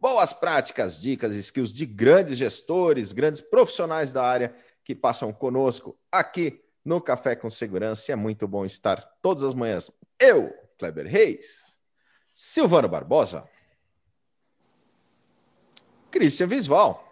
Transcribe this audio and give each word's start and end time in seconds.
boas 0.00 0.32
práticas, 0.32 1.00
dicas, 1.00 1.34
skills 1.34 1.72
de 1.72 1.84
grandes 1.84 2.38
gestores, 2.38 3.12
grandes 3.12 3.40
profissionais 3.40 4.12
da 4.12 4.24
área 4.24 4.54
que 4.84 4.94
passam 4.94 5.32
conosco 5.32 5.98
aqui 6.10 6.62
no 6.84 7.00
Café 7.00 7.36
com 7.36 7.50
Segurança. 7.50 8.10
E 8.10 8.12
é 8.12 8.16
muito 8.16 8.46
bom 8.46 8.64
estar 8.64 9.00
todas 9.20 9.44
as 9.44 9.54
manhãs. 9.54 9.90
Eu, 10.18 10.52
Kleber 10.78 11.06
Reis, 11.06 11.78
Silvano 12.34 12.88
Barbosa, 12.88 13.48
Cristian 16.10 16.46
Visval, 16.46 17.04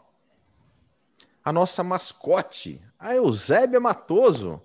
a 1.45 1.52
nossa 1.52 1.84
mascote, 1.84 2.82
a 2.98 3.14
Eusébia 3.14 3.78
Matoso. 3.78 4.60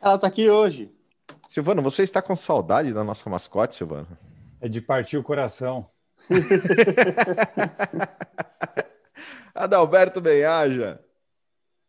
Ela 0.00 0.14
está 0.14 0.26
aqui 0.26 0.48
hoje. 0.48 0.92
Silvano, 1.48 1.82
você 1.82 2.02
está 2.02 2.20
com 2.20 2.34
saudade 2.34 2.92
da 2.92 3.04
nossa 3.04 3.28
mascote, 3.28 3.76
Silvano? 3.76 4.08
É 4.60 4.68
de 4.68 4.80
partir 4.80 5.16
o 5.16 5.22
coração. 5.22 5.86
Adalberto 9.54 10.20
Benhaja. 10.20 11.00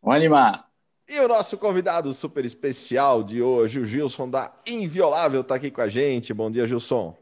Vamos 0.02 0.16
animar. 0.16 0.68
E 1.08 1.18
o 1.20 1.28
nosso 1.28 1.56
convidado 1.56 2.12
super 2.12 2.44
especial 2.44 3.22
de 3.22 3.42
hoje, 3.42 3.80
o 3.80 3.84
Gilson 3.84 4.28
da 4.28 4.52
Inviolável, 4.66 5.40
está 5.40 5.54
aqui 5.54 5.70
com 5.70 5.80
a 5.80 5.88
gente. 5.88 6.34
Bom 6.34 6.50
dia, 6.50 6.66
Gilson. 6.66 7.16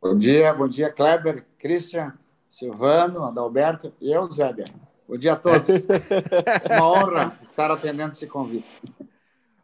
Bom 0.00 0.16
dia, 0.16 0.54
bom 0.54 0.66
dia, 0.66 0.90
Kleber, 0.90 1.44
Christian, 1.58 2.14
Silvano, 2.48 3.24
Adalberto 3.24 3.92
e 4.00 4.10
eu, 4.10 4.30
Zébia. 4.30 4.64
Bom 5.06 5.18
dia 5.18 5.34
a 5.34 5.36
todos. 5.36 5.68
Uma 6.70 6.90
honra 6.90 7.38
estar 7.50 7.70
atendendo 7.70 8.12
esse 8.12 8.26
convite. 8.26 8.66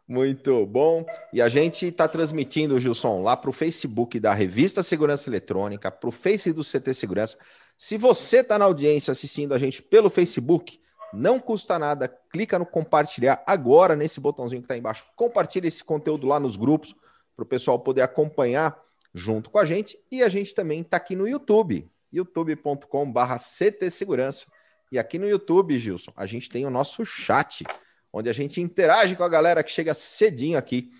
Muito 0.07 0.65
bom. 0.65 1.05
E 1.33 1.41
a 1.41 1.49
gente 1.49 1.87
está 1.87 2.07
transmitindo, 2.07 2.79
Gilson, 2.79 3.21
lá 3.21 3.35
para 3.35 3.49
o 3.49 3.53
Facebook 3.53 4.19
da 4.19 4.33
Revista 4.33 4.81
Segurança 4.81 5.29
Eletrônica, 5.29 5.91
para 5.91 6.07
o 6.07 6.11
Face 6.11 6.53
do 6.53 6.63
CT 6.63 6.93
Segurança. 6.93 7.37
Se 7.77 7.97
você 7.97 8.37
está 8.37 8.57
na 8.57 8.65
audiência 8.65 9.11
assistindo 9.11 9.53
a 9.53 9.59
gente 9.59 9.81
pelo 9.81 10.09
Facebook, 10.09 10.79
não 11.13 11.39
custa 11.39 11.77
nada, 11.77 12.07
clica 12.29 12.57
no 12.57 12.65
compartilhar 12.65 13.43
agora 13.45 13.95
nesse 13.95 14.19
botãozinho 14.21 14.61
que 14.61 14.65
está 14.65 14.77
embaixo. 14.77 15.05
Compartilha 15.15 15.67
esse 15.67 15.83
conteúdo 15.83 16.25
lá 16.25 16.39
nos 16.39 16.55
grupos 16.55 16.95
para 17.35 17.43
o 17.43 17.45
pessoal 17.45 17.77
poder 17.77 18.01
acompanhar 18.01 18.79
junto 19.13 19.49
com 19.49 19.59
a 19.59 19.65
gente. 19.65 19.99
E 20.09 20.23
a 20.23 20.29
gente 20.29 20.55
também 20.55 20.81
está 20.81 20.97
aqui 20.97 21.17
no 21.17 21.27
YouTube, 21.27 21.85
youtube.com/ct 22.13 23.91
segurança. 23.91 24.47
E 24.89 24.97
aqui 24.97 25.19
no 25.19 25.27
YouTube, 25.27 25.77
Gilson, 25.77 26.13
a 26.15 26.25
gente 26.25 26.49
tem 26.49 26.65
o 26.65 26.69
nosso 26.69 27.05
chat 27.05 27.65
onde 28.11 28.29
a 28.29 28.33
gente 28.33 28.61
interage 28.61 29.15
com 29.15 29.23
a 29.23 29.29
galera 29.29 29.63
que 29.63 29.71
chega 29.71 29.93
cedinho 29.93 30.57
aqui 30.57 30.91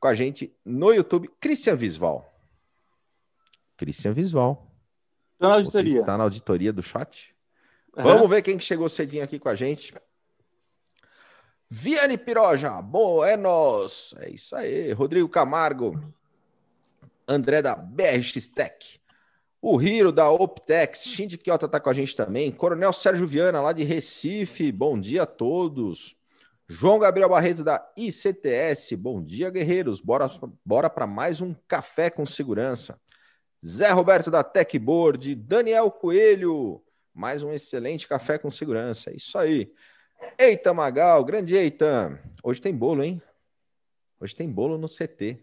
com 0.00 0.08
a 0.08 0.14
gente 0.14 0.54
no 0.64 0.92
YouTube. 0.92 1.30
Christian 1.40 1.76
Visval. 1.76 2.26
Christian 3.76 4.12
Visval. 4.12 4.66
Está 5.34 5.48
na 5.48 5.54
auditoria. 5.54 6.00
está 6.00 6.18
na 6.18 6.24
auditoria 6.24 6.72
do 6.72 6.82
chat? 6.82 7.34
Uhum. 7.96 8.02
Vamos 8.02 8.30
ver 8.30 8.42
quem 8.42 8.58
que 8.58 8.64
chegou 8.64 8.88
cedinho 8.88 9.24
aqui 9.24 9.38
com 9.38 9.48
a 9.48 9.54
gente. 9.54 9.94
Viane 11.70 12.16
Piroja, 12.16 12.80
Buenos. 12.82 14.14
É 14.18 14.30
isso 14.30 14.56
aí. 14.56 14.92
Rodrigo 14.92 15.28
Camargo. 15.28 16.00
André 17.26 17.60
da 17.60 17.74
BRX 17.74 18.48
Tech. 18.48 18.98
O 19.60 19.80
Hiro 19.80 20.10
da 20.10 20.30
Optex. 20.30 21.04
Shinji 21.04 21.36
Kiota 21.36 21.66
está 21.66 21.78
com 21.78 21.90
a 21.90 21.92
gente 21.92 22.16
também. 22.16 22.50
Coronel 22.50 22.92
Sérgio 22.92 23.26
Viana, 23.26 23.60
lá 23.60 23.72
de 23.72 23.84
Recife. 23.84 24.72
Bom 24.72 24.98
dia 24.98 25.24
a 25.24 25.26
todos. 25.26 26.17
João 26.70 26.98
Gabriel 26.98 27.30
Barreto 27.30 27.64
da 27.64 27.82
ICTS, 27.96 28.94
bom 28.94 29.22
dia, 29.22 29.48
guerreiros. 29.48 30.02
Bora, 30.02 30.30
bora 30.62 30.90
para 30.90 31.06
mais 31.06 31.40
um 31.40 31.54
café 31.66 32.10
com 32.10 32.26
segurança. 32.26 33.00
Zé 33.64 33.88
Roberto 33.88 34.30
da 34.30 34.44
Techboard, 34.44 35.34
Daniel 35.34 35.90
Coelho, 35.90 36.82
mais 37.14 37.42
um 37.42 37.54
excelente 37.54 38.06
café 38.06 38.36
com 38.36 38.50
segurança. 38.50 39.10
Isso 39.10 39.38
aí. 39.38 39.72
Eita 40.38 40.74
Magal, 40.74 41.24
grande 41.24 41.56
Eita. 41.56 42.20
Hoje 42.42 42.60
tem 42.60 42.74
bolo, 42.74 43.02
hein? 43.02 43.22
Hoje 44.20 44.36
tem 44.36 44.46
bolo 44.46 44.76
no 44.76 44.88
CT. 44.88 45.42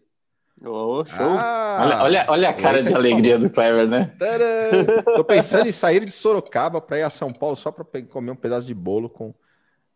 Oh, 0.62 1.04
show. 1.06 1.18
Ah, 1.40 1.80
olha, 1.82 2.04
olha, 2.04 2.26
olha, 2.30 2.50
a 2.50 2.54
cara 2.54 2.84
de 2.84 2.94
alegria 2.94 3.40
do 3.40 3.50
Clever, 3.50 3.88
né? 3.88 4.16
Tcharam! 4.20 5.16
Tô 5.16 5.24
pensando 5.24 5.68
em 5.68 5.72
sair 5.72 6.06
de 6.06 6.12
Sorocaba 6.12 6.80
para 6.80 7.00
ir 7.00 7.04
a 7.04 7.10
São 7.10 7.34
Paulo 7.34 7.56
só 7.56 7.72
para 7.72 7.84
comer 8.04 8.30
um 8.30 8.36
pedaço 8.36 8.68
de 8.68 8.76
bolo 8.76 9.10
com 9.10 9.34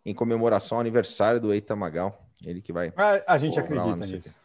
em 0.10 0.14
comemoração 0.14 0.78
ao 0.78 0.82
aniversário 0.82 1.40
do 1.40 1.54
Eita 1.54 1.76
Magal. 1.76 2.26
Ele 2.44 2.62
que 2.62 2.72
vai. 2.72 2.94
A, 2.96 3.34
a 3.34 3.38
gente 3.38 3.60
acredita 3.60 3.96
nisso. 3.96 4.40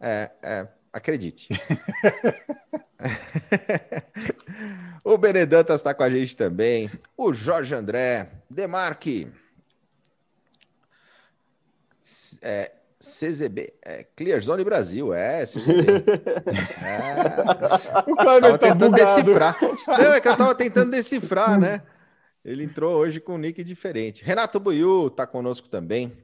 É, 0.00 0.30
é, 0.42 0.68
acredite. 0.92 1.48
o 5.04 5.18
Benedantas 5.18 5.80
está 5.80 5.92
com 5.94 6.02
a 6.02 6.10
gente 6.10 6.36
também. 6.36 6.90
O 7.16 7.32
Jorge 7.32 7.74
André, 7.74 8.28
Demarque. 8.50 9.30
É, 12.40 12.72
CZB, 13.00 13.74
é, 13.82 14.06
Clear 14.16 14.40
Zone 14.40 14.64
Brasil, 14.64 15.14
é, 15.14 15.44
CZB. 15.44 15.66
É. 16.82 18.10
O 18.10 18.16
Kleber 18.16 18.52
tá 18.52 18.58
tentando 18.58 18.90
bugado. 18.90 19.22
decifrar. 19.22 19.56
Não, 19.98 20.12
é 20.12 20.20
que 20.20 20.28
eu 20.28 20.36
tava 20.36 20.54
tentando 20.54 20.90
decifrar, 20.90 21.58
né? 21.58 21.82
Ele 22.46 22.62
entrou 22.62 22.94
hoje 22.94 23.18
com 23.18 23.34
um 23.34 23.38
nick 23.38 23.64
diferente. 23.64 24.24
Renato 24.24 24.60
Buiu 24.60 25.08
está 25.08 25.26
conosco 25.26 25.68
também. 25.68 26.16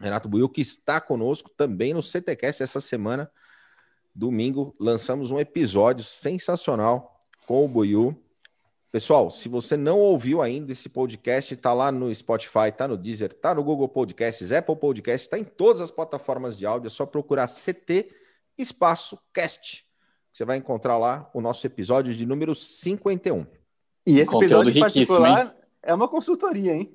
Renato 0.00 0.30
Buiu, 0.30 0.48
que 0.48 0.62
está 0.62 0.98
conosco 0.98 1.50
também 1.50 1.92
no 1.92 2.02
CTCast 2.02 2.62
essa 2.62 2.80
semana. 2.80 3.30
Domingo, 4.14 4.74
lançamos 4.80 5.30
um 5.30 5.38
episódio 5.38 6.02
sensacional 6.02 7.20
com 7.46 7.66
o 7.66 7.68
Buiu. 7.68 8.18
Pessoal, 8.90 9.30
se 9.30 9.46
você 9.46 9.76
não 9.76 9.98
ouviu 9.98 10.40
ainda 10.40 10.72
esse 10.72 10.88
podcast, 10.88 11.52
está 11.52 11.74
lá 11.74 11.92
no 11.92 12.12
Spotify, 12.14 12.68
está 12.68 12.88
no 12.88 12.96
Deezer, 12.96 13.32
está 13.32 13.54
no 13.54 13.62
Google 13.62 13.90
Podcasts, 13.90 14.52
Apple 14.52 14.76
Podcasts, 14.76 15.26
está 15.26 15.38
em 15.38 15.44
todas 15.44 15.82
as 15.82 15.90
plataformas 15.90 16.56
de 16.56 16.64
áudio. 16.64 16.86
É 16.86 16.90
só 16.90 17.04
procurar 17.04 17.46
CT 17.46 18.10
Espaço 18.56 19.18
Cast. 19.34 19.84
Você 20.32 20.46
vai 20.46 20.56
encontrar 20.56 20.96
lá 20.96 21.30
o 21.34 21.42
nosso 21.42 21.66
episódio 21.66 22.14
de 22.14 22.24
número 22.24 22.54
51. 22.54 23.46
E 24.06 24.20
esse 24.20 24.30
Conteúdo 24.30 24.68
episódio 24.68 24.72
riquíssimo, 24.72 25.18
particular 25.18 25.56
é 25.82 25.92
uma 25.92 26.06
consultoria, 26.08 26.74
hein? 26.74 26.92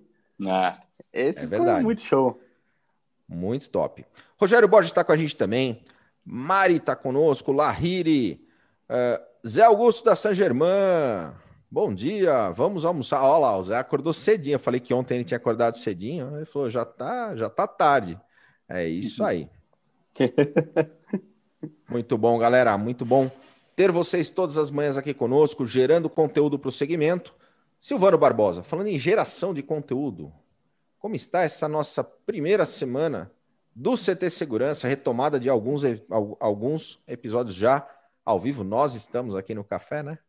Ah, 0.48 0.80
Esse 1.12 1.44
É 1.44 1.46
verdade. 1.46 1.84
muito 1.84 2.02
show. 2.02 2.40
Muito 3.28 3.70
top. 3.70 4.06
Rogério 4.38 4.68
Borges 4.68 4.92
está 4.92 5.04
com 5.04 5.12
a 5.12 5.18
gente 5.18 5.36
também. 5.36 5.84
Mari 6.26 6.78
está 6.78 6.96
conosco. 6.96 7.52
Lahiri. 7.52 8.46
eh, 8.90 9.22
Zé 9.48 9.64
Augusto 9.64 10.06
da 10.06 10.16
San 10.16 10.34
Germain. 10.34 11.32
Bom 11.70 11.94
dia. 11.94 12.50
Vamos 12.52 12.86
almoçar. 12.86 13.22
Olha 13.24 13.38
lá, 13.40 13.58
o 13.58 13.64
Zé 13.64 13.78
acordou 13.78 14.14
cedinho. 14.14 14.56
Eu 14.56 14.60
falei 14.60 14.80
que 14.80 14.94
ontem 14.94 15.16
ele 15.16 15.24
tinha 15.24 15.38
acordado 15.38 15.78
cedinho. 15.78 16.36
Ele 16.38 16.46
falou: 16.46 16.70
já 16.70 16.86
tá, 16.86 17.36
já 17.36 17.50
tá 17.50 17.68
tarde. 17.68 18.20
É 18.68 18.88
isso 18.88 19.24
aí. 19.24 19.50
Muito 21.90 22.18
bom, 22.18 22.38
galera. 22.38 22.78
Muito 22.78 23.06
bom 23.06 23.30
ter 23.82 23.92
vocês 23.92 24.30
todas 24.30 24.60
as 24.60 24.70
manhãs 24.70 24.96
aqui 24.96 25.12
conosco, 25.12 25.66
gerando 25.66 26.08
conteúdo 26.08 26.60
para 26.60 26.70
o 26.70 26.72
segmento. 26.72 27.34
Silvano 27.80 28.16
Barbosa, 28.16 28.62
falando 28.62 28.88
em 28.88 28.98
geração 29.00 29.56
de 29.56 29.64
conteúdo, 29.64 30.32
como 31.00 31.16
está 31.16 31.42
essa 31.42 31.68
nossa 31.68 32.04
primeira 32.04 32.64
semana 32.64 33.32
do 33.74 33.98
CT 33.98 34.30
Segurança, 34.30 34.88
retomada 34.88 35.40
de 35.40 35.50
alguns, 35.50 35.82
al- 36.12 36.38
alguns 36.40 37.02
episódios 37.08 37.56
já 37.56 37.90
ao 38.24 38.40
vivo? 38.40 38.64
Nós 38.64 38.94
estamos 38.94 39.36
aqui 39.36 39.56
no 39.56 39.64
café, 39.64 40.04
né? 40.04 40.20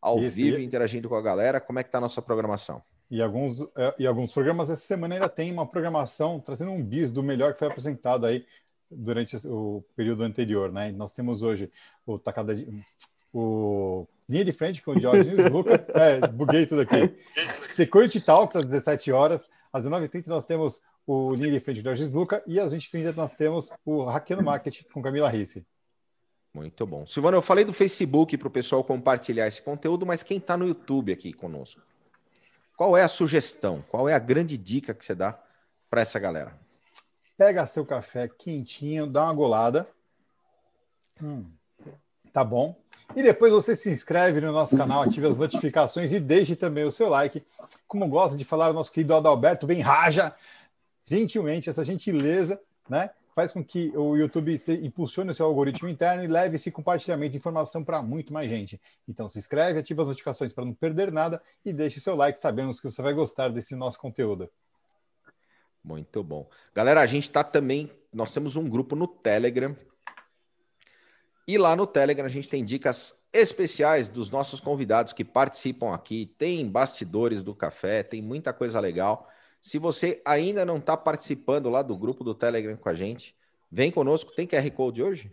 Ao 0.00 0.20
Isso, 0.20 0.36
vivo, 0.36 0.60
e- 0.60 0.64
interagindo 0.64 1.08
com 1.08 1.16
a 1.16 1.22
galera. 1.22 1.60
Como 1.60 1.80
é 1.80 1.82
que 1.82 1.88
está 1.88 1.98
a 1.98 2.02
nossa 2.02 2.22
programação? 2.22 2.80
E 3.10 3.20
alguns, 3.20 3.62
é, 3.76 3.94
e 3.98 4.06
alguns 4.06 4.32
programas 4.32 4.70
essa 4.70 4.80
semana 4.86 5.16
ainda 5.16 5.28
tem 5.28 5.50
uma 5.52 5.66
programação 5.66 6.38
trazendo 6.38 6.70
um 6.70 6.80
bis 6.84 7.10
do 7.10 7.20
melhor 7.20 7.52
que 7.52 7.58
foi 7.58 7.66
apresentado 7.66 8.26
aí 8.26 8.46
durante 8.90 9.36
o 9.46 9.84
período 9.94 10.22
anterior, 10.22 10.72
né? 10.72 10.92
Nós 10.92 11.12
temos 11.12 11.42
hoje 11.42 11.70
o 12.06 12.18
tacada 12.18 12.54
de, 12.54 12.68
o 13.32 14.06
linha 14.28 14.44
de 14.44 14.52
frente 14.52 14.82
com 14.82 14.92
o 14.92 15.00
Diógenes 15.00 15.38
Luca, 15.50 15.86
é, 15.94 16.26
buguei 16.28 16.66
tudo 16.66 16.82
aqui. 16.82 17.16
Security 17.34 18.20
Talks 18.20 18.56
às 18.56 18.66
17 18.66 19.12
horas, 19.12 19.50
às 19.72 19.84
19h30 19.84 20.26
nós 20.28 20.44
temos 20.44 20.82
o 21.06 21.34
linha 21.34 21.52
de 21.52 21.60
frente 21.60 21.76
com 21.76 21.80
o 21.80 21.84
Diógenes 21.84 22.12
Luca 22.12 22.42
e 22.46 22.58
às 22.58 22.72
20h30 22.72 23.14
nós 23.14 23.34
temos 23.34 23.72
o 23.84 24.04
Hackeando 24.04 24.42
Marketing 24.42 24.84
com 24.92 25.02
Camila 25.02 25.28
Risse. 25.28 25.66
Muito 26.54 26.86
bom. 26.86 27.06
Silvano, 27.06 27.36
eu 27.36 27.42
falei 27.42 27.64
do 27.64 27.72
Facebook 27.72 28.36
para 28.38 28.48
o 28.48 28.50
pessoal 28.50 28.82
compartilhar 28.82 29.46
esse 29.46 29.60
conteúdo, 29.60 30.06
mas 30.06 30.22
quem 30.22 30.38
está 30.38 30.56
no 30.56 30.66
YouTube 30.66 31.12
aqui 31.12 31.32
conosco? 31.32 31.82
qual 32.76 32.96
é 32.96 33.02
a 33.02 33.08
sugestão? 33.08 33.82
Qual 33.88 34.08
é 34.08 34.14
a 34.14 34.18
grande 34.18 34.56
dica 34.58 34.94
que 34.94 35.04
você 35.04 35.14
dá 35.14 35.42
para 35.88 36.02
essa 36.02 36.18
galera? 36.18 36.56
Pega 37.36 37.66
seu 37.66 37.84
café 37.84 38.28
quentinho, 38.28 39.06
dá 39.06 39.24
uma 39.24 39.34
golada. 39.34 39.86
Hum, 41.22 41.44
tá 42.32 42.42
bom. 42.42 42.76
E 43.14 43.22
depois 43.22 43.52
você 43.52 43.76
se 43.76 43.90
inscreve 43.90 44.40
no 44.40 44.52
nosso 44.52 44.76
canal, 44.76 45.02
ative 45.02 45.26
as 45.26 45.36
notificações 45.36 46.12
e 46.12 46.18
deixe 46.18 46.56
também 46.56 46.84
o 46.84 46.90
seu 46.90 47.08
like. 47.08 47.44
Como 47.86 48.08
gosta 48.08 48.36
de 48.36 48.44
falar 48.44 48.70
o 48.70 48.74
nosso 48.74 48.92
querido 48.92 49.14
Adalberto, 49.14 49.66
bem 49.66 49.80
raja, 49.80 50.34
gentilmente, 51.04 51.70
essa 51.70 51.84
gentileza, 51.84 52.60
né? 52.88 53.10
Faz 53.34 53.52
com 53.52 53.62
que 53.62 53.92
o 53.94 54.16
YouTube 54.16 54.58
impulsione 54.82 55.30
o 55.30 55.34
seu 55.34 55.44
algoritmo 55.44 55.90
interno 55.90 56.24
e 56.24 56.26
leve 56.26 56.56
esse 56.56 56.70
compartilhamento 56.70 57.32
de 57.32 57.36
informação 57.36 57.84
para 57.84 58.00
muito 58.00 58.32
mais 58.32 58.48
gente. 58.48 58.80
Então 59.06 59.28
se 59.28 59.38
inscreve, 59.38 59.78
ativa 59.78 60.02
as 60.02 60.08
notificações 60.08 60.54
para 60.54 60.64
não 60.64 60.72
perder 60.72 61.12
nada 61.12 61.42
e 61.62 61.70
deixe 61.70 62.00
seu 62.00 62.14
like, 62.14 62.40
sabemos 62.40 62.80
que 62.80 62.90
você 62.90 63.02
vai 63.02 63.12
gostar 63.12 63.50
desse 63.50 63.76
nosso 63.76 63.98
conteúdo. 63.98 64.50
Muito 65.86 66.20
bom. 66.24 66.50
Galera, 66.74 67.00
a 67.00 67.06
gente 67.06 67.28
está 67.28 67.44
também. 67.44 67.88
Nós 68.12 68.34
temos 68.34 68.56
um 68.56 68.68
grupo 68.68 68.96
no 68.96 69.06
Telegram. 69.06 69.76
E 71.46 71.56
lá 71.56 71.76
no 71.76 71.86
Telegram 71.86 72.26
a 72.26 72.28
gente 72.28 72.48
tem 72.48 72.64
dicas 72.64 73.22
especiais 73.32 74.08
dos 74.08 74.28
nossos 74.28 74.58
convidados 74.58 75.12
que 75.12 75.24
participam 75.24 75.94
aqui. 75.94 76.34
Tem 76.36 76.68
bastidores 76.68 77.44
do 77.44 77.54
café, 77.54 78.02
tem 78.02 78.20
muita 78.20 78.52
coisa 78.52 78.80
legal. 78.80 79.30
Se 79.62 79.78
você 79.78 80.20
ainda 80.24 80.64
não 80.64 80.78
está 80.78 80.96
participando 80.96 81.70
lá 81.70 81.82
do 81.82 81.96
grupo 81.96 82.24
do 82.24 82.34
Telegram 82.34 82.76
com 82.76 82.88
a 82.88 82.94
gente, 82.94 83.32
vem 83.70 83.92
conosco. 83.92 84.34
Tem 84.34 84.44
QR 84.44 84.68
Code 84.72 85.04
hoje? 85.04 85.30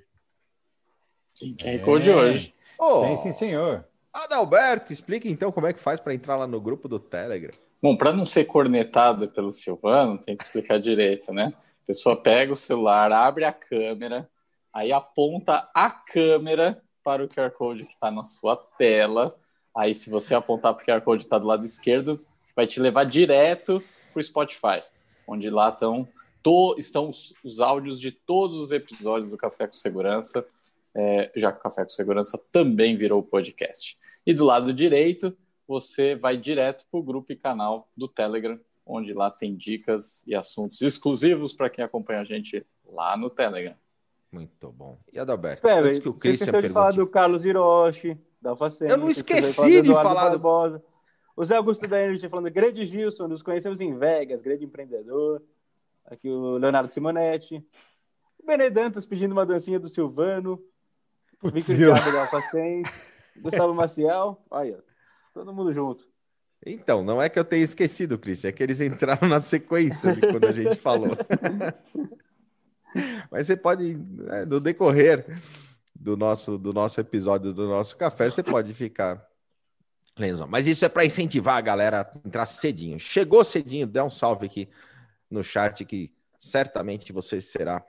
Tem 1.39 1.55
QR 1.55 1.83
Code 1.83 2.09
é. 2.11 2.15
hoje. 2.15 2.53
Oh, 2.77 3.01
tem 3.01 3.17
sim, 3.17 3.31
senhor. 3.31 3.83
Adalberto, 4.13 4.93
explique 4.93 5.27
então 5.27 5.51
como 5.51 5.65
é 5.65 5.73
que 5.73 5.79
faz 5.79 5.99
para 5.99 6.13
entrar 6.13 6.37
lá 6.37 6.45
no 6.45 6.61
grupo 6.61 6.87
do 6.87 6.99
Telegram. 6.99 7.53
Bom, 7.83 7.97
para 7.97 8.13
não 8.13 8.23
ser 8.23 8.45
cornetada 8.45 9.27
pelo 9.27 9.51
Silvano, 9.51 10.17
tem 10.17 10.37
que 10.37 10.43
explicar 10.43 10.79
direito, 10.79 11.33
né? 11.33 11.53
A 11.83 11.85
pessoa 11.85 12.15
pega 12.15 12.53
o 12.53 12.55
celular, 12.55 13.11
abre 13.11 13.43
a 13.43 13.51
câmera, 13.51 14.29
aí 14.71 14.93
aponta 14.93 15.69
a 15.73 15.91
câmera 15.91 16.81
para 17.03 17.25
o 17.25 17.27
QR 17.27 17.51
Code 17.51 17.83
que 17.83 17.91
está 17.91 18.09
na 18.09 18.23
sua 18.23 18.55
tela. 18.55 19.35
Aí, 19.75 19.93
se 19.93 20.09
você 20.09 20.33
apontar 20.33 20.73
para 20.73 20.81
o 20.81 20.85
QR 20.85 21.01
Code 21.01 21.23
que 21.23 21.25
está 21.25 21.37
do 21.37 21.45
lado 21.45 21.65
esquerdo, 21.65 22.21
vai 22.55 22.65
te 22.65 22.79
levar 22.79 23.03
direto 23.03 23.83
para 24.13 24.19
o 24.21 24.23
Spotify, 24.23 24.81
onde 25.27 25.49
lá 25.49 25.67
estão, 25.67 26.07
to, 26.41 26.75
estão 26.77 27.09
os, 27.09 27.33
os, 27.43 27.59
áudios 27.59 27.99
de 27.99 28.13
todos 28.13 28.55
os 28.59 28.71
episódios 28.71 29.29
do 29.29 29.35
Café 29.35 29.67
com 29.67 29.73
Segurança, 29.73 30.45
é, 30.95 31.29
já 31.35 31.51
que 31.51 31.59
o 31.59 31.61
Café 31.61 31.83
com 31.83 31.89
Segurança 31.89 32.39
também 32.49 32.95
virou 32.95 33.21
podcast. 33.21 33.97
E 34.25 34.33
do 34.33 34.45
lado 34.45 34.71
direito 34.71 35.35
você 35.67 36.15
vai 36.15 36.37
direto 36.37 36.85
para 36.89 36.99
o 36.99 37.03
grupo 37.03 37.31
e 37.31 37.35
canal 37.35 37.89
do 37.97 38.07
Telegram, 38.07 38.59
onde 38.85 39.13
lá 39.13 39.31
tem 39.31 39.55
dicas 39.55 40.25
e 40.27 40.35
assuntos 40.35 40.81
exclusivos 40.81 41.53
para 41.53 41.69
quem 41.69 41.83
acompanha 41.83 42.21
a 42.21 42.25
gente 42.25 42.65
lá 42.85 43.15
no 43.15 43.29
Telegram. 43.29 43.75
Muito 44.31 44.71
bom. 44.71 44.97
E 45.11 45.19
Adalberto? 45.19 45.67
É, 45.67 45.79
antes 45.79 45.99
que 45.99 46.09
o 46.09 46.13
Christian 46.13 46.47
pergunte... 46.47 46.67
de 46.67 46.73
falar 46.73 46.91
do 46.91 47.05
Carlos 47.05 47.45
Hiroshi, 47.45 48.17
da 48.41 48.49
Alfacena. 48.49 48.91
Eu 48.91 48.97
não 48.97 49.09
esqueci 49.09 49.81
de 49.81 49.93
falar. 49.93 50.29
Do... 50.29 50.39
Barbosa. 50.39 50.83
O 51.35 51.45
Zé 51.45 51.55
Augusto 51.55 51.87
da 51.87 51.99
Energy 51.99 52.27
falando, 52.29 52.51
grande 52.51 52.85
Gilson, 52.85 53.27
nos 53.27 53.41
conhecemos 53.41 53.79
em 53.79 53.97
Vegas, 53.97 54.41
grande 54.41 54.65
empreendedor. 54.65 55.41
Aqui 56.05 56.29
o 56.29 56.57
Leonardo 56.57 56.91
Simonetti. 56.91 57.65
O 58.39 58.45
Benedantas 58.45 59.05
pedindo 59.05 59.31
uma 59.31 59.45
dancinha 59.45 59.79
do 59.79 59.87
Silvano. 59.87 60.61
Victor 61.43 61.75
Thiago 61.75 62.11
da. 62.11 63.41
Gustavo 63.41 63.73
Maciel. 63.73 64.41
Olha, 64.49 64.83
Todo 65.33 65.53
mundo 65.53 65.73
junto. 65.73 66.07
Então, 66.65 67.03
não 67.03 67.21
é 67.21 67.27
que 67.27 67.37
eu 67.37 67.43
tenha 67.43 67.63
esquecido, 67.63 68.17
Cris, 68.17 68.45
é 68.45 68.51
que 68.51 68.63
eles 68.63 68.79
entraram 68.79 69.27
na 69.27 69.41
sequência 69.41 70.15
de 70.15 70.21
quando 70.21 70.45
a 70.45 70.51
gente 70.51 70.75
falou. 70.75 71.17
Mas 73.29 73.47
você 73.47 73.57
pode, 73.57 73.95
né, 73.95 74.45
no 74.45 74.61
decorrer 74.61 75.25
do 75.95 76.15
nosso, 76.15 76.57
do 76.57 76.71
nosso 76.71 77.01
episódio 77.01 77.51
do 77.51 77.67
nosso 77.67 77.97
café, 77.97 78.29
você 78.29 78.43
pode 78.43 78.73
ficar. 78.73 79.27
Mas 80.47 80.67
isso 80.67 80.85
é 80.85 80.89
para 80.89 81.05
incentivar 81.05 81.57
a 81.57 81.61
galera 81.61 82.01
a 82.01 82.27
entrar 82.27 82.45
cedinho. 82.45 82.99
Chegou 82.99 83.43
cedinho, 83.43 83.87
dê 83.87 84.01
um 84.01 84.11
salve 84.11 84.45
aqui 84.45 84.69
no 85.29 85.43
chat 85.43 85.83
que 85.83 86.13
certamente 86.37 87.11
você 87.11 87.41
será 87.41 87.83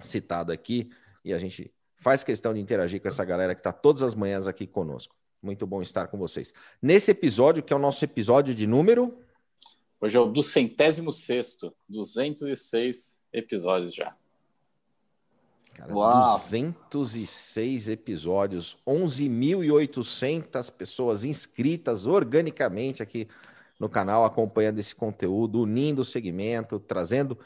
citado 0.00 0.52
aqui 0.52 0.90
e 1.24 1.34
a 1.34 1.38
gente 1.38 1.70
faz 1.98 2.24
questão 2.24 2.54
de 2.54 2.60
interagir 2.60 3.02
com 3.02 3.08
essa 3.08 3.24
galera 3.24 3.54
que 3.54 3.60
está 3.60 3.72
todas 3.72 4.02
as 4.02 4.14
manhãs 4.14 4.46
aqui 4.46 4.66
conosco. 4.66 5.14
Muito 5.42 5.66
bom 5.66 5.80
estar 5.80 6.08
com 6.08 6.18
vocês. 6.18 6.52
Nesse 6.82 7.10
episódio, 7.10 7.62
que 7.62 7.72
é 7.72 7.76
o 7.76 7.78
nosso 7.78 8.04
episódio 8.04 8.54
de 8.54 8.66
número. 8.66 9.16
Hoje 10.00 10.16
é 10.16 10.20
o 10.20 10.26
do 10.26 10.42
centésimo 10.42 11.12
sexto, 11.12 11.72
206 11.88 13.18
episódios 13.32 13.94
já. 13.94 14.14
Cara, 15.74 15.94
Uau. 15.94 16.32
206 16.36 17.88
episódios, 17.88 18.76
11.800 18.86 20.72
pessoas 20.72 21.24
inscritas 21.24 22.04
organicamente 22.04 23.00
aqui 23.02 23.28
no 23.78 23.88
canal, 23.88 24.24
acompanhando 24.24 24.80
esse 24.80 24.92
conteúdo, 24.92 25.62
unindo 25.62 26.02
o 26.02 26.04
segmento, 26.04 26.80
trazendo 26.80 27.38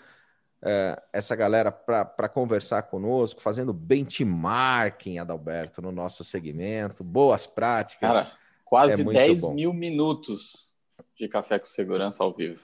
é, 0.65 1.03
essa 1.13 1.35
galera 1.35 1.73
para 1.73 2.29
conversar 2.29 2.85
conosco, 2.85 3.41
fazendo 3.41 3.73
benchmarking, 3.73 5.19
Adalberto, 5.19 5.83
no 5.83 5.91
nosso 5.91 6.23
segmento, 6.23 7.03
boas 7.03 7.47
práticas. 7.47 8.13
Cara, 8.13 8.31
quase 8.65 9.03
é 9.03 9.05
10 9.05 9.41
bom. 9.41 9.55
mil 9.55 9.73
minutos 9.73 10.73
de 11.19 11.29
café 11.29 11.59
com 11.59 11.67
segurança 11.67 12.23
ao 12.23 12.33
vivo. 12.33 12.61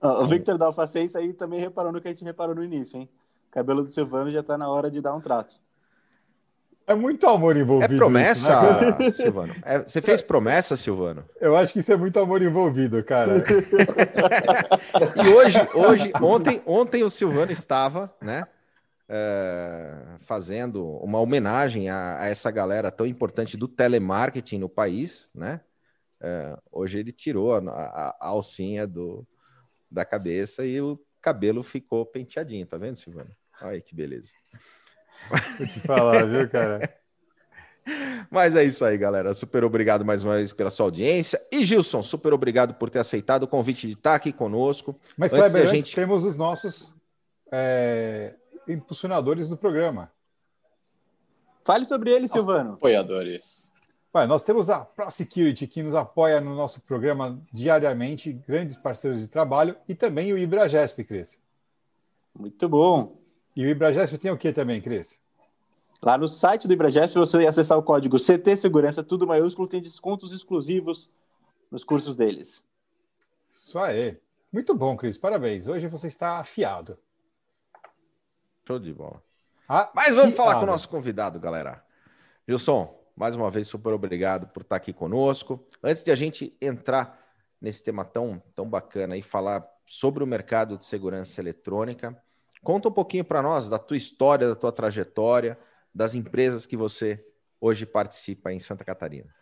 o 0.00 0.26
Victor 0.26 0.58
da 0.58 0.66
Alfacense 0.66 1.16
aí 1.16 1.32
também 1.32 1.58
reparou 1.58 1.92
no 1.92 2.00
que 2.00 2.08
a 2.08 2.10
gente 2.10 2.24
reparou 2.24 2.54
no 2.54 2.62
início, 2.62 2.98
hein? 2.98 3.08
O 3.48 3.50
cabelo 3.50 3.82
do 3.82 3.88
Silvano 3.88 4.30
já 4.30 4.40
está 4.40 4.56
na 4.56 4.68
hora 4.68 4.90
de 4.90 5.00
dar 5.00 5.14
um 5.14 5.20
trato. 5.20 5.58
É 6.90 6.94
muito 6.96 7.24
amor 7.28 7.56
envolvido. 7.56 7.94
É 7.94 7.96
promessa, 7.96 8.50
isso, 8.52 8.98
né, 8.98 9.12
Silvano? 9.12 9.54
É, 9.62 9.78
você 9.78 10.02
fez 10.02 10.20
promessa, 10.20 10.76
Silvano? 10.76 11.24
Eu 11.40 11.56
acho 11.56 11.72
que 11.72 11.78
isso 11.78 11.92
é 11.92 11.96
muito 11.96 12.18
amor 12.18 12.42
envolvido, 12.42 13.00
cara. 13.04 13.44
e 15.14 15.28
hoje, 15.28 15.58
hoje, 15.72 16.12
ontem, 16.20 16.60
ontem 16.66 17.04
o 17.04 17.10
Silvano 17.10 17.52
estava, 17.52 18.12
né? 18.20 18.44
É, 19.08 20.16
fazendo 20.18 20.84
uma 20.96 21.20
homenagem 21.20 21.88
a, 21.88 22.22
a, 22.22 22.26
essa 22.26 22.50
galera 22.50 22.90
tão 22.90 23.06
importante 23.06 23.56
do 23.56 23.68
telemarketing 23.68 24.58
no 24.58 24.68
país, 24.68 25.30
né? 25.32 25.60
É, 26.20 26.58
hoje 26.72 26.98
ele 26.98 27.12
tirou 27.12 27.54
a, 27.54 27.58
a, 27.58 28.08
a, 28.20 28.26
alcinha 28.26 28.84
do, 28.84 29.24
da 29.88 30.04
cabeça 30.04 30.66
e 30.66 30.80
o 30.80 31.00
cabelo 31.20 31.62
ficou 31.62 32.04
penteadinho, 32.04 32.66
tá 32.66 32.76
vendo, 32.76 32.96
Silvano? 32.96 33.30
Olha 33.62 33.74
aí 33.74 33.80
que 33.80 33.94
beleza. 33.94 34.30
Vou 35.58 35.66
te 35.66 35.80
falar, 35.80 36.26
viu, 36.26 36.48
cara? 36.48 36.92
Mas 38.30 38.56
é 38.56 38.64
isso 38.64 38.84
aí, 38.84 38.96
galera. 38.96 39.34
Super 39.34 39.64
obrigado 39.64 40.04
mais 40.04 40.22
uma 40.24 40.36
vez 40.36 40.52
pela 40.52 40.70
sua 40.70 40.86
audiência. 40.86 41.40
E 41.50 41.64
Gilson, 41.64 42.02
super 42.02 42.32
obrigado 42.32 42.74
por 42.74 42.90
ter 42.90 42.98
aceitado 42.98 43.44
o 43.44 43.48
convite 43.48 43.86
de 43.86 43.94
estar 43.94 44.14
aqui 44.14 44.32
conosco. 44.32 44.98
Mas, 45.16 45.32
antes 45.32 45.50
Kleber, 45.50 45.68
gente... 45.68 45.94
temos 45.94 46.24
os 46.24 46.36
nossos 46.36 46.94
é, 47.50 48.34
impulsionadores 48.68 49.48
do 49.48 49.56
programa. 49.56 50.10
Fale 51.64 51.84
sobre 51.84 52.10
ele, 52.10 52.28
Silvano. 52.28 52.74
Apoiadores. 52.74 53.72
Ué, 54.14 54.26
nós 54.26 54.44
temos 54.44 54.68
a 54.68 54.80
ProSecurity, 54.84 55.68
que 55.68 55.82
nos 55.82 55.94
apoia 55.94 56.40
no 56.40 56.54
nosso 56.54 56.80
programa 56.80 57.40
diariamente, 57.52 58.32
grandes 58.32 58.76
parceiros 58.76 59.20
de 59.20 59.28
trabalho, 59.28 59.76
e 59.88 59.94
também 59.94 60.32
o 60.32 60.38
IbraGesp, 60.38 61.04
Cris. 61.04 61.40
Muito 62.36 62.68
bom. 62.68 63.19
E 63.54 63.64
o 63.64 63.68
IbraGesp 63.68 64.16
tem 64.18 64.30
o 64.30 64.36
que 64.36 64.52
também, 64.52 64.80
Cris? 64.80 65.20
Lá 66.02 66.16
no 66.16 66.28
site 66.28 66.66
do 66.66 66.72
IbraGesp, 66.72 67.18
você 67.18 67.46
acessar 67.46 67.76
o 67.76 67.82
código 67.82 68.16
CT 68.16 68.56
Segurança, 68.56 69.02
tudo 69.02 69.26
maiúsculo, 69.26 69.68
tem 69.68 69.82
descontos 69.82 70.32
exclusivos 70.32 71.10
nos 71.70 71.84
cursos 71.84 72.16
deles. 72.16 72.64
Isso 73.50 73.78
aí. 73.78 74.18
Muito 74.52 74.74
bom, 74.74 74.96
Cris. 74.96 75.18
Parabéns. 75.18 75.66
Hoje 75.66 75.86
você 75.88 76.06
está 76.06 76.38
afiado. 76.38 76.98
Show 78.66 78.78
de 78.78 78.92
bola. 78.92 79.22
Ah, 79.68 79.90
Mas 79.94 80.14
vamos 80.14 80.36
falar 80.36 80.56
com 80.56 80.62
o 80.62 80.66
nosso 80.66 80.88
convidado, 80.88 81.38
galera. 81.38 81.84
Wilson, 82.48 82.92
mais 83.14 83.36
uma 83.36 83.50
vez, 83.50 83.68
super 83.68 83.92
obrigado 83.92 84.46
por 84.48 84.62
estar 84.62 84.76
aqui 84.76 84.92
conosco. 84.92 85.64
Antes 85.82 86.02
de 86.02 86.10
a 86.10 86.16
gente 86.16 86.56
entrar 86.60 87.20
nesse 87.60 87.82
tema 87.82 88.04
tão, 88.04 88.42
tão 88.54 88.68
bacana 88.68 89.16
e 89.16 89.22
falar 89.22 89.64
sobre 89.86 90.24
o 90.24 90.26
mercado 90.26 90.78
de 90.78 90.84
segurança 90.84 91.40
eletrônica, 91.40 92.20
Conta 92.62 92.88
um 92.88 92.92
pouquinho 92.92 93.24
para 93.24 93.42
nós 93.42 93.68
da 93.68 93.78
tua 93.78 93.96
história, 93.96 94.48
da 94.48 94.54
tua 94.54 94.70
trajetória, 94.70 95.56
das 95.94 96.14
empresas 96.14 96.66
que 96.66 96.76
você 96.76 97.24
hoje 97.60 97.86
participa 97.86 98.52
em 98.52 98.58
Santa 98.58 98.84
Catarina. 98.84 99.34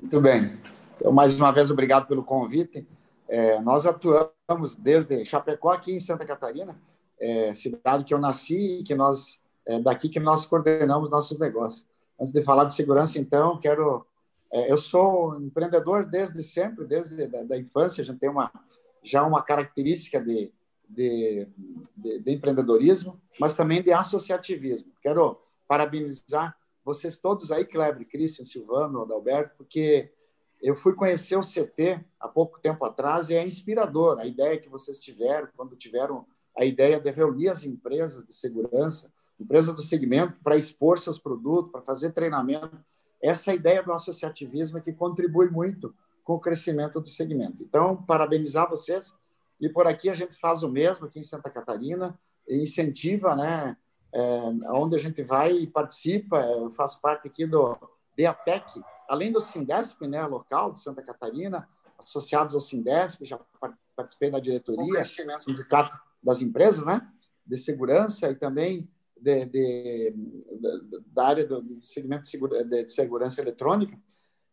Muito 0.00 0.20
bem. 0.20 0.58
Então, 0.96 1.12
mais 1.12 1.34
uma 1.34 1.52
vez, 1.52 1.70
obrigado 1.70 2.06
pelo 2.06 2.24
convite. 2.24 2.86
É, 3.28 3.60
nós 3.60 3.86
atuamos 3.86 4.76
desde 4.76 5.24
Chapecó, 5.24 5.72
aqui 5.72 5.92
em 5.92 6.00
Santa 6.00 6.24
Catarina, 6.24 6.76
é, 7.20 7.54
cidade 7.54 8.04
que 8.04 8.14
eu 8.14 8.18
nasci 8.18 8.80
e 8.80 8.82
que 8.82 8.94
nós, 8.94 9.40
é 9.66 9.78
daqui 9.80 10.08
que 10.08 10.20
nós 10.20 10.46
coordenamos 10.46 11.10
nossos 11.10 11.38
negócios. 11.38 11.86
Antes 12.20 12.32
de 12.32 12.42
falar 12.42 12.64
de 12.64 12.74
segurança, 12.74 13.18
então, 13.18 13.58
quero 13.58 14.06
É, 14.50 14.72
eu 14.72 14.78
sou 14.78 15.38
empreendedor 15.40 16.06
desde 16.06 16.42
sempre, 16.42 16.86
desde 16.86 17.26
da, 17.26 17.58
infância. 17.58 18.02
A 18.02 18.04
gente 18.04 18.18
tem 18.18 18.30
uma, 18.30 18.50
já 19.02 19.22
uma 19.22 19.42
característica 19.42 20.18
de, 20.20 20.50
de, 20.88 21.46
de, 21.96 22.18
de 22.20 22.32
empreendedorismo, 22.32 23.20
mas 23.38 23.54
também 23.54 23.82
de 23.82 23.92
associativismo. 23.92 24.92
Quero 25.02 25.40
parabenizar 25.66 26.56
vocês 26.84 27.18
todos 27.18 27.52
aí, 27.52 27.64
Kleber, 27.64 28.08
Christian, 28.08 28.44
Silvano, 28.44 29.02
Adalberto, 29.02 29.54
porque 29.58 30.10
eu 30.62 30.74
fui 30.74 30.94
conhecer 30.94 31.36
o 31.36 31.42
CT 31.42 32.04
há 32.18 32.28
pouco 32.28 32.58
tempo 32.60 32.84
atrás 32.84 33.28
e 33.28 33.34
é 33.34 33.46
inspirador 33.46 34.18
a 34.18 34.26
ideia 34.26 34.58
que 34.58 34.68
vocês 34.68 34.98
tiveram, 34.98 35.48
quando 35.56 35.76
tiveram 35.76 36.26
a 36.56 36.64
ideia 36.64 36.98
de 36.98 37.10
reunir 37.10 37.48
as 37.48 37.62
empresas 37.62 38.26
de 38.26 38.34
segurança, 38.34 39.12
empresas 39.38 39.74
do 39.74 39.82
segmento, 39.82 40.36
para 40.42 40.56
expor 40.56 40.98
seus 40.98 41.18
produtos, 41.18 41.70
para 41.70 41.82
fazer 41.82 42.10
treinamento. 42.10 42.76
Essa 43.22 43.54
ideia 43.54 43.82
do 43.82 43.92
associativismo 43.92 44.78
é 44.78 44.80
que 44.80 44.92
contribui 44.92 45.48
muito 45.48 45.94
com 46.24 46.34
o 46.34 46.40
crescimento 46.40 47.00
do 47.00 47.08
segmento. 47.08 47.62
Então, 47.62 47.96
parabenizar 47.96 48.68
vocês. 48.68 49.14
E 49.60 49.68
por 49.68 49.86
aqui 49.86 50.08
a 50.08 50.14
gente 50.14 50.38
faz 50.38 50.62
o 50.62 50.68
mesmo, 50.68 51.06
aqui 51.06 51.18
em 51.18 51.24
Santa 51.24 51.50
Catarina, 51.50 52.18
incentiva, 52.48 53.34
né? 53.34 53.76
É, 54.12 54.40
onde 54.70 54.96
a 54.96 54.98
gente 54.98 55.22
vai 55.22 55.52
e 55.52 55.66
participa, 55.66 56.40
eu 56.40 56.70
faço 56.70 56.98
parte 57.00 57.28
aqui 57.28 57.44
do 57.44 57.76
DEATEC, 58.16 58.80
além 59.08 59.30
do 59.30 59.40
Sindesp, 59.40 60.06
né, 60.06 60.24
local 60.26 60.72
de 60.72 60.80
Santa 60.80 61.02
Catarina, 61.02 61.68
associados 61.98 62.54
ao 62.54 62.60
Sindesp, 62.60 63.24
já 63.26 63.38
participei 63.94 64.30
da 64.30 64.40
diretoria, 64.40 65.04
sindicato 65.04 65.94
das 66.22 66.40
empresas, 66.40 66.84
né, 66.86 67.06
de 67.44 67.58
segurança 67.58 68.30
e 68.30 68.34
também 68.34 68.88
de, 69.20 69.44
de, 69.46 70.14
de, 70.14 71.02
da 71.06 71.26
área 71.26 71.46
do 71.46 71.80
segmento 71.80 72.22
de, 72.22 72.30
segura, 72.30 72.64
de 72.64 72.88
segurança 72.88 73.42
eletrônica, 73.42 73.98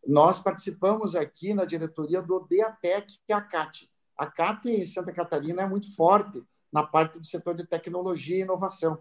nós 0.06 0.38
participamos 0.38 1.16
aqui 1.16 1.54
na 1.54 1.64
diretoria 1.64 2.22
do 2.22 2.40
DEATEC, 2.40 3.18
que 3.26 3.32
é 3.32 3.34
a 3.34 3.40
CAT. 3.40 3.90
A 4.16 4.26
CAT 4.26 4.68
em 4.68 4.86
Santa 4.86 5.12
Catarina 5.12 5.62
é 5.62 5.68
muito 5.68 5.94
forte 5.94 6.42
na 6.72 6.82
parte 6.82 7.18
do 7.18 7.26
setor 7.26 7.54
de 7.54 7.66
tecnologia 7.66 8.36
e 8.36 8.40
inovação. 8.40 8.98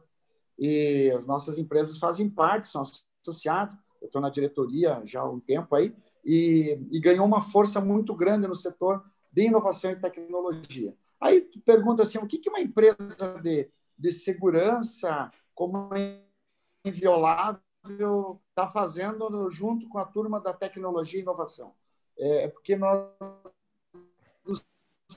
E 0.57 1.12
as 1.15 1.25
nossas 1.25 1.57
empresas 1.57 1.98
fazem 1.98 2.29
parte, 2.29 2.67
são 2.67 2.81
associadas. 2.81 3.77
Eu 4.01 4.07
estou 4.07 4.22
na 4.22 4.29
diretoria 4.29 5.01
já 5.05 5.22
há 5.22 5.29
um 5.29 5.39
tempo 5.39 5.75
aí, 5.75 5.95
e, 6.24 6.79
e, 6.91 7.00
ganhou 7.00 7.25
uma 7.25 7.41
força 7.41 7.79
muito 7.79 8.15
grande 8.15 8.48
no 8.48 8.55
setor 8.55 9.03
de 9.31 9.43
inovação 9.43 9.91
e 9.91 9.95
tecnologia. 9.95 10.95
Aí 11.22 11.41
tu 11.41 11.60
pergunta 11.60 12.03
assim, 12.03 12.17
o 12.17 12.25
que, 12.25 12.39
que 12.39 12.50
uma 12.50 12.60
empresa 12.60 13.39
de, 13.41 13.69
de 13.98 14.12
segurança 14.12 15.31
como 15.53 15.89
inviolável 16.84 17.62
está 18.50 18.72
fazendo 18.72 19.50
junto 19.51 19.88
com 19.88 20.00
a 20.00 20.05
turma 20.05 20.41
da 20.41 20.53
tecnologia 20.53 21.19
e 21.19 21.24
inovação? 21.24 21.74
É, 22.17 22.43
é 22.43 22.48
porque 22.48 22.75
nós 22.75 23.07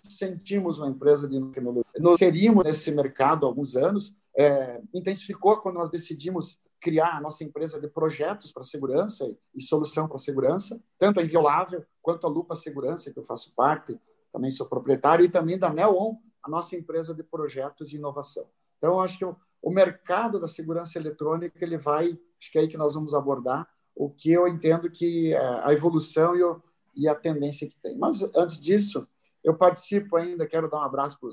sentimos 0.04 0.78
uma 0.78 0.88
empresa 0.88 1.28
de 1.28 1.40
tecnologia. 1.40 1.84
Nós 1.98 2.18
seríamos 2.18 2.64
nesse 2.64 2.90
mercado 2.90 3.44
há 3.44 3.48
alguns 3.48 3.76
anos, 3.76 4.14
é, 4.36 4.80
intensificou 4.94 5.56
quando 5.58 5.76
nós 5.76 5.90
decidimos 5.90 6.60
criar 6.80 7.16
a 7.16 7.20
nossa 7.20 7.42
empresa 7.42 7.80
de 7.80 7.88
projetos 7.88 8.52
para 8.52 8.64
segurança 8.64 9.28
e 9.54 9.60
solução 9.60 10.06
para 10.08 10.18
segurança, 10.18 10.80
tanto 10.98 11.20
a 11.20 11.24
Inviolável 11.24 11.84
quanto 12.00 12.26
a 12.26 12.30
Lupa 12.30 12.54
Segurança, 12.54 13.12
que 13.12 13.18
eu 13.18 13.24
faço 13.24 13.52
parte, 13.54 13.98
também 14.32 14.50
sou 14.50 14.66
proprietário, 14.66 15.24
e 15.24 15.28
também 15.28 15.58
da 15.58 15.72
Neon, 15.72 16.14
a 16.42 16.48
nossa 16.48 16.76
empresa 16.76 17.12
de 17.12 17.22
projetos 17.22 17.92
e 17.92 17.96
inovação. 17.96 18.46
Então, 18.78 19.00
acho 19.00 19.18
que 19.18 19.24
o, 19.24 19.36
o 19.60 19.70
mercado 19.70 20.38
da 20.38 20.46
segurança 20.46 20.98
eletrônica 20.98 21.58
ele 21.60 21.76
vai, 21.76 22.16
acho 22.40 22.52
que 22.52 22.58
é 22.58 22.60
aí 22.62 22.68
que 22.68 22.76
nós 22.76 22.94
vamos 22.94 23.14
abordar 23.14 23.68
o 23.94 24.08
que 24.08 24.30
eu 24.30 24.46
entendo 24.46 24.88
que 24.88 25.34
é 25.34 25.38
a 25.38 25.72
evolução 25.72 26.36
e, 26.36 26.42
o, 26.44 26.62
e 26.94 27.08
a 27.08 27.14
tendência 27.16 27.68
que 27.68 27.76
tem. 27.82 27.98
Mas 27.98 28.22
antes 28.36 28.60
disso, 28.60 29.06
eu 29.48 29.56
participo 29.56 30.16
ainda, 30.16 30.46
quero 30.46 30.68
dar 30.68 30.78
um 30.78 30.82
abraço 30.82 31.18
para 31.18 31.30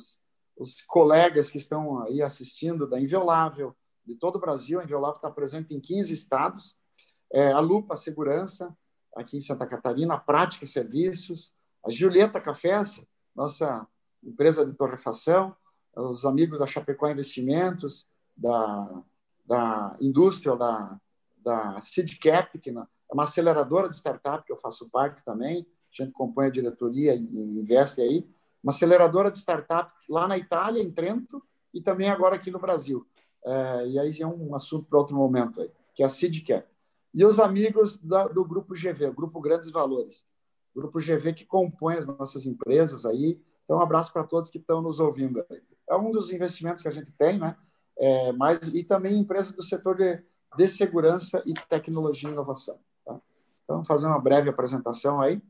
os 0.57 0.81
colegas 0.87 1.51
que 1.51 1.57
estão 1.57 2.01
aí 2.01 2.21
assistindo 2.21 2.87
da 2.87 2.99
Inviolável, 2.99 3.75
de 4.05 4.15
todo 4.15 4.37
o 4.37 4.39
Brasil. 4.39 4.79
A 4.79 4.83
Inviolável 4.85 5.17
está 5.17 5.29
presente 5.29 5.73
em 5.73 5.81
15 5.81 6.13
estados. 6.13 6.77
É, 7.33 7.51
a 7.51 7.59
Lupa 7.59 7.97
Segurança, 7.97 8.73
aqui 9.13 9.37
em 9.37 9.41
Santa 9.41 9.67
Catarina, 9.67 10.13
a 10.13 10.19
Prática 10.19 10.63
e 10.63 10.67
Serviços, 10.67 11.51
a 11.85 11.91
Julieta 11.91 12.39
Cafés, 12.39 13.05
nossa 13.35 13.85
empresa 14.23 14.65
de 14.65 14.73
torrefação, 14.73 15.53
os 15.93 16.25
amigos 16.25 16.57
da 16.57 16.67
Chapecó 16.67 17.09
Investimentos, 17.09 18.07
da, 18.35 19.03
da 19.45 19.97
indústria, 19.99 20.55
da, 20.55 20.99
da 21.37 21.81
SeedCap, 21.81 22.59
que 22.59 22.69
é 22.69 22.73
uma 23.11 23.25
aceleradora 23.25 23.89
de 23.89 23.95
startup 23.95 24.45
que 24.45 24.53
eu 24.53 24.57
faço 24.57 24.89
parte 24.89 25.23
também, 25.25 25.67
a 26.01 26.05
gente 26.05 26.13
compõe 26.13 26.47
a 26.47 26.51
diretoria 26.51 27.15
e 27.15 27.21
investe 27.21 28.01
aí, 28.01 28.27
uma 28.63 28.71
aceleradora 28.71 29.31
de 29.31 29.37
startup 29.37 29.91
lá 30.09 30.27
na 30.27 30.37
Itália, 30.37 30.81
em 30.81 30.91
Trento, 30.91 31.43
e 31.73 31.81
também 31.81 32.09
agora 32.09 32.35
aqui 32.35 32.49
no 32.49 32.59
Brasil. 32.59 33.05
É, 33.45 33.87
e 33.87 33.99
aí 33.99 34.21
é 34.21 34.27
um 34.27 34.55
assunto 34.55 34.87
para 34.89 34.97
outro 34.97 35.15
momento, 35.15 35.61
aí, 35.61 35.69
que 35.93 36.01
é 36.01 36.05
a 36.05 36.09
Seedcap. 36.09 36.67
E 37.13 37.23
os 37.23 37.39
amigos 37.39 37.97
da, 37.97 38.27
do 38.27 38.43
Grupo 38.43 38.73
GV, 38.73 39.11
Grupo 39.11 39.39
Grandes 39.39 39.71
Valores. 39.71 40.25
Grupo 40.75 40.99
GV 40.99 41.33
que 41.33 41.45
compõe 41.45 41.95
as 41.95 42.05
nossas 42.05 42.45
empresas 42.45 43.05
aí. 43.05 43.39
Então, 43.63 43.77
um 43.77 43.81
abraço 43.81 44.11
para 44.11 44.25
todos 44.25 44.49
que 44.49 44.57
estão 44.57 44.81
nos 44.81 44.99
ouvindo. 44.99 45.45
Aí. 45.49 45.61
É 45.89 45.95
um 45.95 46.11
dos 46.11 46.31
investimentos 46.31 46.81
que 46.81 46.89
a 46.89 46.91
gente 46.91 47.13
tem, 47.13 47.39
né? 47.39 47.55
É, 47.97 48.33
mas, 48.33 48.59
e 48.73 48.83
também 48.83 49.17
empresas 49.17 49.53
do 49.53 49.63
setor 49.63 49.95
de, 49.95 50.21
de 50.57 50.67
segurança 50.67 51.41
e 51.45 51.53
tecnologia 51.53 52.29
e 52.29 52.33
inovação. 52.33 52.77
Tá? 53.05 53.17
Então, 53.63 53.85
fazer 53.85 54.07
uma 54.07 54.19
breve 54.19 54.49
apresentação 54.49 55.21
aí. 55.21 55.41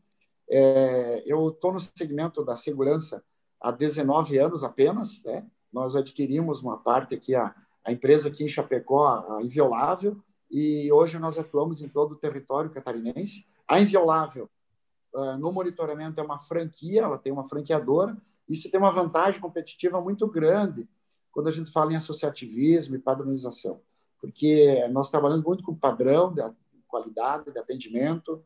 É, 0.49 1.23
eu 1.25 1.49
estou 1.49 1.73
no 1.73 1.79
segmento 1.79 2.43
da 2.43 2.55
segurança 2.55 3.23
há 3.59 3.71
19 3.71 4.37
anos 4.37 4.63
apenas. 4.63 5.23
Né? 5.23 5.45
Nós 5.71 5.95
adquirimos 5.95 6.61
uma 6.61 6.77
parte 6.77 7.15
aqui, 7.15 7.35
a, 7.35 7.53
a 7.83 7.91
empresa 7.91 8.29
aqui 8.29 8.43
em 8.43 8.49
Chapecó, 8.49 9.07
a 9.07 9.41
Inviolável, 9.41 10.17
e 10.49 10.91
hoje 10.91 11.17
nós 11.17 11.37
atuamos 11.37 11.81
em 11.81 11.89
todo 11.89 12.13
o 12.13 12.17
território 12.17 12.69
catarinense. 12.69 13.45
A 13.67 13.79
Inviolável, 13.79 14.49
uh, 15.13 15.37
no 15.37 15.51
monitoramento, 15.51 16.19
é 16.19 16.23
uma 16.23 16.39
franquia, 16.39 17.01
ela 17.01 17.17
tem 17.17 17.33
uma 17.33 17.47
franqueadora. 17.47 18.15
Isso 18.47 18.69
tem 18.69 18.79
uma 18.79 18.91
vantagem 18.91 19.41
competitiva 19.41 19.99
muito 19.99 20.27
grande 20.27 20.87
quando 21.31 21.47
a 21.47 21.51
gente 21.51 21.71
fala 21.71 21.91
em 21.91 21.97
associativismo 21.97 22.95
e 22.95 22.99
padronização, 22.99 23.81
porque 24.21 24.87
nós 24.91 25.11
trabalhamos 25.11 25.43
muito 25.43 25.63
com 25.63 25.75
padrão 25.75 26.33
de 26.33 26.41
qualidade, 26.87 27.51
de 27.51 27.59
atendimento, 27.59 28.41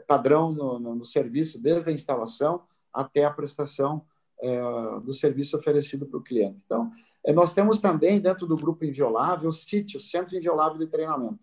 padrão 0.00 0.52
no, 0.52 0.78
no, 0.78 0.94
no, 0.94 1.04
serviço, 1.04 1.60
desde 1.60 1.90
a 1.90 1.92
instalação 1.92 2.62
até 2.92 3.24
a 3.24 3.30
prestação 3.30 4.04
é, 4.40 4.60
do 5.00 5.14
serviço 5.14 5.56
oferecido 5.56 6.06
para 6.06 6.18
o 6.18 6.22
cliente. 6.22 6.60
Então, 6.64 6.90
é, 7.24 7.32
nós 7.32 7.54
temos 7.54 7.78
também, 7.78 8.20
dentro 8.20 8.46
do 8.46 8.56
Grupo 8.56 8.84
Inviolável, 8.84 9.48
o 9.48 9.52
CIT, 9.52 9.96
o 9.96 10.00
Centro 10.00 10.36
Inviolável 10.36 10.78
de 10.78 10.86
Treinamento. 10.86 11.40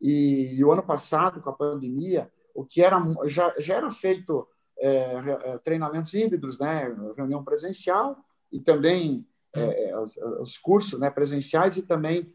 E, 0.00 0.54
e, 0.56 0.64
o 0.64 0.72
ano 0.72 0.82
passado, 0.82 1.40
com 1.40 1.50
a 1.50 1.52
pandemia, 1.52 2.30
o 2.54 2.64
que 2.64 2.82
era 2.82 2.98
já, 3.26 3.54
já 3.58 3.76
era 3.76 3.90
feito 3.90 4.46
é, 4.78 5.14
é 5.44 5.58
treinamentos 5.58 6.12
híbridos, 6.14 6.58
né? 6.58 6.94
reunião 7.16 7.44
presencial 7.44 8.16
e 8.50 8.60
também 8.60 9.26
é, 9.54 9.96
os, 9.98 10.16
os, 10.16 10.58
cursos 10.58 10.98
né, 10.98 11.10
presenciais 11.10 11.76
e 11.76 11.82
também 11.82 12.32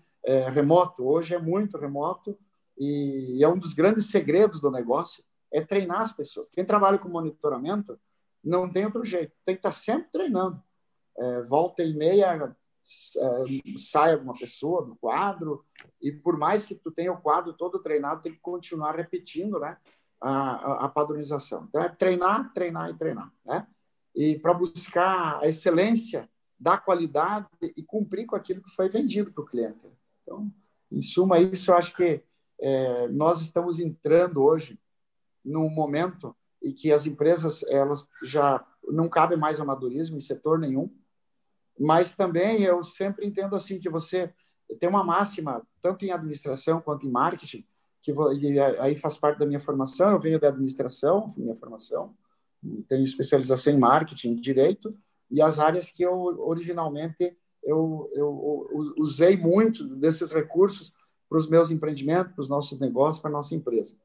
remoto. 0.54 1.08
Hoje 1.08 1.34
é 1.34 1.40
muito 1.40 1.78
remoto 1.78 2.38
e 2.78 3.44
é 3.44 3.48
um 3.48 3.58
dos 3.58 3.74
grandes 3.74 4.10
segredos 4.10 4.60
do 4.60 4.70
negócio 4.70 5.24
é 5.52 5.62
treinar 5.62 6.02
as 6.02 6.12
pessoas. 6.12 6.50
Quem 6.50 6.66
trabalha 6.66 6.98
com 6.98 7.10
monitoramento 7.10 8.00
não 8.44 8.72
tem 8.72 8.86
outro 8.86 9.04
jeito, 9.04 9.34
tem 9.46 9.56
que 9.56 9.60
estar 9.60 9.72
sempre 9.72 10.10
treinando. 10.12 10.62
É, 11.18 11.42
volta 11.44 11.84
e 11.84 11.94
meia 11.94 12.56
é, 13.18 13.80
sai 13.80 14.14
alguma 14.14 14.34
pessoa 14.38 14.86
do 14.86 14.96
quadro 14.96 15.66
e 16.02 16.12
por 16.12 16.38
mais 16.38 16.64
que 16.64 16.76
tu 16.76 16.92
tenha 16.92 17.12
o 17.12 17.22
quadro 17.22 17.54
todo 17.54 17.82
treinado, 17.82 18.22
tem 18.22 18.32
que 18.32 18.40
continuar 18.40 18.96
repetindo, 18.96 19.60
né, 19.60 19.78
a, 20.22 20.30
a, 20.30 20.86
a 20.86 20.90
padronização. 20.90 21.66
Então 21.68 21.82
é 21.82 21.90
treinar, 21.90 22.54
treinar 22.54 22.90
e 22.90 22.94
treinar, 22.94 23.34
né? 23.46 23.68
E 24.16 24.40
para 24.40 24.54
buscar 24.54 25.40
a 25.40 25.48
excelência 25.48 26.30
da 26.60 26.78
qualidade 26.78 27.48
e 27.62 27.84
cumprir 27.84 28.26
com 28.26 28.36
aquilo 28.36 28.64
que 28.64 28.72
foi 28.72 28.90
vendido 28.90 29.32
para 29.32 29.44
o 29.44 29.46
cliente. 29.46 29.80
Então, 30.24 30.52
em 30.92 31.04
suma, 31.04 31.40
isso 31.40 31.70
eu 31.70 31.78
acho 31.78 31.96
que 31.96 32.24
é, 32.60 33.08
nós 33.10 33.42
estamos 33.42 33.80
entrando 33.80 34.42
hoje 34.42 34.80
num 35.48 35.70
momento 35.70 36.36
em 36.62 36.74
que 36.74 36.92
as 36.92 37.06
empresas 37.06 37.64
elas 37.70 38.06
já 38.24 38.66
não 38.84 39.08
cabe 39.08 39.36
mais 39.36 39.60
amadorismo 39.60 40.18
em 40.18 40.22
setor 40.22 40.60
nenhum, 40.60 40.90
mas 41.80 42.16
também 42.16 42.64
eu 42.64 42.84
sempre 42.84 43.26
entendo 43.26 43.56
assim 43.56 43.80
que 43.80 43.90
você 43.90 44.34
tem 44.80 44.90
uma 44.90 45.04
máxima 45.04 45.66
tanto 45.82 46.04
em 46.04 46.12
administração 46.12 46.82
quanto 46.82 47.06
em 47.06 47.12
marketing 47.12 47.66
que 48.02 48.60
aí 48.80 48.96
faz 48.96 49.18
parte 49.18 49.40
da 49.40 49.46
minha 49.46 49.60
formação. 49.60 50.12
Eu 50.12 50.20
venho 50.20 50.40
da 50.40 50.48
administração, 50.48 51.34
minha 51.36 51.56
formação, 51.56 52.16
tenho 52.88 53.04
especialização 53.04 53.74
em 53.74 53.80
marketing, 53.80 54.36
direito 54.36 54.98
e 55.30 55.42
as 55.42 55.60
áreas 55.60 55.92
que 55.92 56.04
eu 56.04 56.14
originalmente 56.14 57.38
eu, 57.64 58.10
eu, 58.14 58.70
eu 58.72 58.94
usei 58.98 59.36
muito 59.36 59.84
desses 59.96 60.32
recursos 60.32 60.94
para 61.28 61.38
os 61.38 61.50
meus 61.50 61.70
empreendimentos, 61.70 62.34
para 62.34 62.42
os 62.42 62.48
nossos 62.48 62.80
negócios, 62.80 63.20
para 63.20 63.30
a 63.30 63.34
nossa 63.34 63.54
empresa. 63.54 63.98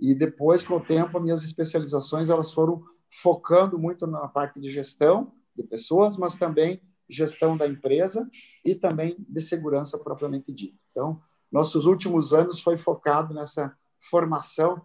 E 0.00 0.14
depois, 0.14 0.64
com 0.64 0.76
o 0.76 0.80
tempo, 0.80 1.18
as 1.18 1.22
minhas 1.22 1.42
especializações 1.44 2.30
elas 2.30 2.52
foram 2.52 2.82
focando 3.10 3.78
muito 3.78 4.06
na 4.06 4.26
parte 4.28 4.60
de 4.60 4.70
gestão 4.70 5.32
de 5.54 5.62
pessoas, 5.62 6.16
mas 6.16 6.36
também 6.36 6.80
gestão 7.08 7.56
da 7.56 7.66
empresa 7.66 8.28
e 8.64 8.74
também 8.74 9.16
de 9.18 9.40
segurança 9.40 9.98
propriamente 9.98 10.52
dita. 10.52 10.78
Então, 10.90 11.20
nossos 11.50 11.84
últimos 11.84 12.32
anos 12.32 12.60
foi 12.60 12.76
focado 12.76 13.34
nessa 13.34 13.76
formação, 13.98 14.80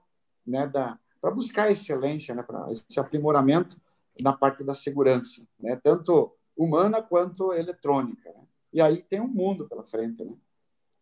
né, 0.46 0.68
da 0.68 1.00
para 1.22 1.34
buscar 1.34 1.72
excelência, 1.72 2.36
né, 2.36 2.44
para 2.44 2.72
esse 2.72 3.00
aprimoramento 3.00 3.82
na 4.20 4.32
parte 4.32 4.64
da 4.64 4.76
segurança, 4.76 5.42
né, 5.60 5.76
tanto 5.76 6.32
humana 6.56 7.02
quanto 7.02 7.52
eletrônica. 7.52 8.30
Né? 8.30 8.44
E 8.74 8.82
aí 8.82 9.02
tem 9.02 9.20
um 9.20 9.28
mundo 9.28 9.68
pela 9.68 9.84
frente, 9.84 10.24
né? 10.24 10.36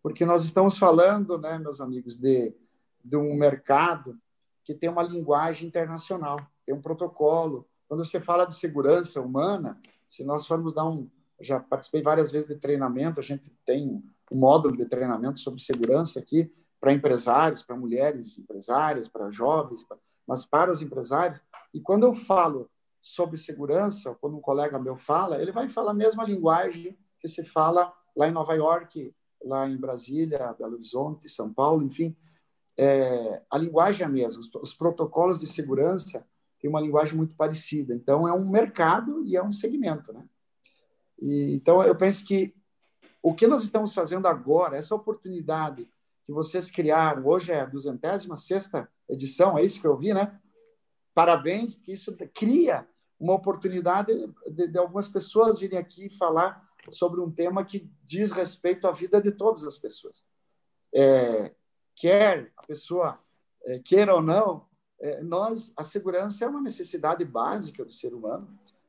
Porque 0.01 0.25
nós 0.25 0.43
estamos 0.45 0.77
falando, 0.77 1.37
né, 1.37 1.57
meus 1.57 1.81
amigos, 1.81 2.17
de, 2.17 2.53
de 3.03 3.15
um 3.17 3.35
mercado 3.35 4.17
que 4.63 4.73
tem 4.73 4.89
uma 4.89 5.03
linguagem 5.03 5.67
internacional, 5.67 6.37
tem 6.65 6.73
um 6.73 6.81
protocolo. 6.81 7.67
Quando 7.87 8.05
você 8.05 8.19
fala 8.19 8.45
de 8.45 8.55
segurança 8.55 9.19
humana, 9.21 9.79
se 10.09 10.23
nós 10.23 10.47
formos 10.47 10.73
dar 10.73 10.87
um. 10.87 11.09
Já 11.39 11.59
participei 11.59 12.01
várias 12.01 12.31
vezes 12.31 12.47
de 12.47 12.55
treinamento, 12.55 13.19
a 13.19 13.23
gente 13.23 13.49
tem 13.65 14.01
um 14.31 14.37
módulo 14.37 14.77
de 14.77 14.85
treinamento 14.85 15.39
sobre 15.39 15.61
segurança 15.61 16.19
aqui 16.19 16.51
para 16.79 16.93
empresários, 16.93 17.63
para 17.63 17.75
mulheres 17.75 18.37
empresárias, 18.37 19.07
para 19.07 19.31
jovens, 19.31 19.85
mas 20.27 20.45
para 20.45 20.71
os 20.71 20.81
empresários. 20.81 21.41
E 21.73 21.81
quando 21.81 22.03
eu 22.03 22.13
falo 22.13 22.69
sobre 23.01 23.37
segurança, 23.37 24.15
quando 24.21 24.37
um 24.37 24.41
colega 24.41 24.79
meu 24.79 24.95
fala, 24.95 25.41
ele 25.41 25.51
vai 25.51 25.67
falar 25.67 25.91
a 25.91 25.95
mesma 25.95 26.23
linguagem 26.23 26.97
que 27.19 27.27
se 27.27 27.43
fala 27.43 27.93
lá 28.15 28.27
em 28.27 28.31
Nova 28.31 28.53
York, 28.53 29.13
lá 29.43 29.67
em 29.67 29.77
Brasília, 29.77 30.55
Belo 30.57 30.75
Horizonte, 30.75 31.27
São 31.27 31.53
Paulo, 31.53 31.83
enfim. 31.83 32.15
É, 32.77 33.41
a 33.49 33.57
linguagem 33.57 34.03
é 34.03 34.05
a 34.05 34.09
mesma, 34.09 34.39
os, 34.39 34.49
os 34.55 34.73
protocolos 34.73 35.39
de 35.39 35.47
segurança 35.47 36.25
têm 36.59 36.69
uma 36.69 36.81
linguagem 36.81 37.15
muito 37.15 37.35
parecida. 37.35 37.93
Então, 37.93 38.27
é 38.27 38.33
um 38.33 38.49
mercado 38.49 39.23
e 39.25 39.35
é 39.35 39.43
um 39.43 39.51
segmento. 39.51 40.13
Né? 40.13 40.23
E, 41.19 41.53
então, 41.53 41.83
eu 41.83 41.95
penso 41.95 42.25
que 42.25 42.55
o 43.21 43.33
que 43.33 43.47
nós 43.47 43.63
estamos 43.63 43.93
fazendo 43.93 44.27
agora, 44.27 44.77
essa 44.77 44.95
oportunidade 44.95 45.87
que 46.25 46.31
vocês 46.31 46.71
criaram, 46.71 47.25
hoje 47.25 47.51
é 47.51 47.61
a 47.61 47.65
206 47.65 48.69
edição, 49.09 49.57
é 49.57 49.63
isso 49.63 49.79
que 49.79 49.87
eu 49.87 49.97
vi, 49.97 50.13
né? 50.13 50.39
Parabéns, 51.13 51.75
porque 51.75 51.93
isso 51.93 52.15
cria 52.33 52.87
uma 53.19 53.33
oportunidade 53.33 54.11
de, 54.51 54.67
de 54.67 54.77
algumas 54.77 55.07
pessoas 55.07 55.59
virem 55.59 55.77
aqui 55.77 56.09
falar 56.09 56.67
sobre 56.91 57.21
um 57.21 57.31
tema 57.31 57.63
que 57.63 57.89
diz 58.03 58.31
respeito 58.31 58.87
à 58.87 58.91
vida 58.91 59.21
de 59.21 59.31
todas 59.31 59.63
as 59.63 59.77
pessoas. 59.77 60.23
É, 60.93 61.53
quer 61.95 62.51
a 62.57 62.65
pessoa 62.65 63.19
é, 63.65 63.79
queira 63.79 64.13
ou 64.13 64.21
não, 64.21 64.65
é, 64.99 65.21
nós 65.21 65.73
a 65.75 65.83
segurança 65.83 66.45
é 66.45 66.47
uma 66.47 66.61
necessidade 66.61 67.23
básica 67.25 67.83
do 67.83 67.91
ser 67.91 68.13
humano. 68.13 68.47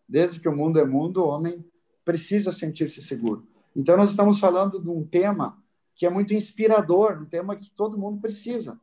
Desde 0.08 0.38
que 0.38 0.48
o 0.48 0.56
mundo 0.56 0.78
é 0.78 0.84
mundo, 0.84 1.22
o 1.22 1.28
homem 1.28 1.64
precisa 2.04 2.52
sentir-se 2.52 3.02
seguro. 3.02 3.46
Então 3.74 3.96
nós 3.96 4.10
estamos 4.10 4.38
falando 4.38 4.80
de 4.80 4.88
um 4.88 5.04
tema 5.04 5.62
que 5.94 6.06
é 6.06 6.10
muito 6.10 6.34
inspirador, 6.34 7.20
um 7.20 7.24
tema 7.24 7.56
que 7.56 7.70
todo 7.70 7.98
mundo 7.98 8.20
precisa. 8.20 8.78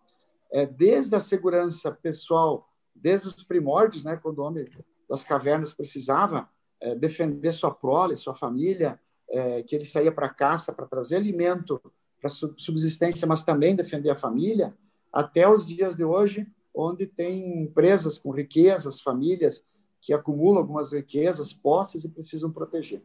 É, 0.52 0.66
desde 0.66 1.16
a 1.16 1.20
segurança 1.20 1.92
pessoal, 1.92 2.70
desde 2.94 3.28
os 3.28 3.44
primórdios, 3.44 4.04
né, 4.04 4.18
quando 4.18 4.40
o 4.40 4.44
homem 4.44 4.68
das 5.10 5.24
cavernas 5.24 5.74
precisava 5.74 6.50
é, 6.80 6.96
defender 6.96 7.54
sua 7.54 7.74
prole, 7.74 8.16
sua 8.16 8.36
família, 8.36 9.00
é, 9.30 9.64
que 9.64 9.76
ele 9.76 9.86
saía 9.86 10.12
para 10.12 10.30
caça 10.30 10.74
para 10.74 10.86
trazer 10.86 11.16
alimento 11.16 11.82
para 12.22 12.30
subsistência, 12.30 13.28
mas 13.28 13.44
também 13.44 13.76
defender 13.76 14.12
a 14.12 14.16
família, 14.16 14.74
até 15.12 15.50
os 15.50 15.66
dias 15.66 15.96
de 15.96 16.04
hoje, 16.04 16.48
onde 16.74 17.08
tem 17.08 17.64
empresas 17.64 18.18
com 18.18 18.30
riquezas, 18.32 19.02
famílias 19.02 19.64
que 20.00 20.14
acumulam 20.14 20.60
algumas 20.60 20.94
riquezas, 20.94 21.52
posses 21.52 22.04
e 22.04 22.10
precisam 22.10 22.52
proteger. 22.52 23.02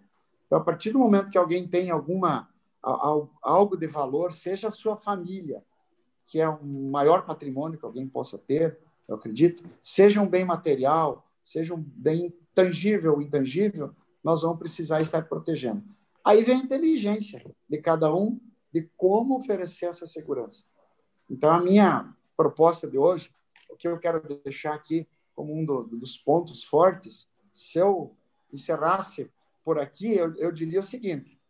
Então, 0.46 0.59
a 0.59 0.62
partir 0.62 0.92
do 0.92 0.98
momento 0.98 1.31
que 1.31 1.38
alguém 1.38 1.66
tem 1.66 1.90
alguma 1.90 2.48
algo 3.42 3.76
de 3.76 3.88
valor, 3.88 4.33
seja 4.33 4.68
a 4.68 4.70
sua 4.70 4.96
família, 4.96 5.64
que 6.24 6.40
é 6.40 6.48
o 6.48 6.64
maior 6.64 7.26
patrimônio 7.26 7.76
que 7.76 7.85
alguém 7.85 8.07
possa 8.07 8.38
ter, 8.38 8.79
eu 9.09 9.16
acredito, 9.16 9.64
seja 9.83 10.20
um 10.20 10.29
bem 10.29 10.44
material, 10.44 11.26
seja 11.44 11.74
um 11.74 11.83
bem 11.85 12.33
tangível 12.55 13.14
ou 13.14 13.22
intangível, 13.22 13.92
nós 14.22 14.42
vamos 14.42 14.59
precisar 14.59 15.00
estar 15.00 15.29
protegendo. 15.29 15.83
Aí 16.24 16.44
vem 16.44 16.61
a 16.61 16.64
inteligência 16.64 17.44
de 17.68 17.79
cada 17.79 18.14
um 18.14 18.38
de 18.77 18.91
como 18.95 19.39
oferecer 19.39 19.87
essa 19.87 20.07
segurança. 20.07 20.62
Então, 21.31 21.51
a 21.51 21.62
minha 21.62 22.15
proposta 22.37 22.87
de 22.87 22.99
hoje, 22.99 23.35
o 23.71 23.75
que 23.77 23.89
eu 23.89 23.99
quero 23.99 24.21
deixar 24.45 24.75
aqui 24.75 25.09
como 25.35 25.59
um 25.59 25.65
do, 25.65 25.85
dos 25.85 26.19
pontos 26.19 26.62
fortes, 26.62 27.27
se 27.55 27.79
eu 27.79 28.15
encerrasse 28.53 29.31
por 29.65 29.79
aqui, 29.79 30.15
eu, 30.15 30.35
eu 30.37 30.53
diria 30.53 30.81
o 30.81 30.83
seguinte: 30.85 31.41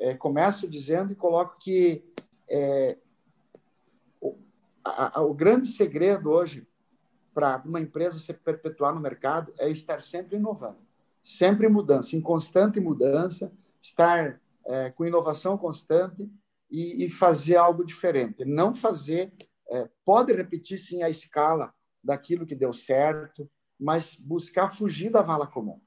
é, 0.00 0.14
começo 0.14 0.68
dizendo 0.68 1.12
e 1.12 1.14
coloco 1.14 1.56
que 1.60 2.04
é, 2.48 2.98
o, 4.20 4.36
a, 4.82 5.22
o 5.22 5.32
grande 5.32 5.68
segredo 5.68 6.28
hoje 6.28 6.66
para 7.32 7.62
uma 7.64 7.80
empresa 7.80 8.18
se 8.18 8.34
perpetuar 8.34 8.92
no 8.92 9.00
mercado 9.00 9.54
é 9.58 9.70
estar 9.70 10.02
sempre 10.02 10.38
inovando, 10.38 10.78
sempre 11.22 11.68
em 11.68 11.70
mudança, 11.70 12.16
em 12.16 12.20
constante 12.20 12.80
mudança, 12.80 13.52
estar 13.80 14.40
é, 14.66 14.90
com 14.90 15.06
inovação 15.06 15.56
constante 15.56 16.28
e, 16.70 17.04
e, 17.04 17.10
fazer 17.10 17.56
algo 17.56 17.84
diferente. 17.84 18.44
Não 18.44 18.74
fazer, 18.74 19.32
é, 19.70 19.88
pode 20.04 20.32
repetir 20.32 20.78
sim 20.78 21.02
a 21.02 21.10
escala 21.10 21.72
daquilo 22.02 22.46
que 22.46 22.54
deu 22.54 22.72
certo, 22.72 23.48
mas 23.78 24.16
buscar 24.16 24.74
fugir 24.74 25.10
da 25.10 25.22
vala 25.22 25.46
comum, 25.46 25.80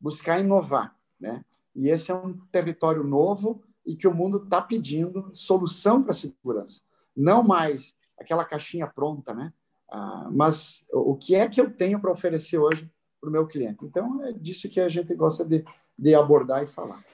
buscar 0.00 0.40
inovar, 0.40 0.96
né? 1.18 1.44
E 1.74 1.88
esse 1.88 2.10
é 2.10 2.14
um 2.14 2.36
território 2.46 3.04
novo 3.04 3.62
e 3.86 3.94
que 3.94 4.08
o 4.08 4.14
mundo 4.14 4.42
está 4.42 4.60
pedindo 4.60 5.30
solução 5.34 6.02
para 6.02 6.12
a 6.12 6.14
segurança, 6.14 6.80
não 7.16 7.42
mais 7.42 7.94
aquela 8.18 8.44
caixinha 8.44 8.86
pronta, 8.86 9.34
né? 9.34 9.52
Ah, 9.90 10.28
mas 10.30 10.84
o 10.92 11.16
que 11.16 11.34
é 11.34 11.48
que 11.48 11.60
eu 11.60 11.70
tenho 11.70 12.00
para 12.00 12.12
oferecer 12.12 12.58
hoje 12.58 12.88
para 13.20 13.28
o 13.28 13.32
meu 13.32 13.46
cliente? 13.46 13.84
Então, 13.84 14.22
é 14.24 14.32
disso 14.32 14.68
que 14.68 14.78
a 14.78 14.88
gente 14.88 15.14
gosta 15.14 15.44
de, 15.44 15.64
de 15.98 16.14
abordar 16.14 16.62
e 16.62 16.68
falar. 16.68 17.04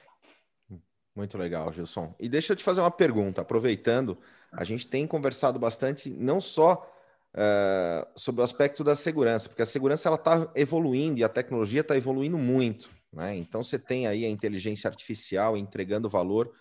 Muito 1.17 1.35
legal, 1.35 1.73
Gilson. 1.73 2.13
E 2.19 2.29
deixa 2.29 2.53
eu 2.53 2.55
te 2.55 2.63
fazer 2.63 2.79
uma 2.79 2.91
pergunta, 2.91 3.41
aproveitando, 3.41 4.19
a 4.51 4.63
gente 4.63 4.85
tem 4.85 5.07
conversado 5.07 5.57
bastante, 5.57 6.11
não 6.11 6.39
só 6.39 6.87
uh, 7.33 8.07
sobre 8.15 8.41
o 8.41 8.43
aspecto 8.43 8.83
da 8.83 8.95
segurança, 8.95 9.49
porque 9.49 9.63
a 9.63 9.65
segurança 9.65 10.07
ela 10.07 10.15
está 10.15 10.47
evoluindo 10.53 11.19
e 11.19 11.23
a 11.23 11.29
tecnologia 11.29 11.81
está 11.81 11.97
evoluindo 11.97 12.37
muito. 12.37 12.87
Né? 13.11 13.35
Então 13.35 13.63
você 13.63 13.79
tem 13.79 14.05
aí 14.05 14.25
a 14.25 14.29
inteligência 14.29 14.87
artificial 14.87 15.57
entregando 15.57 16.07
valor 16.07 16.53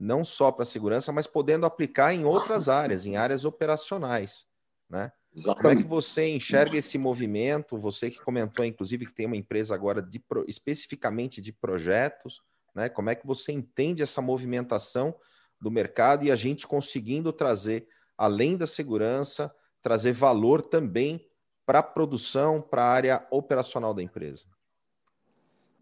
não 0.00 0.24
só 0.24 0.50
para 0.50 0.62
a 0.62 0.66
segurança, 0.66 1.12
mas 1.12 1.26
podendo 1.26 1.66
aplicar 1.66 2.14
em 2.14 2.24
outras 2.24 2.66
áreas, 2.66 3.04
em 3.04 3.16
áreas 3.16 3.44
operacionais. 3.44 4.46
Né? 4.88 5.12
Exatamente. 5.36 5.60
Como 5.60 5.80
é 5.80 5.82
que 5.82 5.88
você 5.88 6.28
enxerga 6.28 6.78
esse 6.78 6.96
movimento? 6.96 7.78
Você 7.78 8.10
que 8.10 8.20
comentou, 8.20 8.64
inclusive, 8.64 9.04
que 9.04 9.12
tem 9.12 9.26
uma 9.26 9.36
empresa 9.36 9.74
agora 9.74 10.00
de, 10.00 10.22
especificamente 10.46 11.42
de 11.42 11.52
projetos, 11.52 12.40
né? 12.74 12.88
Como 12.88 13.10
é 13.10 13.14
que 13.14 13.26
você 13.26 13.52
entende 13.52 14.02
essa 14.02 14.22
movimentação 14.22 15.14
do 15.60 15.70
mercado 15.70 16.24
e 16.24 16.30
a 16.30 16.36
gente 16.36 16.66
conseguindo 16.66 17.32
trazer, 17.32 17.88
além 18.16 18.56
da 18.56 18.66
segurança, 18.66 19.52
trazer 19.82 20.12
valor 20.12 20.62
também 20.62 21.26
para 21.66 21.80
a 21.80 21.82
produção, 21.82 22.62
para 22.62 22.84
a 22.84 22.90
área 22.90 23.26
operacional 23.30 23.92
da 23.92 24.02
empresa? 24.02 24.44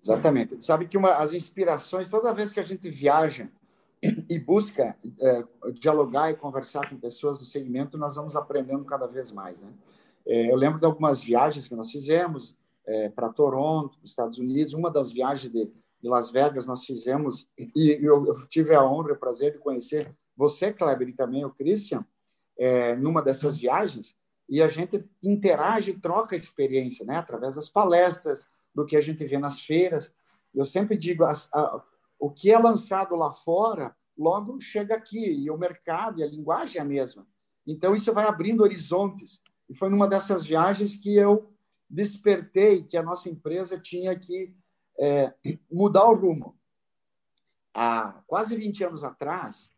Exatamente. 0.02 0.64
Sabe 0.64 0.86
que 0.86 0.96
uma, 0.96 1.14
as 1.16 1.32
inspirações, 1.32 2.08
toda 2.08 2.32
vez 2.32 2.52
que 2.52 2.60
a 2.60 2.64
gente 2.64 2.88
viaja 2.88 3.48
e 4.30 4.38
busca 4.38 4.96
é, 5.20 5.44
dialogar 5.72 6.30
e 6.30 6.36
conversar 6.36 6.88
com 6.88 6.96
pessoas 6.96 7.38
do 7.38 7.44
segmento, 7.44 7.98
nós 7.98 8.14
vamos 8.14 8.36
aprendendo 8.36 8.84
cada 8.84 9.06
vez 9.06 9.32
mais. 9.32 9.58
Né? 9.58 9.68
É, 10.26 10.50
eu 10.50 10.56
lembro 10.56 10.78
de 10.78 10.86
algumas 10.86 11.22
viagens 11.22 11.66
que 11.66 11.74
nós 11.74 11.90
fizemos 11.90 12.54
é, 12.86 13.08
para 13.08 13.28
Toronto, 13.28 13.98
Estados 14.04 14.38
Unidos. 14.38 14.72
Uma 14.72 14.90
das 14.90 15.10
viagens 15.10 15.52
de, 15.52 15.72
de 16.06 16.10
Las 16.10 16.30
Vegas 16.30 16.68
nós 16.68 16.84
fizemos 16.84 17.48
e 17.58 17.98
eu, 18.00 18.24
eu, 18.26 18.46
tive 18.46 18.72
a 18.72 18.84
honra 18.84 19.10
e 19.10 19.12
o 19.12 19.18
prazer 19.18 19.52
de 19.52 19.58
conhecer 19.58 20.16
você, 20.36 20.72
Kleber, 20.72 21.08
e 21.08 21.12
também 21.12 21.44
o 21.44 21.50
Christian, 21.50 22.06
é, 22.56 22.94
numa 22.94 23.20
dessas 23.20 23.56
viagens. 23.56 24.14
E 24.48 24.62
a 24.62 24.68
gente 24.68 25.04
interage 25.20 25.94
troca 25.94 26.36
experiência, 26.36 27.04
né? 27.04 27.16
Através 27.16 27.56
das 27.56 27.68
palestras, 27.68 28.46
do 28.72 28.86
que 28.86 28.96
a 28.96 29.00
gente 29.00 29.24
vê 29.24 29.36
nas 29.36 29.60
feiras. 29.60 30.12
Eu 30.54 30.64
sempre 30.64 30.96
digo, 30.96 31.24
a, 31.24 31.84
o 32.20 32.30
que 32.30 32.52
é 32.52 32.58
lançado 32.58 33.16
lá 33.16 33.32
fora, 33.32 33.96
logo 34.16 34.60
chega 34.60 34.94
aqui, 34.94 35.26
e 35.26 35.50
o 35.50 35.58
mercado 35.58 36.20
e 36.20 36.22
a 36.22 36.28
linguagem 36.28 36.78
é 36.78 36.82
a 36.82 36.84
mesma. 36.84 37.26
Então, 37.66 37.96
isso 37.96 38.12
vai 38.12 38.26
abrindo 38.26 38.62
horizontes. 38.62 39.40
E 39.68 39.74
foi 39.74 39.88
numa 39.88 40.06
dessas 40.06 40.46
viagens 40.46 40.94
que 40.94 41.16
eu 41.16 41.50
despertei 41.90 42.84
que 42.84 42.96
a 42.96 43.02
nossa 43.02 43.28
empresa 43.28 43.76
tinha 43.76 44.16
que 44.16 44.54
é, 44.98 45.32
mudar 45.70 46.04
o 46.06 46.14
rumo. 46.14 46.56
Há 47.74 48.22
quase 48.26 48.56
20 48.56 48.84
anos 48.84 49.04
atrás, 49.04 49.70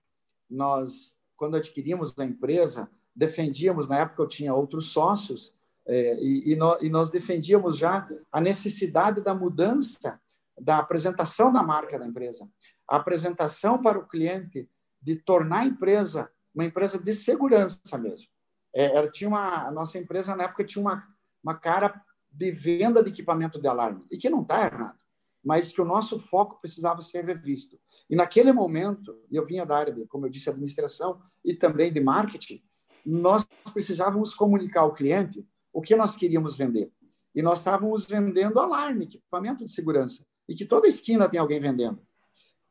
nós, 0.49 1.15
quando 1.37 1.57
adquirimos 1.57 2.17
a 2.19 2.25
empresa, 2.25 2.89
defendíamos, 3.15 3.89
na 3.89 3.99
época 3.99 4.23
eu 4.23 4.29
tinha 4.29 4.55
outros 4.55 4.93
sócios, 4.93 5.53
é, 5.87 6.23
e, 6.23 6.53
e, 6.53 6.57
nós, 6.57 6.83
e 6.83 6.89
nós 6.89 7.11
defendíamos 7.11 7.77
já 7.79 8.09
a 8.31 8.41
necessidade 8.41 9.21
da 9.21 9.35
mudança 9.35 10.21
da 10.61 10.79
apresentação 10.79 11.53
da 11.53 11.63
marca 11.63 11.99
da 11.99 12.07
empresa, 12.07 12.49
a 12.87 12.97
apresentação 12.97 13.81
para 13.81 13.99
o 13.99 14.07
cliente 14.07 14.69
de 15.01 15.17
tornar 15.17 15.61
a 15.61 15.67
empresa 15.67 16.31
uma 16.55 16.65
empresa 16.65 16.99
de 16.99 17.15
segurança 17.15 17.97
mesmo. 17.97 18.27
É, 18.75 19.07
tinha 19.09 19.29
uma, 19.29 19.69
a 19.69 19.71
nossa 19.71 19.97
empresa 19.97 20.35
na 20.35 20.45
época 20.45 20.65
tinha 20.65 20.83
uma, 20.83 21.03
uma 21.43 21.55
cara 21.55 22.03
de 22.31 22.51
venda 22.51 23.03
de 23.03 23.11
equipamento 23.11 23.61
de 23.61 23.69
alarme, 23.69 24.05
e 24.11 24.19
que 24.19 24.29
não 24.29 24.43
está 24.43 24.65
errado, 24.65 24.99
mas 25.45 25.73
que 25.73 25.81
o 25.81 25.85
nosso 25.85 26.19
foco 26.19 26.61
precisava 26.61 27.01
ser 27.03 27.25
revisto. 27.25 27.79
E 28.09 28.17
naquele 28.17 28.53
momento, 28.53 29.17
eu 29.31 29.47
vinha 29.47 29.65
da 29.65 29.77
área 29.77 29.93
de, 29.93 30.07
como 30.07 30.27
eu 30.27 30.31
disse, 30.31 30.51
administração 30.51 31.21
e 31.45 31.55
também 31.55 31.93
de 31.93 32.01
marketing, 32.01 32.63
nós 33.05 33.47
precisávamos 33.73 34.35
comunicar 34.35 34.83
ao 34.83 34.95
cliente 34.95 35.47
o 35.73 35.81
que 35.81 35.97
nós 35.97 36.17
queríamos 36.17 36.57
vender. 36.57 36.93
E 37.35 37.43
nós 37.43 37.61
estávamos 37.61 38.05
vendendo 38.05 38.59
alarme, 38.59 39.05
equipamento 39.05 39.65
de 39.65 39.71
segurança, 39.71 40.27
e 40.49 40.55
que 40.55 40.65
toda 40.65 40.89
esquina 40.89 41.29
tem 41.29 41.39
alguém 41.39 41.61
vendendo. 41.61 42.01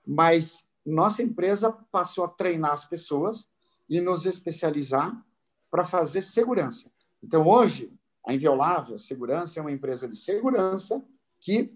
Mas 0.05 0.67
nossa 0.85 1.21
empresa 1.21 1.71
passou 1.91 2.25
a 2.25 2.29
treinar 2.29 2.71
as 2.71 2.85
pessoas 2.85 3.47
e 3.89 4.01
nos 4.01 4.25
especializar 4.25 5.25
para 5.69 5.85
fazer 5.85 6.21
segurança. 6.21 6.91
Então, 7.23 7.45
hoje, 7.47 7.91
a 8.25 8.33
Inviolável 8.33 8.99
Segurança 8.99 9.59
é 9.59 9.61
uma 9.61 9.71
empresa 9.71 10.07
de 10.07 10.17
segurança 10.17 11.03
que 11.39 11.73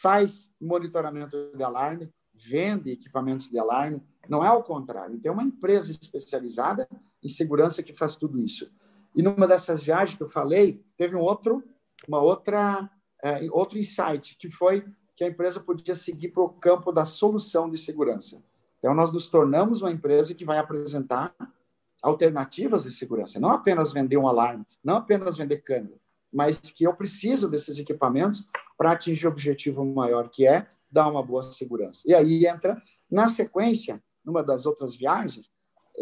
faz 0.00 0.50
monitoramento 0.60 1.52
de 1.54 1.62
alarme, 1.62 2.12
vende 2.34 2.92
equipamentos 2.92 3.48
de 3.48 3.58
alarme, 3.58 4.02
não 4.28 4.44
é 4.44 4.48
ao 4.48 4.62
contrário. 4.62 5.18
Tem 5.18 5.30
uma 5.30 5.42
empresa 5.42 5.90
especializada 5.90 6.88
em 7.22 7.28
segurança 7.28 7.82
que 7.82 7.92
faz 7.92 8.16
tudo 8.16 8.40
isso. 8.40 8.70
E 9.14 9.22
numa 9.22 9.46
dessas 9.46 9.82
viagens 9.82 10.16
que 10.16 10.22
eu 10.22 10.28
falei, 10.28 10.84
teve 10.96 11.16
um 11.16 11.20
outro, 11.20 11.64
uma 12.06 12.20
outra, 12.20 12.88
é, 13.22 13.48
outro 13.50 13.78
insight, 13.78 14.36
que 14.36 14.50
foi 14.50 14.84
que 15.16 15.24
a 15.24 15.28
empresa 15.28 15.58
podia 15.58 15.96
seguir 15.96 16.28
para 16.28 16.44
o 16.44 16.48
campo 16.48 16.92
da 16.92 17.04
solução 17.04 17.68
de 17.68 17.76
segurança. 17.76 18.40
Então, 18.78 18.94
nós 18.94 19.12
nos 19.12 19.26
tornamos 19.28 19.82
uma 19.82 19.90
empresa 19.90 20.32
que 20.32 20.44
vai 20.44 20.58
apresentar 20.58 21.34
alternativas 22.00 22.84
de 22.84 22.92
segurança, 22.92 23.40
não 23.40 23.50
apenas 23.50 23.92
vender 23.92 24.16
um 24.16 24.28
alarme, 24.28 24.64
não 24.84 24.96
apenas 24.96 25.36
vender 25.36 25.58
câmera, 25.58 25.96
mas 26.32 26.58
que 26.58 26.84
eu 26.84 26.94
preciso 26.94 27.48
desses 27.48 27.78
equipamentos 27.78 28.46
para 28.76 28.92
atingir 28.92 29.26
o 29.26 29.30
objetivo 29.30 29.84
maior, 29.84 30.28
que 30.28 30.46
é 30.46 30.68
dar 30.90 31.08
uma 31.08 31.22
boa 31.22 31.42
segurança. 31.42 32.02
E 32.06 32.14
aí 32.14 32.46
entra, 32.46 32.80
na 33.10 33.28
sequência, 33.28 34.02
numa 34.24 34.42
das 34.42 34.66
outras 34.66 34.94
viagens, 34.94 35.50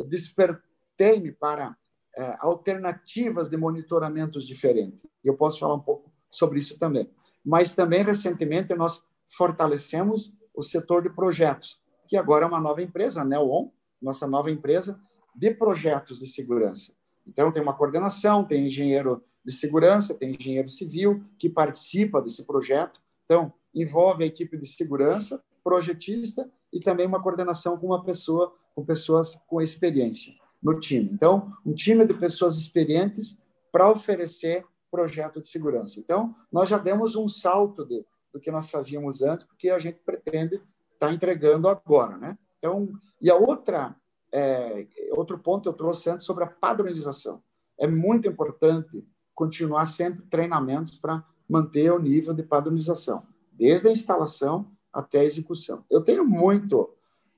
despertei-me 0.08 1.32
para 1.32 1.76
é, 2.16 2.36
alternativas 2.40 3.48
de 3.48 3.56
monitoramentos 3.56 4.46
diferentes. 4.46 4.98
E 5.24 5.28
eu 5.28 5.36
posso 5.36 5.58
falar 5.58 5.74
um 5.74 5.80
pouco 5.80 6.12
sobre 6.30 6.58
isso 6.58 6.78
também. 6.78 7.10
Mas 7.44 7.74
também, 7.74 8.02
recentemente, 8.02 8.74
nós 8.74 9.02
fortalecemos 9.36 10.34
o 10.54 10.62
setor 10.62 11.02
de 11.02 11.10
projetos, 11.10 11.78
que 12.08 12.16
agora 12.16 12.44
é 12.44 12.48
uma 12.48 12.60
nova 12.60 12.82
empresa, 12.82 13.22
a 13.22 13.24
Neon, 13.24 13.68
nossa 14.00 14.26
nova 14.26 14.50
empresa 14.50 14.98
de 15.34 15.52
projetos 15.54 16.20
de 16.20 16.26
segurança. 16.26 16.92
Então, 17.26 17.52
tem 17.52 17.62
uma 17.62 17.76
coordenação, 17.76 18.44
tem 18.44 18.66
engenheiro 18.66 19.22
de 19.46 19.52
segurança, 19.52 20.12
tem 20.12 20.34
engenheiro 20.34 20.68
civil 20.68 21.22
que 21.38 21.48
participa 21.48 22.20
desse 22.20 22.42
projeto. 22.44 23.00
Então, 23.24 23.52
envolve 23.72 24.24
a 24.24 24.26
equipe 24.26 24.58
de 24.58 24.66
segurança, 24.66 25.40
projetista 25.62 26.50
e 26.72 26.80
também 26.80 27.06
uma 27.06 27.22
coordenação 27.22 27.78
com 27.78 27.86
uma 27.86 28.02
pessoa, 28.02 28.52
com 28.74 28.84
pessoas 28.84 29.38
com 29.46 29.62
experiência 29.62 30.34
no 30.60 30.80
time. 30.80 31.08
Então, 31.12 31.52
um 31.64 31.72
time 31.72 32.04
de 32.04 32.14
pessoas 32.14 32.56
experientes 32.56 33.38
para 33.70 33.90
oferecer 33.90 34.64
projeto 34.90 35.40
de 35.40 35.48
segurança. 35.48 36.00
Então, 36.00 36.34
nós 36.50 36.68
já 36.68 36.78
demos 36.78 37.14
um 37.14 37.28
salto 37.28 37.84
de, 37.84 38.04
do 38.32 38.40
que 38.40 38.50
nós 38.50 38.68
fazíamos 38.68 39.22
antes, 39.22 39.46
porque 39.46 39.70
a 39.70 39.78
gente 39.78 40.00
pretende 40.04 40.56
estar 40.56 41.08
tá 41.08 41.12
entregando 41.12 41.68
agora, 41.68 42.16
né? 42.16 42.38
Então, 42.58 42.88
e 43.20 43.30
a 43.30 43.36
outra 43.36 43.94
é, 44.32 44.86
outro 45.12 45.38
ponto 45.38 45.68
eu 45.68 45.72
trouxe 45.72 46.10
antes 46.10 46.26
sobre 46.26 46.44
a 46.44 46.48
padronização. 46.48 47.42
É 47.78 47.86
muito 47.86 48.26
importante 48.28 49.06
continuar 49.36 49.86
sempre 49.86 50.24
treinamentos 50.24 50.96
para 50.96 51.22
manter 51.48 51.92
o 51.92 51.98
nível 51.98 52.32
de 52.34 52.42
padronização, 52.42 53.22
desde 53.52 53.86
a 53.86 53.92
instalação 53.92 54.66
até 54.92 55.20
a 55.20 55.24
execução. 55.24 55.84
Eu 55.90 56.00
tenho 56.00 56.24
muito, 56.24 56.88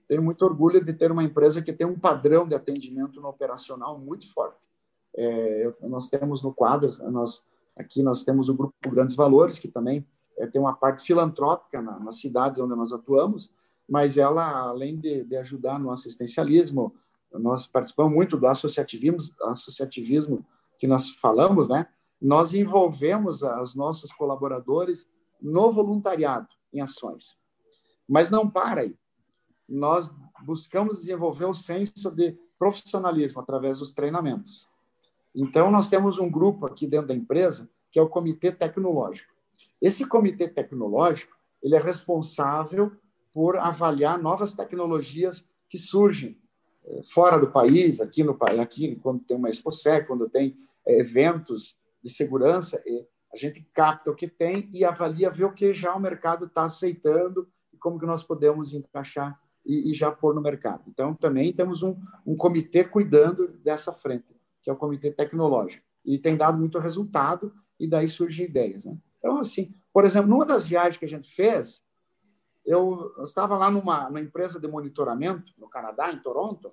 tenho 0.07 0.23
muito 0.23 0.43
orgulho 0.45 0.83
de 0.83 0.93
ter 0.95 1.11
uma 1.11 1.25
empresa 1.25 1.61
que 1.61 1.73
tem 1.73 1.87
um 1.87 1.99
padrão 1.99 2.47
de 2.47 2.55
atendimento 2.55 3.21
no 3.21 3.29
operacional 3.29 3.99
muito 3.99 4.33
forte. 4.33 4.67
É, 5.15 5.75
nós 5.83 6.09
temos 6.09 6.41
no 6.43 6.55
quadro, 6.55 6.91
nós 7.11 7.43
aqui 7.77 8.03
nós 8.03 8.25
temos 8.25 8.49
o 8.49 8.55
grupo 8.55 8.75
Grandes 8.89 9.17
Valores 9.17 9.59
que 9.59 9.69
também 9.69 10.07
é, 10.37 10.47
tem 10.47 10.61
uma 10.61 10.75
parte 10.75 11.05
filantrópica 11.05 11.83
na, 11.83 11.99
nas 11.99 12.21
cidades 12.21 12.61
onde 12.61 12.75
nós 12.77 12.93
atuamos, 12.93 13.53
mas 13.89 14.17
ela 14.17 14.69
além 14.69 14.97
de, 14.99 15.25
de 15.25 15.37
ajudar 15.37 15.79
no 15.79 15.91
assistencialismo, 15.91 16.95
nós 17.33 17.67
participamos 17.67 18.15
muito 18.15 18.37
do 18.37 18.47
associativismo, 18.47 19.33
associativismo 19.43 20.47
que 20.79 20.87
nós 20.87 21.11
falamos, 21.11 21.69
né? 21.69 21.87
Nós 22.21 22.55
envolvemos 22.55 23.43
os 23.43 23.75
nossos 23.75 24.13
colaboradores 24.13 25.09
no 25.41 25.73
voluntariado, 25.73 26.49
em 26.73 26.81
ações. 26.81 27.37
Mas 28.09 28.31
não 28.31 28.49
para 28.49 28.83
aí. 28.83 28.97
Nós 29.69 30.11
buscamos 30.45 30.99
desenvolver 31.01 31.45
o 31.45 31.55
senso 31.55 32.11
de 32.11 32.39
profissionalismo 32.59 33.41
através 33.41 33.79
dos 33.79 33.91
treinamentos. 33.91 34.67
Então, 35.35 35.71
nós 35.71 35.89
temos 35.89 36.19
um 36.19 36.31
grupo 36.31 36.67
aqui 36.67 36.87
dentro 36.87 37.09
da 37.09 37.15
empresa, 37.15 37.69
que 37.93 37.99
é 37.99 38.03
o 38.03 38.09
Comitê 38.09 38.51
Tecnológico. 38.51 39.33
Esse 39.81 40.07
Comitê 40.07 40.49
Tecnológico, 40.49 41.37
ele 41.63 41.77
é 41.77 41.81
responsável 41.81 42.93
por 43.33 43.57
avaliar 43.57 44.19
novas 44.19 44.55
tecnologias 44.55 45.45
que 45.69 45.79
surgem 45.79 46.41
fora 47.13 47.39
do 47.39 47.51
país, 47.51 48.01
aqui 48.01 48.23
no 48.23 48.37
aqui 48.61 48.97
quando 48.97 49.21
tem 49.25 49.37
uma 49.37 49.51
exposé, 49.51 50.01
quando 50.01 50.29
tem 50.29 50.57
é, 50.87 51.01
eventos 51.01 51.77
de 52.03 52.11
segurança, 52.11 52.83
a 53.33 53.37
gente 53.37 53.61
capta 53.75 54.11
o 54.11 54.15
que 54.15 54.29
tem 54.29 54.69
e 54.73 54.85
avalia, 54.85 55.31
ver 55.31 55.45
o 55.45 55.53
que 55.53 55.75
já 55.75 55.95
o 55.95 56.01
mercado 56.01 56.47
está 56.47 56.65
aceitando 56.65 57.49
e 57.73 57.77
como 57.77 57.99
que 57.99 58.07
nós 58.07 58.23
podemos 58.23 58.73
encaixar 58.73 59.39
e, 59.67 59.91
e, 59.91 59.95
já 59.95 60.11
pôr 60.11 60.35
no 60.35 60.41
mercado. 60.41 60.85
Então, 60.89 61.15
também 61.15 61.53
temos 61.53 61.83
um, 61.83 61.95
um 62.27 62.35
comitê 62.35 62.85
cuidando 62.85 63.49
dessa 63.63 63.93
frente, 63.93 64.35
que 64.63 64.71
é 64.71 64.73
o 64.73 64.77
comitê 64.77 65.11
tecnológico. 65.11 65.85
E 66.05 66.19
tem 66.19 66.37
dado 66.37 66.57
muito 66.57 66.79
resultado 66.79 67.53
e 67.79 67.87
daí 67.87 68.09
surgem 68.09 68.47
ideias. 68.47 68.87
Né? 68.87 68.97
Então, 69.19 69.39
assim, 69.39 69.75
por 69.93 70.07
exemplo, 70.07 70.31
numa 70.31 70.47
das 70.47 70.67
viagens 70.67 70.97
que 70.97 71.05
a 71.05 71.09
gente 71.09 71.31
fez, 71.35 71.83
eu, 72.69 73.15
estava 73.25 73.57
lá 73.57 73.71
numa, 73.71 74.09
numa 74.09 74.21
empresa 74.21 74.61
de 74.61 74.69
monitoramento 74.69 75.53
no 75.57 75.69
Canadá, 75.69 76.13
em 76.13 76.19
Toronto, 76.19 76.71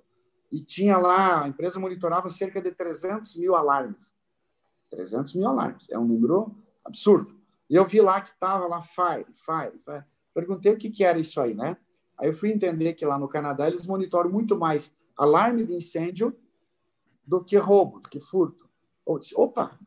e 0.52 0.62
tinha 0.62 0.98
lá, 0.98 1.42
a 1.42 1.48
empresa 1.48 1.80
monitorava 1.80 2.28
cerca 2.30 2.60
de 2.60 2.70
300 2.70 3.34
mil 3.36 3.54
alarmes. 3.54 4.14
300 4.90 5.34
mil 5.34 5.48
alarmes, 5.48 5.88
é 5.90 5.98
um 5.98 6.04
número 6.04 6.54
absurdo. 6.84 7.34
E 7.68 7.74
eu 7.74 7.84
vi 7.86 8.00
lá 8.00 8.20
que 8.20 8.30
estava 8.30 8.66
lá 8.66 8.82
Fire, 8.82 9.26
Fire, 9.34 9.78
Fire. 9.84 10.04
Perguntei 10.34 10.72
o 10.72 10.76
que, 10.76 10.90
que 10.90 11.02
era 11.02 11.18
isso 11.18 11.40
aí, 11.40 11.54
né? 11.54 11.78
Aí 12.18 12.28
eu 12.28 12.34
fui 12.34 12.50
entender 12.50 12.92
que 12.92 13.04
lá 13.04 13.18
no 13.18 13.26
Canadá 13.26 13.66
eles 13.66 13.86
monitoram 13.86 14.30
muito 14.30 14.56
mais 14.56 14.94
alarme 15.16 15.64
de 15.64 15.74
incêndio 15.74 16.36
do 17.26 17.42
que 17.42 17.56
roubo, 17.56 18.00
do 18.00 18.08
que 18.08 18.20
furto. 18.20 18.68
Eu 19.06 19.18
disse, 19.18 19.34
opa, 19.34 19.78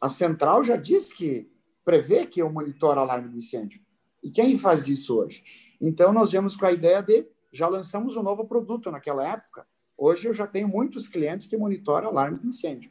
a 0.00 0.08
central 0.08 0.62
já 0.62 0.76
disse 0.76 1.12
que 1.12 1.50
prevê 1.84 2.26
que 2.26 2.40
eu 2.40 2.50
monitoro 2.50 3.00
alarme 3.00 3.28
de 3.28 3.38
incêndio. 3.38 3.80
E 4.22 4.30
quem 4.30 4.58
faz 4.58 4.88
isso 4.88 5.16
hoje? 5.16 5.42
Então, 5.80 6.12
nós 6.12 6.30
viemos 6.30 6.56
com 6.56 6.66
a 6.66 6.72
ideia 6.72 7.02
de 7.02 7.26
já 7.52 7.68
lançamos 7.68 8.16
um 8.16 8.22
novo 8.22 8.44
produto 8.46 8.90
naquela 8.90 9.26
época. 9.26 9.66
Hoje 9.96 10.28
eu 10.28 10.34
já 10.34 10.46
tenho 10.46 10.68
muitos 10.68 11.08
clientes 11.08 11.46
que 11.46 11.56
monitoram 11.56 12.08
alarme 12.08 12.38
de 12.38 12.46
incêndio. 12.46 12.90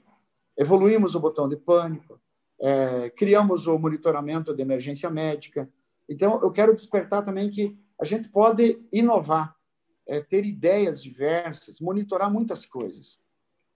Evoluímos 0.57 1.15
o 1.15 1.19
botão 1.19 1.47
de 1.47 1.55
pânico, 1.55 2.19
é, 2.59 3.09
criamos 3.11 3.67
o 3.67 3.77
monitoramento 3.77 4.53
de 4.53 4.61
emergência 4.61 5.09
médica. 5.09 5.69
Então, 6.09 6.39
eu 6.41 6.51
quero 6.51 6.73
despertar 6.73 7.23
também 7.23 7.49
que 7.49 7.77
a 7.99 8.05
gente 8.05 8.29
pode 8.29 8.81
inovar, 8.91 9.55
é, 10.07 10.21
ter 10.21 10.45
ideias 10.45 11.01
diversas, 11.01 11.79
monitorar 11.79 12.31
muitas 12.31 12.65
coisas. 12.65 13.19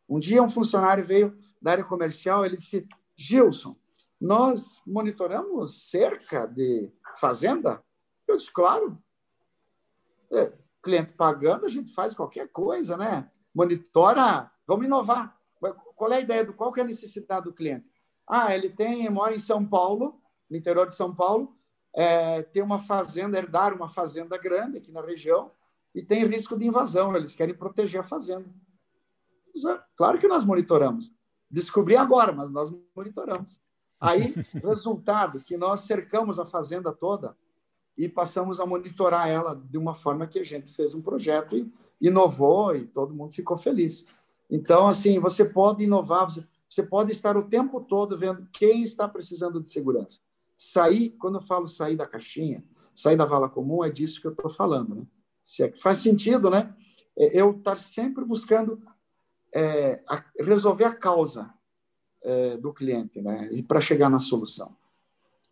Um 0.09 0.19
dia, 0.19 0.41
um 0.41 0.49
funcionário 0.49 1.05
veio 1.05 1.37
da 1.61 1.71
área 1.71 1.83
comercial, 1.83 2.45
ele 2.45 2.57
disse: 2.57 2.87
Gilson, 3.15 3.75
nós 4.19 4.81
monitoramos 4.85 5.89
cerca 5.89 6.45
de 6.45 6.91
fazenda? 7.17 7.83
Eu 8.27 8.37
disse, 8.37 8.51
claro. 8.51 8.97
É, 10.31 10.51
cliente 10.81 11.13
pagando, 11.13 11.65
a 11.65 11.69
gente 11.69 11.93
faz 11.93 12.13
qualquer 12.13 12.47
coisa, 12.49 12.95
né? 12.97 13.29
Monitora, 13.53 14.49
vamos 14.65 14.85
inovar. 14.85 15.37
Qual 15.95 16.11
é 16.11 16.17
a 16.17 16.21
ideia 16.21 16.45
do 16.45 16.53
qual 16.53 16.73
é 16.75 16.81
a 16.81 16.85
necessidade 16.85 17.45
do 17.45 17.53
cliente? 17.53 17.85
Ah, 18.27 18.55
ele 18.55 18.69
tem, 18.69 19.09
mora 19.09 19.35
em 19.35 19.39
São 19.39 19.65
Paulo, 19.65 20.21
no 20.49 20.57
interior 20.57 20.87
de 20.87 20.95
São 20.95 21.13
Paulo, 21.13 21.55
é, 21.93 22.41
tem 22.41 22.63
uma 22.63 22.79
fazenda, 22.79 23.37
herdar 23.37 23.73
uma 23.73 23.89
fazenda 23.89 24.37
grande 24.37 24.77
aqui 24.77 24.91
na 24.91 25.01
região 25.01 25.51
e 25.93 26.01
tem 26.01 26.25
risco 26.25 26.57
de 26.57 26.65
invasão. 26.65 27.15
Eles 27.15 27.35
querem 27.35 27.53
proteger 27.53 28.01
a 28.01 28.03
fazenda. 28.03 28.49
Claro 29.97 30.17
que 30.17 30.27
nós 30.27 30.45
monitoramos. 30.45 31.11
Descobri 31.49 31.97
agora, 31.97 32.31
mas 32.31 32.49
nós 32.49 32.71
monitoramos. 32.95 33.59
Aí, 34.01 34.33
resultado 34.65 35.39
que 35.41 35.55
nós 35.55 35.81
cercamos 35.81 36.39
a 36.39 36.45
fazenda 36.45 36.91
toda 36.91 37.37
e 37.95 38.09
passamos 38.09 38.59
a 38.59 38.65
monitorar 38.65 39.29
ela 39.29 39.55
de 39.55 39.77
uma 39.77 39.93
forma 39.93 40.25
que 40.25 40.39
a 40.39 40.43
gente 40.43 40.73
fez 40.73 40.95
um 40.95 41.01
projeto 41.03 41.55
e 41.55 41.71
inovou 42.01 42.75
e 42.75 42.87
todo 42.87 43.13
mundo 43.13 43.31
ficou 43.31 43.59
feliz. 43.59 44.03
Então, 44.49 44.87
assim, 44.87 45.19
você 45.19 45.45
pode 45.45 45.83
inovar, 45.83 46.27
você, 46.67 46.81
pode 46.81 47.11
estar 47.11 47.37
o 47.37 47.47
tempo 47.47 47.79
todo 47.79 48.17
vendo 48.17 48.47
quem 48.51 48.81
está 48.81 49.07
precisando 49.07 49.61
de 49.61 49.69
segurança. 49.69 50.19
Sair, 50.57 51.11
quando 51.11 51.35
eu 51.35 51.41
falo 51.41 51.67
sair 51.67 51.95
da 51.95 52.07
caixinha, 52.07 52.63
sair 52.95 53.15
da 53.15 53.25
vala 53.25 53.49
comum, 53.49 53.83
é 53.83 53.89
disso 53.91 54.19
que 54.19 54.25
eu 54.25 54.31
estou 54.31 54.49
falando, 54.49 54.95
né? 54.95 55.05
Se 55.45 55.61
é 55.61 55.69
que 55.69 55.79
faz 55.79 55.99
sentido, 55.99 56.49
né? 56.49 56.73
É 57.15 57.39
eu 57.39 57.51
estar 57.51 57.77
sempre 57.77 58.25
buscando 58.25 58.81
é, 59.53 60.01
resolver 60.39 60.85
a 60.85 60.95
causa 60.95 61.53
é, 62.23 62.57
do 62.57 62.73
cliente, 62.73 63.21
né? 63.21 63.49
E 63.51 63.61
para 63.63 63.81
chegar 63.81 64.09
na 64.09 64.19
solução. 64.19 64.75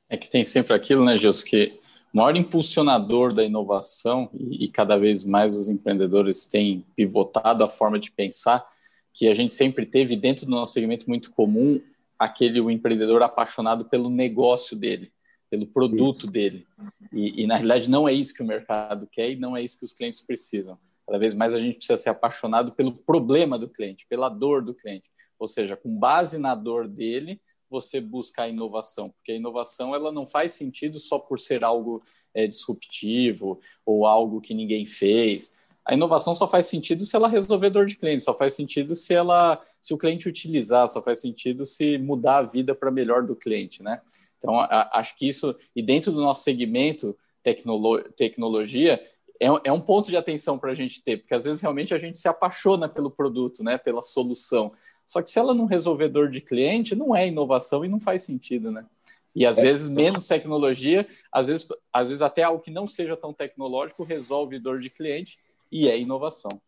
É 0.09 0.17
que 0.17 0.29
tem 0.29 0.43
sempre 0.43 0.73
aquilo, 0.73 1.05
né, 1.05 1.15
Gilson, 1.15 1.45
que 1.45 1.79
o 2.13 2.17
maior 2.17 2.35
impulsionador 2.35 3.33
da 3.33 3.43
inovação, 3.43 4.29
e, 4.33 4.65
e, 4.65 4.67
cada 4.67 4.97
vez 4.97 5.23
mais 5.23 5.55
os 5.55 5.69
empreendedores 5.69 6.45
têm 6.47 6.83
pivotado 6.95 7.63
a 7.63 7.69
forma 7.69 7.99
de 7.99 8.11
pensar, 8.11 8.65
que 9.13 9.27
a 9.27 9.33
gente 9.33 9.53
sempre 9.53 9.85
teve 9.85 10.15
dentro 10.15 10.45
do 10.45 10.51
nosso 10.51 10.73
segmento 10.73 11.07
muito 11.07 11.31
comum, 11.31 11.79
aquele 12.17 12.59
o 12.59 12.71
empreendedor 12.71 13.21
apaixonado 13.21 13.85
pelo 13.85 14.09
negócio 14.09 14.75
dele, 14.75 15.11
pelo 15.49 15.67
produto 15.67 16.21
isso. 16.21 16.31
dele. 16.31 16.65
E, 17.13 17.43
e, 17.43 17.47
na 17.47 17.55
realidade 17.55 17.89
não 17.89 18.09
é 18.09 18.13
isso 18.13 18.33
que 18.33 18.41
o 18.41 18.47
mercado 18.47 19.07
quer 19.11 19.31
e 19.31 19.35
não 19.35 19.55
é 19.55 19.61
isso 19.61 19.77
que 19.77 19.85
os 19.85 19.93
clientes 19.93 20.21
precisam. 20.21 20.77
Cada 21.05 21.19
vez 21.19 21.33
mais 21.33 21.53
a 21.53 21.59
gente 21.59 21.77
precisa 21.77 21.97
ser 21.97 22.09
apaixonado 22.09 22.71
pelo 22.71 22.91
problema 22.91 23.57
do 23.57 23.67
cliente, 23.67 24.05
pela 24.07 24.29
dor 24.29 24.63
do 24.63 24.73
cliente. 24.73 25.09
Ou 25.39 25.47
seja, 25.47 25.75
com 25.75 25.89
base 25.89 26.37
na 26.37 26.53
dor 26.53 26.87
dele, 26.87 27.41
você 27.69 28.01
busca 28.01 28.43
a 28.43 28.49
inovação, 28.49 29.09
porque 29.09 29.31
a 29.31 29.35
inovação 29.35 29.95
ela 29.95 30.11
não 30.11 30.25
faz 30.25 30.53
sentido 30.53 30.99
só 30.99 31.17
por 31.19 31.39
ser 31.39 31.63
algo 31.63 32.03
é, 32.33 32.47
disruptivo 32.47 33.59
ou 33.85 34.05
algo 34.05 34.41
que 34.41 34.53
ninguém 34.53 34.85
fez. 34.85 35.53
A 35.85 35.93
inovação 35.93 36.35
só 36.35 36.47
faz 36.47 36.65
sentido 36.65 37.05
se 37.05 37.15
ela 37.15 37.27
resolver 37.27 37.69
dor 37.69 37.85
de 37.85 37.95
cliente, 37.95 38.23
só 38.23 38.33
faz 38.33 38.53
sentido 38.53 38.93
se 38.95 39.13
ela, 39.13 39.63
se 39.81 39.93
o 39.93 39.97
cliente 39.97 40.27
utilizar, 40.27 40.87
só 40.89 41.01
faz 41.01 41.19
sentido 41.19 41.65
se 41.65 41.97
mudar 41.97 42.37
a 42.37 42.43
vida 42.43 42.75
para 42.75 42.91
melhor 42.91 43.23
do 43.23 43.35
cliente, 43.35 43.81
né? 43.81 44.01
Então 44.37 44.59
a, 44.59 44.89
acho 44.99 45.17
que 45.17 45.27
isso 45.27 45.55
e 45.75 45.81
dentro 45.81 46.11
do 46.11 46.21
nosso 46.21 46.43
segmento 46.43 47.17
tecnolo, 47.43 48.03
tecnologia 48.15 49.01
é, 49.41 49.47
é 49.63 49.71
um 49.71 49.79
ponto 49.79 50.09
de 50.09 50.17
atenção 50.17 50.59
para 50.59 50.71
a 50.71 50.75
gente 50.75 51.01
ter, 51.01 51.17
porque 51.17 51.33
às 51.33 51.45
vezes 51.45 51.61
realmente 51.61 51.93
a 51.93 51.97
gente 51.97 52.17
se 52.17 52.27
apaixona 52.27 52.89
pelo 52.89 53.09
produto, 53.09 53.63
né? 53.63 53.77
Pela 53.77 54.03
solução 54.03 54.71
só 55.09 55.23
que 55.23 55.31
se 55.31 55.39
ela 55.39 55.55
não 55.55 55.65
resolver 55.65 56.07
dor 56.07 56.29
de 56.29 56.39
cliente, 56.39 56.95
não 56.95 57.15
é 57.15 57.27
inovação 57.27 57.83
e 57.83 57.87
não 57.87 57.99
faz 57.99 58.21
sentido, 58.21 58.71
né? 58.71 58.85
E 59.33 59.43
às 59.43 59.57
é. 59.57 59.63
vezes 59.63 59.87
menos 59.87 60.27
tecnologia, 60.27 61.07
às 61.31 61.47
vezes, 61.47 61.67
às 61.91 62.09
vezes 62.09 62.21
até 62.21 62.43
algo 62.43 62.61
que 62.61 62.69
não 62.69 62.85
seja 62.85 63.17
tão 63.17 63.33
tecnológico 63.33 64.03
resolve 64.03 64.59
dor 64.59 64.79
de 64.79 64.87
cliente 64.87 65.39
e 65.71 65.89
é 65.89 65.99
inovação. 65.99 66.61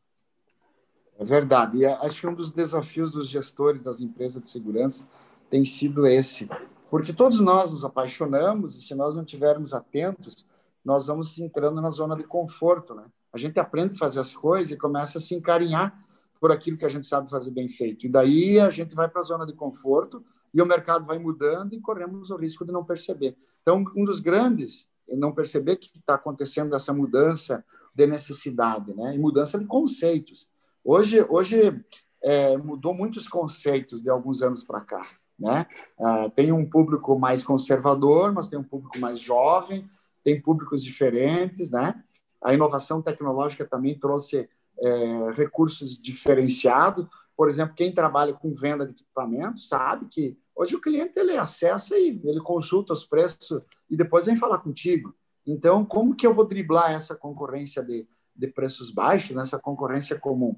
É 1.19 1.23
verdade. 1.23 1.77
E 1.77 1.85
acho 1.85 2.21
que 2.21 2.27
um 2.27 2.33
dos 2.33 2.49
desafios 2.49 3.11
dos 3.11 3.29
gestores 3.29 3.83
das 3.83 4.01
empresas 4.01 4.41
de 4.41 4.49
segurança 4.49 5.07
tem 5.47 5.63
sido 5.63 6.07
esse. 6.07 6.49
Porque 6.89 7.13
todos 7.13 7.39
nós 7.39 7.71
nos 7.71 7.85
apaixonamos 7.85 8.75
e 8.75 8.81
se 8.81 8.95
nós 8.95 9.15
não 9.15 9.21
estivermos 9.21 9.71
atentos, 9.71 10.47
nós 10.83 11.05
vamos 11.05 11.37
entrando 11.37 11.79
na 11.79 11.91
zona 11.91 12.15
de 12.15 12.23
conforto, 12.23 12.95
né? 12.95 13.03
A 13.31 13.37
gente 13.37 13.59
aprende 13.59 13.93
a 13.93 13.97
fazer 13.97 14.19
as 14.19 14.33
coisas 14.33 14.71
e 14.71 14.77
começa 14.77 15.19
a 15.19 15.21
se 15.21 15.35
encarinhar 15.35 15.95
por 16.41 16.51
aquilo 16.51 16.75
que 16.75 16.85
a 16.85 16.89
gente 16.89 17.05
sabe 17.05 17.29
fazer 17.29 17.51
bem 17.51 17.69
feito. 17.69 18.07
E 18.07 18.09
daí 18.09 18.59
a 18.59 18.71
gente 18.71 18.95
vai 18.95 19.07
para 19.07 19.21
a 19.21 19.23
zona 19.23 19.45
de 19.45 19.53
conforto 19.53 20.25
e 20.51 20.59
o 20.59 20.65
mercado 20.65 21.05
vai 21.05 21.19
mudando 21.19 21.73
e 21.73 21.79
corremos 21.79 22.31
o 22.31 22.35
risco 22.35 22.65
de 22.65 22.71
não 22.71 22.83
perceber. 22.83 23.37
Então, 23.61 23.85
um 23.95 24.03
dos 24.03 24.19
grandes 24.19 24.87
é 25.07 25.15
não 25.15 25.31
perceber 25.31 25.75
que 25.75 25.95
está 25.99 26.15
acontecendo 26.15 26.75
essa 26.75 26.91
mudança 26.91 27.63
de 27.93 28.07
necessidade, 28.07 28.91
né? 28.95 29.13
E 29.15 29.19
mudança 29.19 29.59
de 29.59 29.65
conceitos. 29.65 30.47
Hoje, 30.83 31.23
hoje 31.29 31.79
é, 32.23 32.57
mudou 32.57 32.91
muitos 32.91 33.27
conceitos 33.27 34.01
de 34.01 34.09
alguns 34.09 34.41
anos 34.41 34.63
para 34.63 34.81
cá, 34.81 35.05
né? 35.37 35.67
Ah, 35.99 36.27
tem 36.35 36.51
um 36.51 36.67
público 36.67 37.19
mais 37.19 37.43
conservador, 37.43 38.33
mas 38.33 38.49
tem 38.49 38.57
um 38.57 38.63
público 38.63 38.97
mais 38.97 39.19
jovem, 39.19 39.87
tem 40.23 40.41
públicos 40.41 40.83
diferentes, 40.83 41.69
né? 41.69 42.03
A 42.41 42.51
inovação 42.51 42.99
tecnológica 42.99 43.63
também 43.63 43.99
trouxe 43.99 44.49
é, 44.81 45.31
recursos 45.31 45.97
diferenciados. 45.97 47.07
Por 47.35 47.49
exemplo, 47.49 47.75
quem 47.75 47.93
trabalha 47.93 48.33
com 48.33 48.53
venda 48.53 48.85
de 48.85 48.91
equipamentos 48.91 49.67
sabe 49.67 50.07
que 50.07 50.37
hoje 50.55 50.75
o 50.75 50.81
cliente 50.81 51.13
ele 51.17 51.37
acessa 51.37 51.97
e 51.97 52.19
ele 52.23 52.41
consulta 52.41 52.93
os 52.93 53.05
preços 53.05 53.65
e 53.89 53.95
depois 53.95 54.25
vem 54.25 54.35
falar 54.35 54.59
contigo. 54.59 55.15
Então, 55.45 55.83
como 55.85 56.15
que 56.15 56.25
eu 56.25 56.33
vou 56.33 56.45
driblar 56.45 56.91
essa 56.91 57.15
concorrência 57.15 57.83
de, 57.83 58.07
de 58.35 58.47
preços 58.47 58.91
baixos, 58.91 59.35
nessa 59.35 59.57
concorrência 59.57 60.19
comum? 60.19 60.55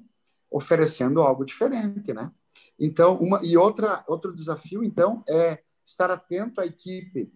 Oferecendo 0.50 1.22
algo 1.22 1.44
diferente, 1.44 2.12
né? 2.12 2.30
Então, 2.78 3.16
uma 3.18 3.42
e 3.42 3.56
outra 3.56 4.04
outro 4.06 4.32
desafio, 4.32 4.84
então, 4.84 5.24
é 5.28 5.60
estar 5.84 6.10
atento 6.10 6.60
à 6.60 6.66
equipe 6.66 7.32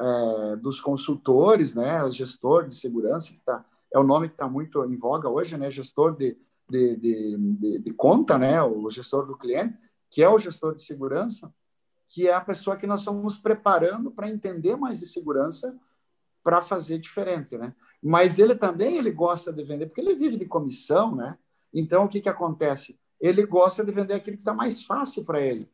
é, 0.00 0.56
dos 0.56 0.80
consultores, 0.80 1.74
né, 1.74 2.02
o 2.02 2.10
gestor 2.10 2.66
de 2.66 2.74
segurança 2.74 3.30
que 3.30 3.38
está 3.38 3.64
é 3.92 3.98
o 3.98 4.02
nome 4.02 4.28
que 4.28 4.34
está 4.34 4.48
muito 4.48 4.84
em 4.84 4.96
voga 4.96 5.28
hoje, 5.28 5.56
né? 5.56 5.70
Gestor 5.70 6.16
de, 6.16 6.36
de, 6.68 6.96
de, 6.96 7.78
de, 7.78 7.92
conta, 7.92 8.38
né? 8.38 8.62
O 8.62 8.88
gestor 8.90 9.26
do 9.26 9.36
cliente, 9.36 9.76
que 10.10 10.22
é 10.22 10.28
o 10.28 10.38
gestor 10.38 10.74
de 10.74 10.82
segurança, 10.82 11.52
que 12.08 12.28
é 12.28 12.34
a 12.34 12.40
pessoa 12.40 12.76
que 12.76 12.86
nós 12.86 13.00
estamos 13.00 13.38
preparando 13.38 14.10
para 14.10 14.28
entender 14.28 14.76
mais 14.76 15.00
de 15.00 15.06
segurança 15.06 15.78
para 16.42 16.60
fazer 16.62 16.98
diferente, 16.98 17.56
né? 17.56 17.74
Mas 18.02 18.38
ele 18.38 18.54
também 18.54 18.96
ele 18.96 19.10
gosta 19.10 19.52
de 19.52 19.62
vender 19.62 19.86
porque 19.86 20.00
ele 20.00 20.14
vive 20.14 20.36
de 20.36 20.46
comissão, 20.46 21.14
né? 21.14 21.38
Então 21.72 22.04
o 22.04 22.08
que 22.08 22.20
que 22.20 22.28
acontece? 22.28 22.98
Ele 23.20 23.46
gosta 23.46 23.84
de 23.84 23.92
vender 23.92 24.14
aquilo 24.14 24.36
que 24.36 24.42
está 24.42 24.54
mais 24.54 24.82
fácil 24.82 25.24
para 25.24 25.40
ele. 25.40 25.70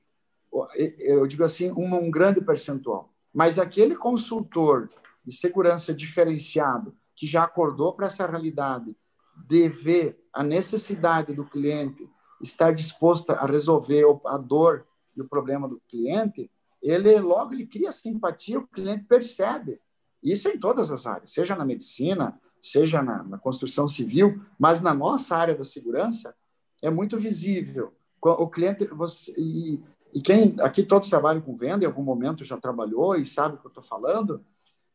Eu 0.99 1.27
digo 1.27 1.45
assim, 1.45 1.71
um, 1.73 1.95
um 1.95 2.11
grande 2.11 2.41
percentual. 2.41 3.15
Mas 3.33 3.59
aquele 3.59 3.97
consultor 3.97 4.89
de 5.25 5.35
segurança 5.35 5.95
diferenciado 5.95 6.95
que 7.19 7.27
já 7.27 7.43
acordou 7.43 7.93
para 7.93 8.07
essa 8.07 8.25
realidade 8.25 8.97
de 9.35 9.69
ver 9.69 10.25
a 10.33 10.45
necessidade 10.45 11.35
do 11.35 11.45
cliente, 11.45 12.09
estar 12.41 12.73
disposta 12.73 13.33
a 13.33 13.45
resolver 13.45 14.05
a 14.27 14.39
dor 14.39 14.87
e 15.17 15.21
o 15.21 15.29
problema 15.29 15.69
do 15.69 15.83
cliente, 15.89 16.49
ele 16.81 17.19
logo 17.19 17.53
ele 17.53 17.67
cria 17.67 17.91
simpatia, 17.91 18.61
o 18.61 18.69
cliente 18.69 19.05
percebe. 19.05 19.81
Isso 20.23 20.49
em 20.49 20.61
todas 20.61 20.93
as 20.93 21.07
áreas, 21.07 21.33
seja 21.33 21.57
na 21.57 21.65
medicina, 21.65 22.41
seja 22.63 23.03
na, 23.03 23.25
na 23.25 23.37
construção 23.37 23.89
civil, 23.89 24.41
mas 24.57 24.81
na 24.81 24.95
nossa 24.95 25.37
área 25.37 25.57
da 25.57 25.65
segurança 25.65 26.33
é 26.81 26.89
muito 26.89 27.19
visível. 27.19 27.93
O 28.23 28.49
cliente, 28.49 28.87
você, 28.87 29.35
e, 29.37 29.83
e 30.15 30.21
quem 30.21 30.55
aqui 30.61 30.85
todos 30.85 31.11
trabalham 31.11 31.41
com 31.41 31.57
venda, 31.57 31.85
em 31.85 31.89
algum 31.89 32.03
momento 32.03 32.45
já 32.45 32.57
trabalhou 32.57 33.17
e 33.17 33.27
sabe 33.27 33.57
o 33.57 33.59
que 33.59 33.67
eu 33.67 33.71
estou 33.71 33.83
falando, 33.83 34.45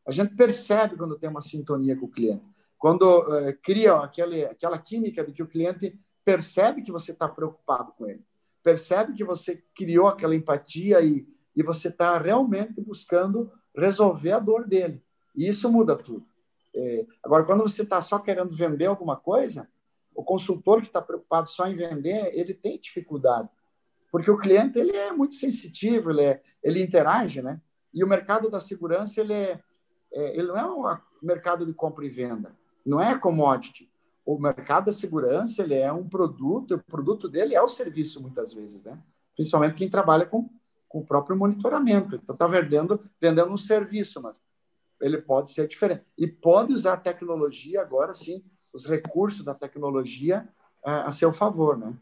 a 0.06 0.12
gente 0.12 0.34
percebe 0.34 0.96
quando 0.96 1.18
tem 1.18 1.30
uma 1.30 1.42
sintonia 1.42 1.96
com 1.96 2.06
o 2.06 2.10
cliente. 2.10 2.44
Quando 2.78 3.02
uh, 3.02 3.56
cria 3.62 3.94
aquele, 3.94 4.44
aquela 4.44 4.78
química 4.78 5.24
de 5.24 5.32
que 5.32 5.42
o 5.42 5.48
cliente 5.48 5.98
percebe 6.24 6.82
que 6.82 6.92
você 6.92 7.12
está 7.12 7.28
preocupado 7.28 7.92
com 7.92 8.06
ele, 8.06 8.22
percebe 8.62 9.14
que 9.14 9.24
você 9.24 9.62
criou 9.74 10.08
aquela 10.08 10.34
empatia 10.34 11.00
e, 11.00 11.26
e 11.54 11.62
você 11.62 11.88
está 11.88 12.18
realmente 12.18 12.80
buscando 12.80 13.50
resolver 13.74 14.32
a 14.32 14.38
dor 14.38 14.66
dele. 14.66 15.02
E 15.34 15.48
isso 15.48 15.70
muda 15.70 15.96
tudo. 15.96 16.26
É, 16.74 17.06
agora, 17.22 17.44
quando 17.44 17.62
você 17.62 17.82
está 17.82 18.02
só 18.02 18.18
querendo 18.18 18.54
vender 18.54 18.86
alguma 18.86 19.16
coisa, 19.16 19.68
o 20.14 20.22
consultor 20.22 20.80
que 20.80 20.88
está 20.88 21.00
preocupado 21.00 21.48
só 21.48 21.66
em 21.66 21.76
vender, 21.76 22.30
ele 22.32 22.54
tem 22.54 22.78
dificuldade, 22.78 23.48
porque 24.10 24.30
o 24.30 24.38
cliente 24.38 24.78
ele 24.78 24.96
é 24.96 25.12
muito 25.12 25.34
sensitivo, 25.34 26.10
ele, 26.10 26.22
é, 26.22 26.42
ele 26.62 26.82
interage, 26.82 27.42
né? 27.42 27.60
E 27.92 28.02
o 28.02 28.08
mercado 28.08 28.50
da 28.50 28.60
segurança 28.60 29.20
ele 29.20 29.32
é, 29.32 29.60
é, 30.14 30.36
ele 30.36 30.48
não 30.48 30.56
é 30.56 30.64
um 30.64 30.98
mercado 31.20 31.66
de 31.66 31.74
compra 31.74 32.06
e 32.06 32.08
venda, 32.08 32.54
não 32.86 33.00
é 33.00 33.18
commodity. 33.18 33.90
O 34.24 34.38
mercado 34.38 34.86
da 34.86 34.92
segurança 34.92 35.62
ele 35.62 35.74
é 35.74 35.92
um 35.92 36.08
produto, 36.08 36.76
o 36.76 36.82
produto 36.82 37.28
dele 37.28 37.54
é 37.54 37.60
o 37.60 37.68
serviço 37.68 38.22
muitas 38.22 38.54
vezes, 38.54 38.82
né? 38.82 38.98
Principalmente 39.34 39.74
quem 39.74 39.90
trabalha 39.90 40.24
com, 40.24 40.48
com 40.88 41.00
o 41.00 41.06
próprio 41.06 41.36
monitoramento. 41.36 42.14
Então 42.14 42.34
está 42.34 42.46
vendendo 42.46 43.04
vendendo 43.20 43.52
um 43.52 43.56
serviço, 43.56 44.22
mas 44.22 44.40
ele 45.00 45.20
pode 45.20 45.50
ser 45.50 45.68
diferente 45.68 46.04
e 46.16 46.26
pode 46.26 46.72
usar 46.72 46.94
a 46.94 46.98
tecnologia 46.98 47.82
agora 47.82 48.14
sim, 48.14 48.42
os 48.72 48.86
recursos 48.86 49.44
da 49.44 49.54
tecnologia 49.54 50.48
a, 50.82 51.08
a 51.08 51.12
seu 51.12 51.32
favor, 51.32 51.76
né? 51.76 51.94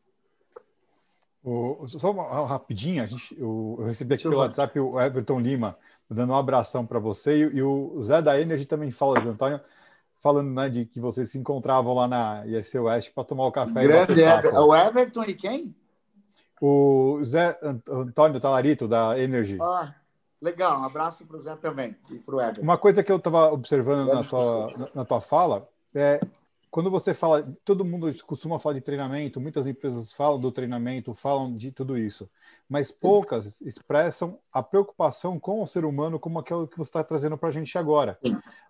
O, 1.42 1.88
só 1.88 2.12
uma, 2.12 2.46
rapidinho, 2.46 3.02
a 3.02 3.06
gente, 3.06 3.36
eu, 3.36 3.76
eu 3.80 3.86
recebi 3.86 4.14
aqui 4.14 4.22
pelo 4.22 4.38
WhatsApp 4.38 4.78
o 4.78 5.00
Everton 5.00 5.40
Lima 5.40 5.76
dando 6.12 6.32
um 6.32 6.36
abração 6.36 6.86
para 6.86 6.98
você. 6.98 7.36
E, 7.36 7.56
e, 7.56 7.62
o 7.62 8.00
Zé 8.02 8.20
da 8.22 8.40
Energy 8.40 8.66
também 8.66 8.90
fala, 8.90 9.20
Zé 9.20 9.30
Antônio, 9.30 9.60
falando 10.20 10.50
né, 10.52 10.68
de 10.68 10.84
que 10.86 11.00
vocês 11.00 11.30
se 11.30 11.38
encontravam 11.38 11.94
lá 11.94 12.06
na 12.06 12.46
IEC 12.46 12.78
Oeste 12.78 13.10
para 13.12 13.24
tomar 13.24 13.46
o 13.46 13.52
café. 13.52 13.82
Grande 13.82 14.22
Ever, 14.22 14.54
o 14.54 14.74
Everton 14.74 15.24
e 15.24 15.34
quem? 15.34 15.74
O 16.60 17.20
Zé 17.24 17.58
Antônio 17.88 18.40
Talarito, 18.40 18.86
da 18.86 19.18
Energy. 19.18 19.58
Ah, 19.60 19.94
legal, 20.40 20.80
um 20.80 20.84
abraço 20.84 21.26
para 21.26 21.36
o 21.36 21.40
Zé 21.40 21.56
também 21.56 21.96
e 22.08 22.18
para 22.18 22.36
o 22.36 22.40
Eber. 22.40 22.62
Uma 22.62 22.78
coisa 22.78 23.02
que 23.02 23.10
eu 23.10 23.16
estava 23.16 23.52
observando 23.52 24.12
na 24.12 24.22
tua, 24.22 24.70
na, 24.78 24.88
na 24.94 25.04
tua 25.04 25.20
fala 25.20 25.68
é 25.94 26.20
quando 26.72 26.90
você 26.90 27.12
fala, 27.12 27.46
todo 27.66 27.84
mundo 27.84 28.10
costuma 28.24 28.58
falar 28.58 28.76
de 28.76 28.80
treinamento, 28.80 29.38
muitas 29.38 29.66
empresas 29.66 30.10
falam 30.10 30.40
do 30.40 30.50
treinamento, 30.50 31.12
falam 31.12 31.54
de 31.54 31.70
tudo 31.70 31.98
isso, 31.98 32.30
mas 32.66 32.90
poucas 32.90 33.60
expressam 33.60 34.38
a 34.50 34.62
preocupação 34.62 35.38
com 35.38 35.62
o 35.62 35.66
ser 35.66 35.84
humano 35.84 36.18
como 36.18 36.38
aquilo 36.38 36.66
que 36.66 36.78
você 36.78 36.88
está 36.88 37.04
trazendo 37.04 37.36
para 37.36 37.50
a 37.50 37.52
gente 37.52 37.76
agora, 37.76 38.18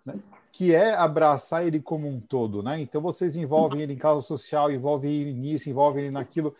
né? 0.04 0.18
que 0.50 0.74
é 0.74 0.94
abraçar 0.94 1.64
ele 1.64 1.80
como 1.80 2.08
um 2.08 2.18
todo, 2.18 2.60
né? 2.60 2.80
Então 2.80 3.00
vocês 3.00 3.36
envolvem 3.36 3.82
ele 3.82 3.92
em 3.92 3.98
causa 3.98 4.26
social, 4.26 4.72
envolvem 4.72 5.12
ele 5.12 5.32
nisso, 5.32 5.70
envolvem 5.70 6.06
ele 6.06 6.12
naquilo. 6.12 6.56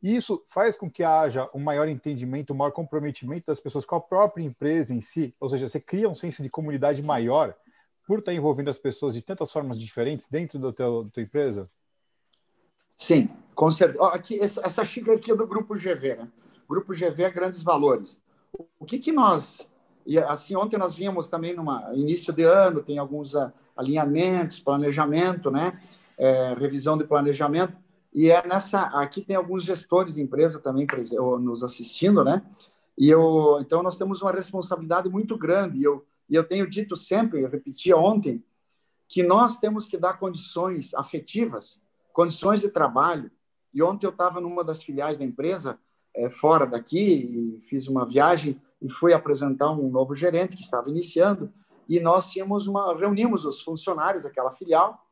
Isso 0.00 0.44
faz 0.46 0.76
com 0.76 0.88
que 0.88 1.02
haja 1.02 1.50
um 1.52 1.58
maior 1.58 1.88
entendimento, 1.88 2.52
um 2.52 2.56
maior 2.56 2.70
comprometimento 2.70 3.46
das 3.46 3.58
pessoas 3.58 3.84
com 3.84 3.96
a 3.96 4.00
própria 4.00 4.44
empresa 4.44 4.94
em 4.94 5.00
si, 5.00 5.34
ou 5.40 5.48
seja, 5.48 5.66
você 5.66 5.80
cria 5.80 6.08
um 6.08 6.14
senso 6.14 6.40
de 6.40 6.48
comunidade 6.48 7.02
maior 7.02 7.52
por 8.08 8.20
estar 8.20 8.32
envolvendo 8.32 8.70
as 8.70 8.78
pessoas 8.78 9.12
de 9.12 9.20
tantas 9.20 9.52
formas 9.52 9.78
diferentes 9.78 10.26
dentro 10.28 10.58
do 10.58 10.72
teu, 10.72 11.04
da 11.04 11.10
tua 11.10 11.22
empresa? 11.22 11.70
Sim, 12.96 13.28
com 13.54 13.70
certeza. 13.70 14.02
aqui, 14.06 14.40
essa 14.40 14.82
xícara 14.86 15.18
aqui 15.18 15.30
é 15.30 15.36
do 15.36 15.46
Grupo 15.46 15.74
GV, 15.74 16.16
né? 16.16 16.28
Grupo 16.66 16.94
GV 16.94 17.22
é 17.22 17.30
Grandes 17.30 17.62
Valores. 17.62 18.18
O 18.80 18.86
que 18.86 18.98
que 18.98 19.12
nós... 19.12 19.68
E 20.06 20.18
assim, 20.18 20.56
ontem 20.56 20.78
nós 20.78 20.94
vimos 20.94 21.28
também 21.28 21.54
no 21.54 21.62
início 21.94 22.32
de 22.32 22.44
ano, 22.44 22.82
tem 22.82 22.96
alguns 22.96 23.34
alinhamentos, 23.76 24.58
planejamento, 24.58 25.50
né? 25.50 25.78
É, 26.18 26.54
revisão 26.54 26.96
de 26.96 27.04
planejamento. 27.04 27.76
E 28.14 28.30
é 28.30 28.44
nessa... 28.46 28.84
Aqui 28.84 29.20
tem 29.20 29.36
alguns 29.36 29.64
gestores 29.64 30.14
de 30.14 30.22
empresa 30.22 30.58
também 30.58 30.86
nos 31.42 31.62
assistindo, 31.62 32.24
né? 32.24 32.42
E 32.96 33.10
eu, 33.10 33.58
então, 33.60 33.82
nós 33.82 33.98
temos 33.98 34.22
uma 34.22 34.32
responsabilidade 34.32 35.10
muito 35.10 35.36
grande. 35.36 35.78
E 35.78 35.84
eu 35.84 36.07
e 36.28 36.34
eu 36.34 36.44
tenho 36.44 36.68
dito 36.68 36.96
sempre, 36.96 37.40
eu 37.40 37.48
repeti 37.48 37.92
ontem, 37.92 38.44
que 39.08 39.22
nós 39.22 39.58
temos 39.58 39.86
que 39.86 39.96
dar 39.96 40.18
condições 40.18 40.92
afetivas, 40.94 41.80
condições 42.12 42.60
de 42.60 42.68
trabalho. 42.68 43.30
E 43.72 43.82
ontem 43.82 44.06
eu 44.06 44.10
estava 44.10 44.40
numa 44.40 44.62
das 44.62 44.82
filiais 44.82 45.16
da 45.16 45.24
empresa, 45.24 45.78
é, 46.14 46.28
fora 46.28 46.66
daqui, 46.66 47.56
e 47.56 47.60
fiz 47.62 47.88
uma 47.88 48.04
viagem 48.04 48.60
e 48.82 48.90
fui 48.90 49.14
apresentar 49.14 49.70
um 49.70 49.88
novo 49.88 50.14
gerente 50.14 50.56
que 50.56 50.62
estava 50.62 50.90
iniciando. 50.90 51.52
E 51.88 51.98
nós 51.98 52.30
tínhamos 52.30 52.66
uma, 52.66 52.94
reunimos 52.94 53.46
os 53.46 53.62
funcionários 53.62 54.24
daquela 54.24 54.52
filial 54.52 55.06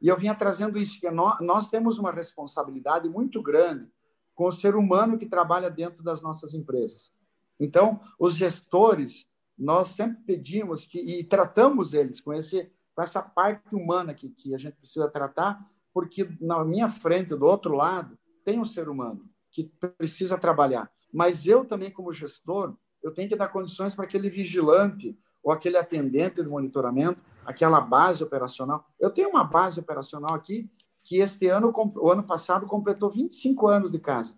e 0.00 0.08
eu 0.08 0.16
vinha 0.16 0.34
trazendo 0.34 0.78
isso, 0.78 0.98
que 0.98 1.10
nós, 1.10 1.38
nós 1.40 1.68
temos 1.68 1.98
uma 1.98 2.10
responsabilidade 2.10 3.08
muito 3.08 3.42
grande 3.42 3.90
com 4.34 4.46
o 4.46 4.52
ser 4.52 4.74
humano 4.74 5.18
que 5.18 5.26
trabalha 5.26 5.70
dentro 5.70 6.02
das 6.02 6.22
nossas 6.22 6.54
empresas. 6.54 7.12
Então, 7.58 8.00
os 8.18 8.34
gestores 8.34 9.26
nós 9.56 9.88
sempre 9.88 10.22
pedimos 10.24 10.86
que, 10.86 10.98
e 10.98 11.24
tratamos 11.24 11.94
eles 11.94 12.20
com, 12.20 12.32
esse, 12.32 12.70
com 12.94 13.02
essa 13.02 13.22
parte 13.22 13.74
humana 13.74 14.12
que, 14.12 14.28
que 14.28 14.54
a 14.54 14.58
gente 14.58 14.76
precisa 14.76 15.08
tratar, 15.08 15.64
porque 15.92 16.28
na 16.40 16.64
minha 16.64 16.88
frente, 16.88 17.34
do 17.34 17.44
outro 17.44 17.74
lado, 17.74 18.18
tem 18.44 18.60
um 18.60 18.64
ser 18.64 18.88
humano 18.88 19.28
que 19.50 19.64
precisa 19.98 20.36
trabalhar. 20.36 20.90
Mas 21.12 21.46
eu 21.46 21.64
também, 21.64 21.90
como 21.90 22.12
gestor, 22.12 22.76
eu 23.02 23.12
tenho 23.12 23.28
que 23.28 23.36
dar 23.36 23.48
condições 23.48 23.94
para 23.94 24.04
aquele 24.04 24.28
vigilante 24.28 25.16
ou 25.42 25.52
aquele 25.52 25.76
atendente 25.76 26.42
de 26.42 26.48
monitoramento, 26.48 27.20
aquela 27.44 27.80
base 27.80 28.24
operacional. 28.24 28.84
Eu 28.98 29.10
tenho 29.10 29.28
uma 29.28 29.44
base 29.44 29.78
operacional 29.78 30.34
aqui 30.34 30.68
que 31.02 31.18
este 31.18 31.46
ano, 31.48 31.72
o 31.96 32.10
ano 32.10 32.24
passado, 32.24 32.66
completou 32.66 33.10
25 33.10 33.68
anos 33.68 33.92
de 33.92 33.98
casa. 33.98 34.36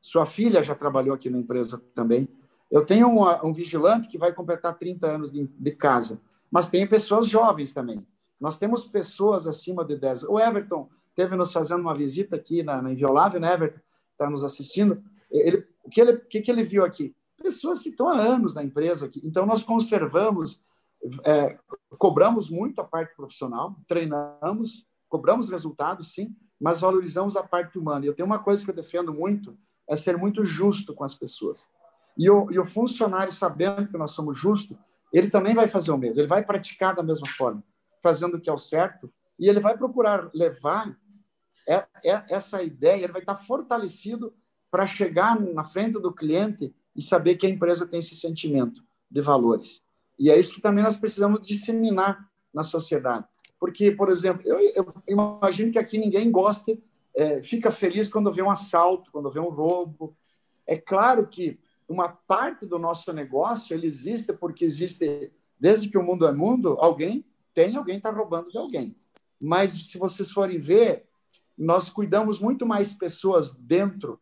Sua 0.00 0.26
filha 0.26 0.62
já 0.62 0.74
trabalhou 0.74 1.14
aqui 1.14 1.30
na 1.30 1.38
empresa 1.38 1.82
também. 1.94 2.28
Eu 2.74 2.84
tenho 2.84 3.08
um 3.44 3.52
vigilante 3.52 4.08
que 4.08 4.18
vai 4.18 4.32
completar 4.32 4.76
30 4.76 5.06
anos 5.06 5.30
de, 5.30 5.46
de, 5.46 5.70
casa, 5.70 6.20
mas 6.50 6.68
tem 6.68 6.84
pessoas 6.84 7.28
jovens 7.28 7.72
também. 7.72 8.04
Nós 8.40 8.58
temos 8.58 8.82
pessoas 8.82 9.46
acima 9.46 9.84
de 9.84 9.96
10. 9.96 10.24
O 10.24 10.40
Everton 10.40 10.88
teve 11.14 11.36
nos 11.36 11.52
fazendo 11.52 11.82
uma 11.82 11.94
visita 11.94 12.34
aqui 12.34 12.64
na, 12.64 12.82
na 12.82 12.90
Inviolável, 12.90 13.38
né, 13.38 13.54
Everton? 13.54 13.78
Está 14.10 14.28
nos 14.28 14.42
assistindo. 14.42 15.00
Ele, 15.30 15.64
o 15.84 15.88
que 15.88 16.00
ele, 16.00 16.16
que, 16.16 16.40
que 16.40 16.50
ele 16.50 16.64
viu 16.64 16.84
aqui? 16.84 17.14
Pessoas 17.40 17.80
que 17.80 17.90
estão 17.90 18.08
há 18.08 18.18
anos 18.18 18.56
na 18.56 18.64
empresa 18.64 19.06
aqui. 19.06 19.20
Então, 19.24 19.46
nós 19.46 19.62
conservamos, 19.62 20.60
é, 21.24 21.56
cobramos 21.96 22.50
muito 22.50 22.80
a 22.80 22.84
parte 22.84 23.14
profissional, 23.14 23.76
treinamos, 23.86 24.84
cobramos 25.08 25.48
resultados, 25.48 26.12
sim, 26.12 26.34
mas 26.60 26.80
valorizamos 26.80 27.36
a 27.36 27.42
parte 27.44 27.78
humana. 27.78 28.04
E 28.04 28.08
eu 28.08 28.14
tenho 28.14 28.26
uma 28.26 28.40
coisa 28.40 28.64
que 28.64 28.70
eu 28.72 28.74
defendo 28.74 29.14
muito, 29.14 29.56
é 29.88 29.96
ser 29.96 30.16
muito 30.16 30.44
justo 30.44 30.92
com 30.92 31.04
as 31.04 31.14
pessoas. 31.14 31.68
E 32.16 32.30
o, 32.30 32.50
e 32.50 32.58
o 32.58 32.64
funcionário, 32.64 33.32
sabendo 33.32 33.88
que 33.88 33.98
nós 33.98 34.12
somos 34.12 34.38
justos, 34.38 34.76
ele 35.12 35.30
também 35.30 35.54
vai 35.54 35.68
fazer 35.68 35.90
o 35.92 35.98
mesmo, 35.98 36.20
ele 36.20 36.26
vai 36.26 36.44
praticar 36.44 36.94
da 36.94 37.02
mesma 37.02 37.26
forma, 37.28 37.62
fazendo 38.02 38.36
o 38.36 38.40
que 38.40 38.50
é 38.50 38.52
o 38.52 38.58
certo, 38.58 39.12
e 39.38 39.48
ele 39.48 39.60
vai 39.60 39.76
procurar 39.76 40.30
levar 40.34 40.96
é, 41.68 41.86
é, 42.04 42.24
essa 42.28 42.62
ideia, 42.62 43.04
ele 43.04 43.12
vai 43.12 43.22
estar 43.22 43.36
fortalecido 43.36 44.34
para 44.70 44.86
chegar 44.86 45.38
na 45.40 45.64
frente 45.64 46.00
do 46.00 46.12
cliente 46.12 46.74
e 46.96 47.02
saber 47.02 47.36
que 47.36 47.46
a 47.46 47.50
empresa 47.50 47.86
tem 47.86 48.00
esse 48.00 48.14
sentimento 48.16 48.82
de 49.10 49.20
valores. 49.20 49.80
E 50.18 50.30
é 50.30 50.38
isso 50.38 50.54
que 50.54 50.60
também 50.60 50.82
nós 50.82 50.96
precisamos 50.96 51.46
disseminar 51.46 52.28
na 52.52 52.62
sociedade. 52.62 53.24
Porque, 53.58 53.90
por 53.90 54.10
exemplo, 54.10 54.42
eu, 54.44 54.58
eu 54.74 54.94
imagino 55.08 55.72
que 55.72 55.78
aqui 55.78 55.98
ninguém 55.98 56.30
gosta, 56.30 56.76
é, 57.16 57.42
fica 57.42 57.70
feliz 57.70 58.08
quando 58.08 58.32
vê 58.32 58.42
um 58.42 58.50
assalto, 58.50 59.10
quando 59.10 59.30
vê 59.30 59.40
um 59.40 59.48
roubo. 59.48 60.16
É 60.66 60.76
claro 60.76 61.26
que 61.26 61.58
uma 61.88 62.08
parte 62.08 62.66
do 62.66 62.78
nosso 62.78 63.12
negócio 63.12 63.74
ele 63.74 63.86
existe 63.86 64.32
porque 64.32 64.64
existe 64.64 65.32
desde 65.58 65.88
que 65.88 65.98
o 65.98 66.02
mundo 66.02 66.26
é 66.26 66.32
mundo 66.32 66.76
alguém 66.80 67.24
tem 67.52 67.76
alguém 67.76 67.98
está 67.98 68.10
roubando 68.10 68.50
de 68.50 68.58
alguém. 68.58 68.96
Mas 69.40 69.72
se 69.86 69.98
vocês 69.98 70.30
forem 70.30 70.58
ver 70.58 71.06
nós 71.56 71.88
cuidamos 71.88 72.40
muito 72.40 72.66
mais 72.66 72.92
pessoas 72.92 73.52
dentro 73.52 74.20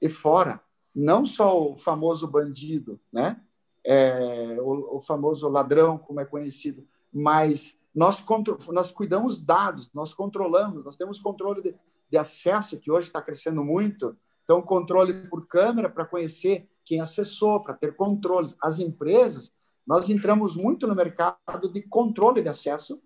e 0.00 0.08
fora. 0.08 0.60
Não 0.94 1.24
só 1.24 1.72
o 1.72 1.76
famoso 1.76 2.28
bandido 2.28 3.00
né? 3.12 3.40
É, 3.86 4.56
o, 4.60 4.96
o, 4.96 5.00
famoso 5.00 5.48
ladrão 5.48 5.98
como 5.98 6.20
é 6.20 6.24
conhecido. 6.24 6.86
Mas 7.12 7.74
nós 7.94 8.24
nós 8.68 8.90
cuidamos 8.90 9.38
dados 9.38 9.90
nós 9.94 10.12
controlamos 10.12 10.84
nós 10.84 10.96
temos 10.96 11.20
controle 11.20 11.62
de, 11.62 11.74
de 12.10 12.16
acesso 12.16 12.78
que 12.78 12.90
hoje 12.90 13.08
está 13.08 13.22
crescendo 13.22 13.64
muito. 13.64 14.16
Então 14.42 14.60
controle 14.60 15.26
por 15.28 15.46
câmera 15.46 15.88
para 15.88 16.04
conhecer 16.04 16.68
quem 16.84 17.00
acessou, 17.00 17.60
para 17.60 17.74
ter 17.74 17.96
controles. 17.96 18.56
As 18.62 18.78
empresas, 18.78 19.52
nós 19.86 20.08
entramos 20.10 20.54
muito 20.54 20.86
no 20.86 20.94
mercado 20.94 21.68
de 21.72 21.82
controle 21.82 22.42
de 22.42 22.48
acesso 22.48 23.00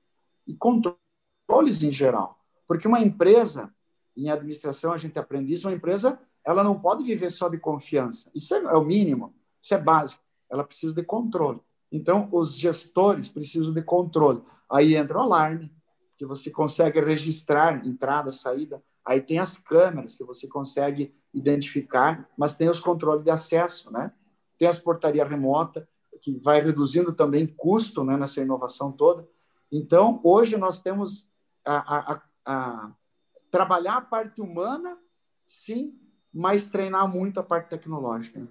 e 0.47 0.55
controles 0.55 1.83
em 1.83 1.93
geral. 1.93 2.39
Porque 2.67 2.89
uma 2.89 3.01
empresa, 3.01 3.73
em 4.17 4.31
administração 4.31 4.93
a 4.93 4.99
gente 4.99 5.19
aprende 5.19 5.53
isso, 5.53 5.69
uma 5.69 5.75
empresa 5.75 6.19
ela 6.45 6.65
não 6.65 6.79
pode 6.79 7.05
viver 7.05 7.31
só 7.31 7.49
de 7.49 7.59
confiança. 7.59 8.31
Isso 8.35 8.55
é, 8.55 8.59
é 8.59 8.75
o 8.75 8.85
mínimo, 8.85 9.35
isso 9.61 9.75
é 9.75 9.79
básico. 9.79 10.23
Ela 10.51 10.65
precisa 10.65 10.95
de 10.95 11.03
controle. 11.03 11.61
Então, 11.93 12.29
os 12.33 12.55
gestores 12.57 13.29
precisam 13.29 13.73
de 13.73 13.83
controle. 13.83 14.43
Aí 14.71 14.97
entra 14.97 15.19
o 15.19 15.23
alarme, 15.23 15.71
que 16.17 16.27
você 16.27 16.51
consegue 16.51 17.01
registrar 17.01 17.87
entrada, 17.87 18.33
saída. 18.33 18.83
Aí 19.09 19.23
tem 19.23 19.39
as 19.39 19.57
câmeras 19.57 20.15
que 20.15 20.23
você 20.23 20.47
consegue 20.47 21.15
identificar, 21.33 22.29
mas 22.37 22.55
tem 22.55 22.69
os 22.69 22.79
controles 22.79 23.25
de 23.25 23.31
acesso, 23.31 23.91
né? 23.91 24.13
Tem 24.59 24.69
as 24.69 24.79
portaria 24.79 25.25
remota, 25.25 25.89
que 26.21 26.39
vai 26.39 26.61
reduzindo 26.61 27.15
também 27.15 27.47
custo 27.47 28.05
né, 28.05 28.19
nessa 28.19 28.43
inovação 28.43 28.93
toda. 28.93 29.27
Então, 29.73 30.21
hoje 30.23 30.59
nós 30.59 30.83
temos 30.83 31.27
a, 31.65 32.13
a, 32.13 32.23
a 32.45 32.93
trabalhar 33.51 33.97
a 33.97 34.03
parte 34.03 34.43
humana, 34.43 34.99
sim, 35.47 35.99
mas 36.31 36.69
treinar 36.69 37.09
muito 37.09 37.41
a 37.41 37.43
parte 37.43 37.71
tecnológica. 37.71 38.47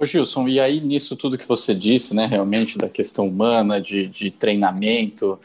Ô 0.00 0.04
Gilson, 0.04 0.48
e 0.48 0.58
aí 0.58 0.80
nisso 0.80 1.16
tudo 1.16 1.38
que 1.38 1.46
você 1.46 1.72
disse, 1.72 2.12
né, 2.12 2.26
realmente 2.26 2.76
da 2.76 2.88
questão 2.88 3.28
humana, 3.28 3.80
de, 3.80 4.08
de 4.08 4.32
treinamento, 4.32 5.38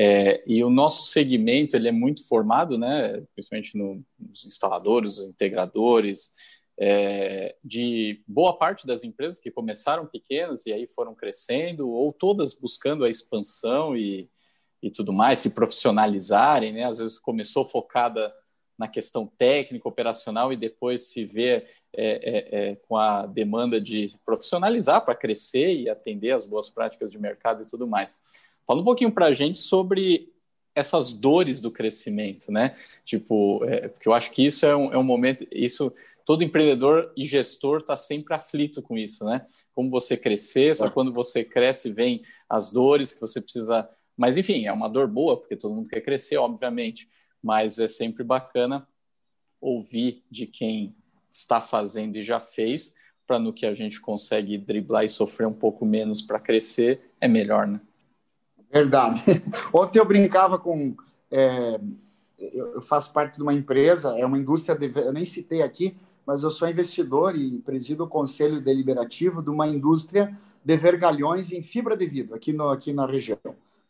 é, 0.00 0.44
e 0.46 0.62
o 0.62 0.70
nosso 0.70 1.06
segmento 1.06 1.76
ele 1.76 1.88
é 1.88 1.92
muito 1.92 2.26
formado, 2.28 2.78
né, 2.78 3.20
principalmente 3.34 3.76
no, 3.76 4.00
nos 4.16 4.44
instaladores, 4.44 5.18
os 5.18 5.26
integradores, 5.26 6.30
é, 6.78 7.56
de 7.64 8.22
boa 8.24 8.56
parte 8.56 8.86
das 8.86 9.02
empresas 9.02 9.40
que 9.40 9.50
começaram 9.50 10.06
pequenas 10.06 10.64
e 10.66 10.72
aí 10.72 10.86
foram 10.88 11.16
crescendo, 11.16 11.88
ou 11.90 12.12
todas 12.12 12.54
buscando 12.54 13.04
a 13.04 13.08
expansão 13.08 13.96
e, 13.96 14.30
e 14.80 14.88
tudo 14.88 15.12
mais, 15.12 15.40
se 15.40 15.50
profissionalizarem, 15.50 16.72
né? 16.72 16.84
Às 16.84 17.00
vezes 17.00 17.18
começou 17.18 17.64
focada 17.64 18.32
na 18.78 18.86
questão 18.86 19.26
técnica, 19.26 19.88
operacional 19.88 20.52
e 20.52 20.56
depois 20.56 21.08
se 21.08 21.24
vê 21.24 21.66
é, 21.92 21.96
é, 21.96 22.70
é 22.70 22.76
com 22.76 22.96
a 22.96 23.26
demanda 23.26 23.80
de 23.80 24.12
profissionalizar 24.24 25.04
para 25.04 25.16
crescer 25.16 25.74
e 25.74 25.90
atender 25.90 26.30
as 26.30 26.46
boas 26.46 26.70
práticas 26.70 27.10
de 27.10 27.18
mercado 27.18 27.64
e 27.64 27.66
tudo 27.66 27.88
mais. 27.88 28.20
Fala 28.68 28.82
um 28.82 28.84
pouquinho 28.84 29.10
para 29.10 29.24
a 29.24 29.32
gente 29.32 29.56
sobre 29.56 30.30
essas 30.74 31.14
dores 31.14 31.58
do 31.58 31.70
crescimento, 31.70 32.52
né? 32.52 32.76
Tipo, 33.02 33.64
é, 33.64 33.88
porque 33.88 34.06
eu 34.06 34.12
acho 34.12 34.30
que 34.30 34.44
isso 34.44 34.66
é 34.66 34.76
um, 34.76 34.92
é 34.92 34.98
um 34.98 35.02
momento, 35.02 35.46
isso 35.50 35.90
todo 36.22 36.44
empreendedor 36.44 37.10
e 37.16 37.24
gestor 37.24 37.78
está 37.78 37.96
sempre 37.96 38.34
aflito 38.34 38.82
com 38.82 38.98
isso, 38.98 39.24
né? 39.24 39.46
Como 39.74 39.88
você 39.88 40.18
crescer, 40.18 40.76
só 40.76 40.90
quando 40.90 41.10
você 41.10 41.42
cresce 41.42 41.90
vem 41.90 42.22
as 42.46 42.70
dores 42.70 43.14
que 43.14 43.22
você 43.22 43.40
precisa. 43.40 43.88
Mas 44.14 44.36
enfim, 44.36 44.66
é 44.66 44.72
uma 44.72 44.90
dor 44.90 45.08
boa, 45.08 45.38
porque 45.38 45.56
todo 45.56 45.74
mundo 45.74 45.88
quer 45.88 46.02
crescer, 46.02 46.36
obviamente. 46.36 47.08
Mas 47.42 47.78
é 47.78 47.88
sempre 47.88 48.22
bacana 48.22 48.86
ouvir 49.58 50.22
de 50.30 50.46
quem 50.46 50.94
está 51.30 51.62
fazendo 51.62 52.16
e 52.16 52.20
já 52.20 52.38
fez, 52.38 52.94
para 53.26 53.38
no 53.38 53.50
que 53.50 53.64
a 53.64 53.72
gente 53.72 53.98
consegue 53.98 54.58
driblar 54.58 55.04
e 55.04 55.08
sofrer 55.08 55.46
um 55.46 55.54
pouco 55.54 55.86
menos 55.86 56.20
para 56.20 56.38
crescer, 56.38 57.00
é 57.18 57.26
melhor, 57.26 57.66
né? 57.66 57.80
Verdade. 58.70 59.22
Ontem 59.72 59.98
eu 59.98 60.04
brincava 60.04 60.58
com. 60.58 60.94
É, 61.30 61.80
eu 62.38 62.80
faço 62.80 63.12
parte 63.12 63.36
de 63.36 63.42
uma 63.42 63.52
empresa, 63.52 64.16
é 64.18 64.24
uma 64.24 64.38
indústria, 64.38 64.76
de, 64.76 64.92
eu 65.00 65.12
nem 65.12 65.24
citei 65.24 65.60
aqui, 65.60 65.96
mas 66.24 66.42
eu 66.42 66.50
sou 66.50 66.68
investidor 66.68 67.36
e 67.36 67.58
presido 67.58 68.04
o 68.04 68.08
conselho 68.08 68.60
deliberativo 68.60 69.42
de 69.42 69.50
uma 69.50 69.66
indústria 69.66 70.36
de 70.64 70.76
vergalhões 70.76 71.50
em 71.50 71.62
fibra 71.62 71.96
de 71.96 72.06
vidro 72.06 72.36
aqui, 72.36 72.52
no, 72.52 72.68
aqui 72.68 72.92
na 72.92 73.06
região. 73.06 73.38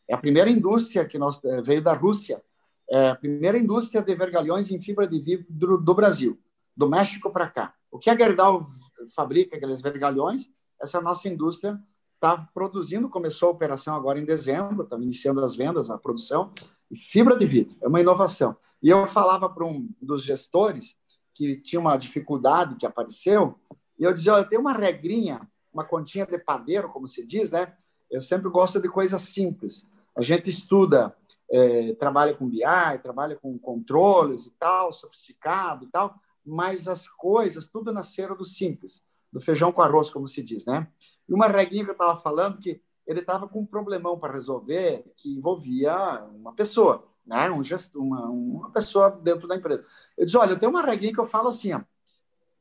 É 0.06 0.14
a 0.14 0.18
primeira 0.18 0.50
indústria 0.50 1.04
que 1.04 1.18
nós, 1.18 1.44
é, 1.44 1.60
veio 1.60 1.82
da 1.82 1.92
Rússia, 1.92 2.42
é 2.90 3.10
a 3.10 3.14
primeira 3.14 3.58
indústria 3.58 4.00
de 4.00 4.14
vergalhões 4.14 4.70
em 4.70 4.80
fibra 4.80 5.06
de 5.06 5.20
vidro 5.20 5.76
do 5.76 5.94
Brasil, 5.94 6.38
do 6.74 6.88
México 6.88 7.30
para 7.30 7.48
cá. 7.48 7.74
O 7.90 7.98
que 7.98 8.08
a 8.08 8.16
Gerdau 8.16 8.66
fabrica, 9.14 9.56
aqueles 9.56 9.82
vergalhões, 9.82 10.48
essa 10.80 10.96
é 10.96 11.00
a 11.00 11.04
nossa 11.04 11.28
indústria 11.28 11.78
está 12.18 12.36
produzindo, 12.52 13.08
começou 13.08 13.48
a 13.48 13.52
operação 13.52 13.94
agora 13.94 14.18
em 14.18 14.24
dezembro, 14.24 14.82
está 14.82 14.96
iniciando 14.96 15.42
as 15.44 15.54
vendas, 15.54 15.88
a 15.88 15.96
produção, 15.96 16.52
e 16.90 16.96
fibra 16.96 17.36
de 17.36 17.46
vidro, 17.46 17.76
é 17.80 17.86
uma 17.86 18.00
inovação. 18.00 18.56
E 18.82 18.88
eu 18.88 19.06
falava 19.06 19.48
para 19.48 19.64
um 19.64 19.88
dos 20.02 20.22
gestores 20.22 20.96
que 21.32 21.56
tinha 21.56 21.80
uma 21.80 21.96
dificuldade 21.96 22.76
que 22.76 22.86
apareceu, 22.86 23.58
e 23.98 24.04
eu 24.04 24.12
dizia, 24.12 24.34
olha, 24.34 24.44
tem 24.44 24.58
uma 24.58 24.72
regrinha, 24.72 25.48
uma 25.72 25.84
continha 25.84 26.26
de 26.26 26.38
padeiro, 26.38 26.88
como 26.88 27.06
se 27.06 27.24
diz, 27.24 27.50
né? 27.50 27.72
Eu 28.10 28.20
sempre 28.20 28.48
gosto 28.48 28.80
de 28.80 28.88
coisas 28.88 29.22
simples. 29.22 29.86
A 30.16 30.22
gente 30.22 30.50
estuda, 30.50 31.14
é, 31.50 31.94
trabalha 31.94 32.34
com 32.34 32.48
BI, 32.48 32.62
trabalha 33.02 33.36
com 33.36 33.56
controles 33.58 34.46
e 34.46 34.50
tal, 34.58 34.92
sofisticado 34.92 35.84
e 35.84 35.88
tal, 35.88 36.16
mas 36.44 36.88
as 36.88 37.06
coisas, 37.06 37.66
tudo 37.66 37.92
nasceram 37.92 38.36
do 38.36 38.44
simples, 38.44 39.02
do 39.32 39.40
feijão 39.40 39.70
com 39.70 39.82
arroz, 39.82 40.10
como 40.10 40.26
se 40.26 40.42
diz, 40.42 40.64
né? 40.64 40.88
E 41.28 41.34
uma 41.34 41.46
regrinha 41.46 41.84
que 41.84 41.90
eu 41.90 41.92
estava 41.92 42.20
falando 42.20 42.58
que 42.58 42.80
ele 43.06 43.20
estava 43.20 43.48
com 43.48 43.60
um 43.60 43.66
problemão 43.66 44.18
para 44.18 44.34
resolver 44.34 45.04
que 45.16 45.36
envolvia 45.36 46.24
uma 46.34 46.52
pessoa 46.52 47.04
né? 47.28 47.50
um 47.50 47.62
gesto, 47.62 48.00
uma, 48.00 48.24
uma 48.26 48.70
pessoa 48.70 49.10
dentro 49.10 49.46
da 49.46 49.54
empresa. 49.54 49.86
Eu 50.16 50.24
disse, 50.24 50.38
olha, 50.38 50.52
eu 50.52 50.58
tenho 50.58 50.70
uma 50.70 50.82
regrinha 50.82 51.12
que 51.12 51.20
eu 51.20 51.26
falo 51.26 51.48
assim, 51.48 51.74
ó, 51.74 51.82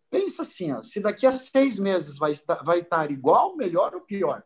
pensa 0.10 0.42
assim, 0.42 0.74
ó, 0.74 0.84
se 0.84 1.00
daqui 1.00 1.26
a 1.26 1.32
seis 1.32 1.80
meses 1.80 2.18
vai 2.18 2.34
estar, 2.34 2.62
vai 2.64 2.80
estar 2.80 3.10
igual, 3.10 3.56
melhor 3.56 3.96
ou 3.96 4.02
pior, 4.02 4.44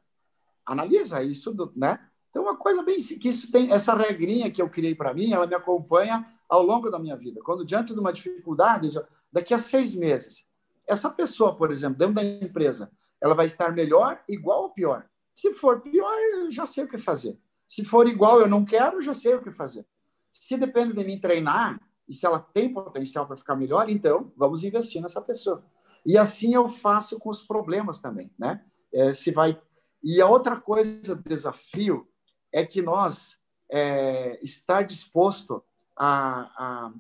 analisa 0.64 1.24
isso, 1.24 1.54
né? 1.76 2.00
Então, 2.30 2.44
uma 2.44 2.56
coisa 2.56 2.82
bem 2.82 2.98
que 2.98 3.28
isso 3.28 3.52
tem 3.52 3.74
essa 3.74 3.94
regrinha 3.94 4.50
que 4.50 4.62
eu 4.62 4.70
criei 4.70 4.96
para 4.96 5.14
mim, 5.14 5.34
ela 5.34 5.48
me 5.48 5.56
acompanha 5.56 6.26
ao 6.48 6.64
longo 6.64 6.90
da 6.90 6.98
minha 6.98 7.18
vida. 7.18 7.42
Quando 7.44 7.66
diante 7.66 7.94
de 7.94 8.00
uma 8.00 8.14
dificuldade, 8.14 8.90
daqui 9.30 9.54
a 9.54 9.60
seis 9.60 9.94
meses, 9.96 10.46
essa 10.88 11.10
pessoa, 11.10 11.56
por 11.58 11.72
exemplo, 11.72 11.98
dentro 11.98 12.14
da 12.14 12.24
empresa, 12.24 12.90
ela 13.22 13.36
vai 13.36 13.46
estar 13.46 13.72
melhor, 13.72 14.22
igual 14.28 14.64
ou 14.64 14.70
pior? 14.70 15.06
Se 15.36 15.54
for 15.54 15.82
pior, 15.82 16.18
eu 16.34 16.52
já 16.52 16.66
sei 16.66 16.84
o 16.84 16.88
que 16.88 16.98
fazer. 16.98 17.38
Se 17.68 17.86
for 17.86 18.08
igual, 18.08 18.42
eu 18.42 18.48
não 18.48 18.66
quero, 18.66 18.98
eu 18.98 19.02
já 19.02 19.14
sei 19.14 19.36
o 19.36 19.42
que 19.42 19.52
fazer. 19.52 19.86
Se 20.32 20.58
depende 20.58 20.94
de 20.94 21.04
mim 21.04 21.20
treinar, 21.20 21.80
e 22.08 22.14
se 22.14 22.26
ela 22.26 22.40
tem 22.40 22.74
potencial 22.74 23.26
para 23.26 23.38
ficar 23.38 23.56
melhor, 23.56 23.90
então 23.90 24.34
vamos 24.36 24.64
investir 24.64 25.02
nessa 25.02 25.22
pessoa. 25.22 25.64
E 26.06 26.18
assim 26.18 26.54
eu 26.54 26.68
faço 26.68 27.18
com 27.18 27.30
os 27.30 27.42
problemas 27.42 28.00
também, 28.00 28.30
né? 28.38 28.64
É, 28.94 29.14
se 29.14 29.32
vai. 29.32 29.60
E 30.04 30.22
a 30.22 30.28
outra 30.28 30.60
coisa, 30.60 31.16
desafio, 31.16 32.08
é 32.52 32.66
que 32.66 32.82
nós 32.82 33.40
é, 33.72 34.38
estar 34.44 34.82
disposto 34.82 35.64
a, 35.96 36.42
a, 36.58 36.92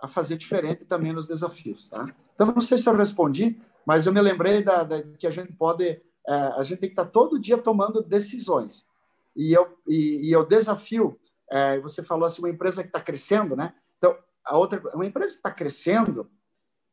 a, 0.00 0.08
fazer 0.08 0.38
diferente 0.38 0.84
também 0.86 1.12
nos 1.12 1.28
desafios, 1.28 1.88
tá? 1.88 2.06
Então 2.34 2.46
não 2.46 2.62
sei 2.62 2.78
se 2.78 2.88
eu 2.88 2.96
respondi, 2.96 3.60
mas 3.86 4.06
eu 4.06 4.12
me 4.12 4.20
lembrei 4.20 4.62
da, 4.62 4.82
da 4.82 5.02
que 5.02 5.26
a 5.26 5.30
gente 5.30 5.52
pode, 5.52 5.84
é, 5.86 6.00
a 6.26 6.62
gente 6.64 6.78
tem 6.78 6.88
que 6.88 7.00
estar 7.00 7.06
todo 7.06 7.38
dia 7.38 7.58
tomando 7.58 8.02
decisões. 8.02 8.86
E 9.36 9.52
eu 9.52 9.76
e, 9.86 10.28
e 10.28 10.32
eu 10.32 10.46
desafio 10.46 11.18
é, 11.50 11.78
você 11.78 12.02
falou 12.02 12.26
assim, 12.26 12.42
uma 12.42 12.50
empresa 12.50 12.82
que 12.82 12.88
está 12.88 13.00
crescendo, 13.00 13.54
né? 13.56 13.74
Então, 13.98 14.16
a 14.44 14.56
outra, 14.56 14.82
uma 14.94 15.06
empresa 15.06 15.30
que 15.30 15.36
está 15.36 15.50
crescendo, 15.50 16.30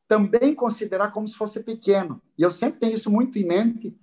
também 0.07 0.53
considerar 0.53 1.11
como 1.11 1.27
se 1.27 1.35
fosse 1.35 1.61
pequeno. 1.61 2.21
E 2.37 2.43
eu 2.43 2.51
sempre 2.51 2.79
tenho 2.79 2.95
isso 2.95 3.09
muito 3.09 3.37
em 3.37 3.45
mente, 3.45 3.97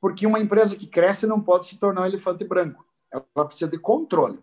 porque 0.00 0.26
uma 0.26 0.40
empresa 0.40 0.76
que 0.76 0.86
cresce 0.86 1.26
não 1.26 1.40
pode 1.40 1.66
se 1.66 1.76
tornar 1.76 2.02
um 2.02 2.06
elefante 2.06 2.44
branco. 2.44 2.84
Ela 3.12 3.44
precisa 3.44 3.70
de 3.70 3.78
controle. 3.78 4.42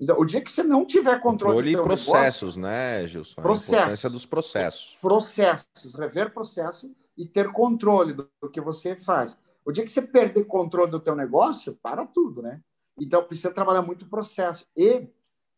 Então, 0.00 0.18
o 0.18 0.24
dia 0.24 0.40
que 0.40 0.50
você 0.50 0.62
não 0.62 0.84
tiver 0.84 1.20
controle... 1.20 1.56
Controle 1.56 1.72
e 1.72 1.82
processos, 1.82 2.56
negócio, 2.56 2.60
né, 2.60 3.06
Gilson? 3.06 3.42
Processos. 3.42 3.74
A 3.74 3.78
importância 3.78 4.10
dos 4.10 4.26
processos. 4.26 4.98
Processos. 5.00 5.94
Rever 5.94 6.32
processo 6.32 6.94
e 7.18 7.26
ter 7.26 7.50
controle 7.52 8.12
do, 8.12 8.30
que 8.50 8.60
você 8.60 8.94
faz. 8.94 9.36
O 9.64 9.72
dia 9.72 9.84
que 9.84 9.90
você 9.90 10.00
perder 10.00 10.44
controle 10.44 10.90
do 10.90 11.00
teu 11.00 11.16
negócio, 11.16 11.76
para 11.82 12.06
tudo, 12.06 12.40
né? 12.40 12.62
Então, 12.98 13.24
precisa 13.24 13.50
trabalhar 13.50 13.82
muito 13.82 14.04
o 14.04 14.08
processo. 14.08 14.64
E 14.76 15.06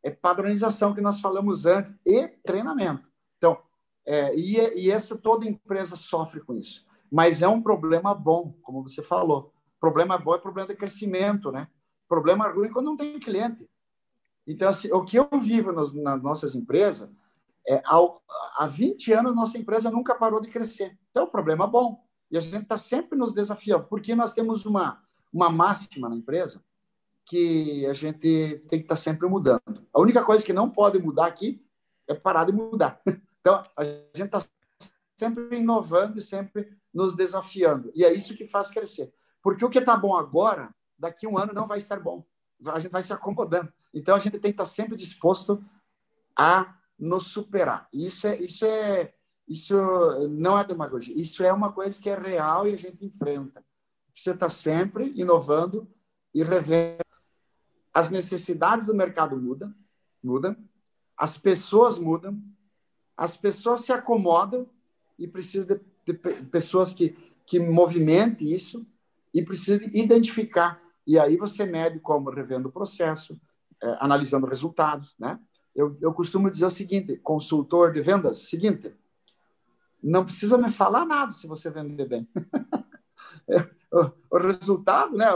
é 0.03 0.11
padronização 0.11 0.95
que 0.95 1.01
nós 1.03 1.21
falamos 1.21 1.67
antes, 1.67 1.95
e 2.05 2.27
treinamento. 2.27 3.07
Então, 3.37 3.59
é, 4.07 4.35
e, 4.35 4.57
e 4.81 4.91
essa 4.91 5.17
toda 5.17 5.47
empresa 5.47 5.95
sofre 5.95 6.41
com 6.41 6.55
isso. 6.55 6.85
Mas 7.13 7.43
é 7.43 7.49
um 7.49 7.63
problema 7.63 8.15
bom, 8.15 8.55
como 8.63 8.83
você 8.83 9.03
falou. 9.03 9.53
Problema 9.79 10.17
bom 10.17 10.35
é 10.35 10.39
problema 10.39 10.69
de 10.69 10.77
crescimento, 10.77 11.53
né? 11.53 11.69
Problema 12.09 12.49
ruim 12.49 12.69
é 12.69 12.71
quando 12.71 12.87
não 12.87 12.97
tem 12.97 13.21
cliente. 13.21 13.69
Então, 14.47 14.71
assim, 14.71 14.91
o 14.93 15.05
que 15.05 15.19
eu 15.19 15.29
vivo 15.41 15.73
nas 15.73 15.93
nossas 16.23 16.55
empresas, 16.55 17.09
é, 17.71 17.81
ao, 17.85 18.21
há 18.57 18.66
20 18.66 19.12
anos, 19.12 19.37
nossa 19.37 19.57
empresa 19.57 19.93
nunca 19.93 20.16
parou 20.16 20.41
de 20.41 20.49
crescer. 20.49 20.99
Então, 21.12 21.25
problema 21.29 21.68
bom. 21.68 22.05
E 22.29 22.37
a 22.37 22.41
gente 22.41 22.62
está 22.62 22.77
sempre 22.77 23.16
nos 23.16 23.33
desafiando, 23.33 23.87
porque 23.87 24.12
nós 24.12 24.33
temos 24.33 24.66
uma, 24.66 25.01
uma 25.33 25.49
máxima 25.49 26.09
na 26.09 26.16
empresa, 26.16 26.61
que 27.25 27.87
a 27.87 27.95
gente 27.95 28.61
tem 28.68 28.81
que 28.81 28.85
estar 28.85 28.97
tá 28.97 29.01
sempre 29.01 29.29
mudando. 29.29 29.87
A 29.95 30.01
única 30.01 30.25
coisa 30.25 30.45
que 30.45 30.53
não 30.53 30.68
pode 30.68 30.99
mudar 30.99 31.27
aqui 31.27 31.64
é 32.09 32.14
parar 32.14 32.45
de 32.45 32.53
mudar. 32.53 33.01
Então, 33.43 33.62
a 33.75 33.85
gente 33.85 34.27
está 34.27 34.45
sempre 35.16 35.57
inovando 35.57 36.18
e 36.18 36.21
sempre 36.21 36.77
nos 36.93 37.16
desafiando. 37.16 37.91
E 37.95 38.05
é 38.05 38.12
isso 38.12 38.37
que 38.37 38.47
faz 38.47 38.68
crescer. 38.68 39.11
Porque 39.43 39.64
o 39.64 39.71
que 39.71 39.79
está 39.79 39.97
bom 39.97 40.14
agora, 40.14 40.75
daqui 40.99 41.27
um 41.27 41.39
ano 41.39 41.55
não 41.55 41.66
vai 41.66 41.79
estar 41.79 41.99
bom. 41.99 42.23
A 42.66 42.79
gente 42.79 42.93
vai 42.93 43.03
se 43.03 43.14
acomodando. 43.14 43.73
Então, 43.95 44.14
a 44.14 44.18
gente 44.18 44.33
tem 44.33 44.53
que 44.53 44.61
estar 44.61 44.64
tá 44.64 44.71
sempre 44.71 44.95
disposto 44.95 45.64
a 46.37 46.77
nos 47.01 47.28
superar. 47.28 47.88
Isso 47.92 48.26
é, 48.26 48.38
isso 48.38 48.64
é, 48.64 49.12
isso 49.48 49.74
não 50.28 50.59
é 50.59 50.64
demagogia. 50.64 51.14
Isso 51.20 51.42
é 51.42 51.53
uma 51.53 51.72
coisa 51.72 52.01
que 52.01 52.11
é 52.11 52.18
real 52.18 52.66
e 52.66 52.74
a 52.74 52.76
gente 52.76 53.05
enfrenta. 53.05 53.64
Você 54.14 54.32
está 54.32 54.51
sempre 54.51 55.12
inovando 55.16 55.88
e 56.34 56.42
revendo 56.42 57.05
as 57.92 58.11
necessidades 58.11 58.86
do 58.86 58.94
mercado 58.94 59.36
mudam, 59.36 59.74
mudam, 60.22 60.57
as 61.16 61.36
pessoas 61.36 61.98
mudam, 61.98 62.40
as 63.16 63.36
pessoas 63.36 63.80
se 63.80 63.92
acomodam 63.92 64.68
e 65.18 65.26
precisa 65.26 65.66
de, 65.66 65.80
de 66.07 66.14
pessoas 66.44 66.94
que, 66.94 67.16
que 67.44 67.59
movimentem 67.59 68.53
isso 68.53 68.86
e 69.34 69.42
precisa 69.42 69.82
identificar. 69.92 70.80
E 71.07 71.18
aí 71.18 71.36
você 71.36 71.64
mede 71.64 71.98
como 71.98 72.30
revendo 72.30 72.68
o 72.68 72.72
processo, 72.72 73.38
é, 73.82 73.96
analisando 74.01 74.46
resultados, 74.46 75.14
né? 75.18 75.38
Eu, 75.75 75.97
eu 76.01 76.12
costumo 76.12 76.51
dizer 76.51 76.66
o 76.66 76.71
seguinte, 76.71 77.16
consultor 77.18 77.93
de 77.93 78.01
vendas, 78.01 78.49
seguinte, 78.49 78.95
não 80.03 80.25
precisa 80.25 80.57
me 80.59 80.71
falar 80.71 81.05
nada 81.05 81.33
se 81.33 81.47
você 81.47 81.71
vender 81.71 82.07
bem. 82.07 82.29
o, 83.93 84.37
o, 84.37 84.39
resultado, 84.39 85.16
né? 85.16 85.27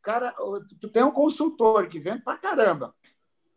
cara, 0.00 0.34
tu 0.80 0.88
tem 0.88 1.02
um 1.02 1.10
consultor 1.10 1.88
que 1.88 1.98
vende 1.98 2.22
pra 2.22 2.36
caramba. 2.36 2.94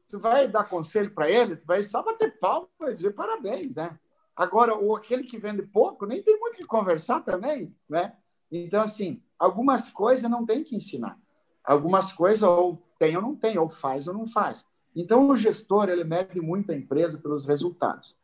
Tu 0.10 0.20
vai 0.20 0.48
dar 0.48 0.64
conselho 0.64 1.14
para 1.14 1.30
ele, 1.30 1.58
tu 1.58 1.66
vai 1.66 1.84
só 1.84 2.02
bater 2.02 2.40
palma 2.40 2.68
e 2.82 2.94
dizer 2.94 3.14
parabéns, 3.14 3.76
né? 3.76 3.98
Agora, 4.36 4.78
o 4.78 4.96
aquele 4.96 5.24
que 5.24 5.38
vende 5.38 5.64
pouco 5.64 6.06
nem 6.06 6.22
tem 6.22 6.40
muito 6.40 6.58
que 6.58 6.66
conversar 6.66 7.22
também, 7.22 7.76
né? 7.90 8.16
Então, 8.52 8.84
assim, 8.84 9.22
algumas 9.38 9.92
coisas 9.92 10.30
não 10.30 10.46
tem 10.46 10.64
que 10.64 10.76
ensinar. 10.76 11.18
Algumas 11.64 12.14
coisas 12.14 12.44
ou 12.44 12.82
tem 12.98 13.16
ou 13.16 13.22
não 13.22 13.36
tem, 13.36 13.58
ou 13.58 13.68
faz 13.68 14.08
ou 14.08 14.14
não 14.14 14.26
faz. 14.26 14.66
Então, 15.00 15.30
o 15.30 15.38
gestor, 15.38 15.90
ele 15.90 16.04
mede 16.04 16.42
muito 16.42 16.72
a 16.72 16.76
empresa 16.76 17.20
pelos 17.20 17.46
resultados. 17.46 18.16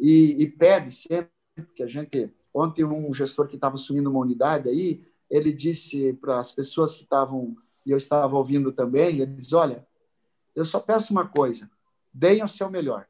E, 0.00 0.42
e 0.42 0.50
pede 0.50 0.90
sempre 0.90 1.30
que 1.74 1.82
a 1.82 1.86
gente... 1.86 2.32
Ontem, 2.52 2.82
um 2.82 3.12
gestor 3.12 3.46
que 3.46 3.56
estava 3.56 3.74
assumindo 3.74 4.08
uma 4.08 4.20
unidade 4.20 4.70
aí, 4.70 5.06
ele 5.28 5.52
disse 5.52 6.14
para 6.14 6.38
as 6.38 6.50
pessoas 6.50 6.94
que 6.94 7.02
estavam, 7.02 7.54
e 7.84 7.90
eu 7.90 7.98
estava 7.98 8.34
ouvindo 8.36 8.72
também, 8.72 9.20
ele 9.20 9.34
diz, 9.34 9.52
olha, 9.52 9.86
eu 10.56 10.64
só 10.64 10.80
peço 10.80 11.12
uma 11.12 11.28
coisa, 11.28 11.70
deem 12.10 12.42
o 12.42 12.48
seu 12.48 12.70
melhor. 12.70 13.06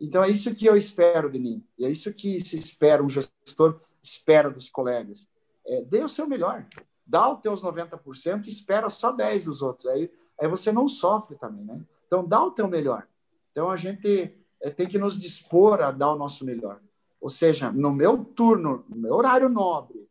Então, 0.00 0.24
é 0.24 0.28
isso 0.28 0.52
que 0.56 0.66
eu 0.66 0.76
espero 0.76 1.30
de 1.30 1.38
mim. 1.38 1.64
E 1.78 1.84
é 1.84 1.90
isso 1.90 2.12
que 2.12 2.40
se 2.40 2.58
espera, 2.58 3.00
um 3.00 3.10
gestor 3.10 3.80
espera 4.02 4.50
dos 4.50 4.68
colegas. 4.68 5.28
É, 5.64 5.82
dê 5.82 6.02
o 6.02 6.08
seu 6.08 6.26
melhor. 6.26 6.66
Dá 7.06 7.32
os 7.32 7.40
teus 7.40 7.62
90% 7.62 8.46
e 8.46 8.48
espera 8.48 8.88
só 8.88 9.14
10% 9.14 9.44
dos 9.44 9.62
outros. 9.62 9.86
Aí, 9.86 10.10
aí 10.40 10.48
você 10.48 10.72
não 10.72 10.88
sofre 10.88 11.36
também, 11.36 11.64
né? 11.64 11.80
Então, 12.08 12.26
dá 12.26 12.42
o 12.42 12.50
teu 12.50 12.66
melhor. 12.66 13.06
Então, 13.52 13.70
a 13.70 13.76
gente 13.76 14.34
é, 14.60 14.70
tem 14.70 14.88
que 14.88 14.98
nos 14.98 15.18
dispor 15.18 15.80
a 15.80 15.92
dar 15.92 16.12
o 16.12 16.16
nosso 16.16 16.44
melhor. 16.44 16.80
Ou 17.20 17.28
seja, 17.28 17.70
no 17.70 17.92
meu 17.92 18.24
turno, 18.24 18.84
no 18.88 18.96
meu 18.96 19.14
horário 19.14 19.48
nobre 19.48 20.08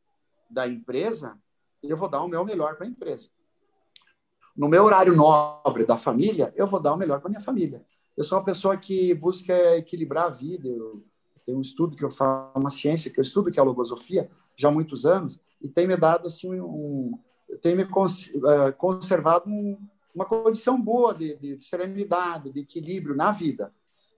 da 0.49 0.67
empresa, 0.67 1.37
eu 1.83 1.97
vou 1.97 2.07
dar 2.07 2.21
o 2.21 2.27
meu 2.27 2.45
melhor 2.45 2.75
para 2.75 2.85
a 2.85 2.89
empresa. 2.89 3.29
No 4.55 4.67
meu 4.67 4.83
horário 4.83 5.15
nobre 5.15 5.85
da 5.85 5.97
família, 5.97 6.53
eu 6.55 6.67
vou 6.67 6.79
dar 6.79 6.93
o 6.93 6.97
melhor 6.97 7.19
para 7.19 7.29
minha 7.29 7.41
família. 7.41 7.85
Eu 8.15 8.23
sou 8.23 8.37
uma 8.37 8.43
pessoa 8.43 8.77
que 8.77 9.13
busca 9.13 9.53
equilibrar 9.75 10.25
a 10.25 10.29
vida. 10.29 10.67
Eu 10.67 11.03
tenho 11.45 11.57
um 11.57 11.61
estudo 11.61 11.95
que 11.95 12.03
eu 12.03 12.09
faço, 12.09 12.57
uma 12.57 12.71
ciência 12.71 13.11
que 13.11 13.19
eu 13.19 13.23
estudo, 13.23 13.51
que 13.51 13.59
é 13.59 13.61
a 13.61 13.65
logosofia, 13.65 14.29
já 14.55 14.69
há 14.69 14.71
muitos 14.71 15.05
anos, 15.05 15.39
e 15.61 15.69
tem 15.69 15.87
me 15.87 15.95
dado 15.95 16.27
assim 16.27 16.59
um, 16.59 17.17
tem 17.61 17.75
me 17.75 17.83
eh, 17.83 18.71
conservado 18.71 19.49
um, 19.49 19.77
uma 20.17 20.25
condição 20.25 20.81
boa 20.81 21.13
de, 21.13 21.35
de, 21.35 21.63
serenidade, 21.63 22.51
de 22.51 22.61
equilíbrio 22.61 23.15
na 23.15 23.31
vida. 23.31 23.71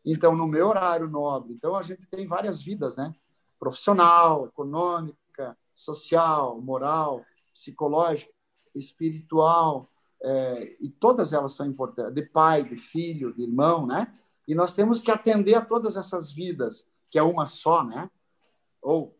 Então, 0.05 0.33
no 0.33 0.47
meu 0.47 0.69
horário 0.69 1.09
nobre, 1.09 1.51
então 1.51 1.75
a 1.75 1.83
gente 1.83 2.07
tem 2.07 2.25
várias 2.25 2.61
vidas, 2.61 2.95
né? 2.95 3.13
Profissional, 3.59 4.45
econômica, 4.45 5.57
social, 5.75 6.61
moral, 6.61 7.25
psicológica, 7.53 8.31
espiritual, 8.73 9.89
é, 10.23 10.73
e 10.79 10.89
todas 10.89 11.33
elas 11.33 11.53
são 11.53 11.65
importantes, 11.65 12.13
de 12.13 12.21
pai, 12.21 12.63
de 12.63 12.77
filho, 12.77 13.33
de 13.33 13.43
irmão, 13.43 13.85
né? 13.85 14.17
E 14.47 14.55
nós 14.55 14.71
temos 14.71 15.01
que 15.01 15.11
atender 15.11 15.55
a 15.55 15.65
todas 15.65 15.97
essas 15.97 16.31
vidas, 16.31 16.87
que 17.09 17.19
é 17.19 17.23
uma 17.23 17.45
só, 17.45 17.83
né? 17.83 18.09
Ou 18.81 19.17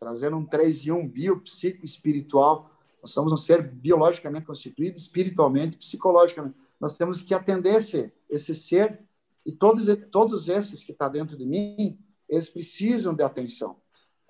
trazendo 0.00 0.36
um 0.36 0.44
três 0.44 0.84
e 0.84 0.90
um 0.90 1.06
bio, 1.06 1.40
psico, 1.40 1.84
espiritual. 1.84 2.68
Nós 3.02 3.12
somos 3.12 3.32
um 3.32 3.36
ser 3.36 3.62
biologicamente 3.62 4.46
constituído, 4.46 4.98
espiritualmente, 4.98 5.76
psicologicamente. 5.76 6.56
Nós 6.78 6.96
temos 6.96 7.22
que 7.22 7.34
atender 7.34 7.76
esse, 7.76 8.12
esse 8.28 8.54
ser 8.54 9.00
e 9.44 9.52
todos, 9.52 9.86
todos 10.10 10.48
esses 10.48 10.82
que 10.82 10.92
estão 10.92 11.06
tá 11.08 11.12
dentro 11.12 11.36
de 11.36 11.46
mim, 11.46 11.98
eles 12.28 12.48
precisam 12.48 13.14
de 13.14 13.22
atenção. 13.22 13.76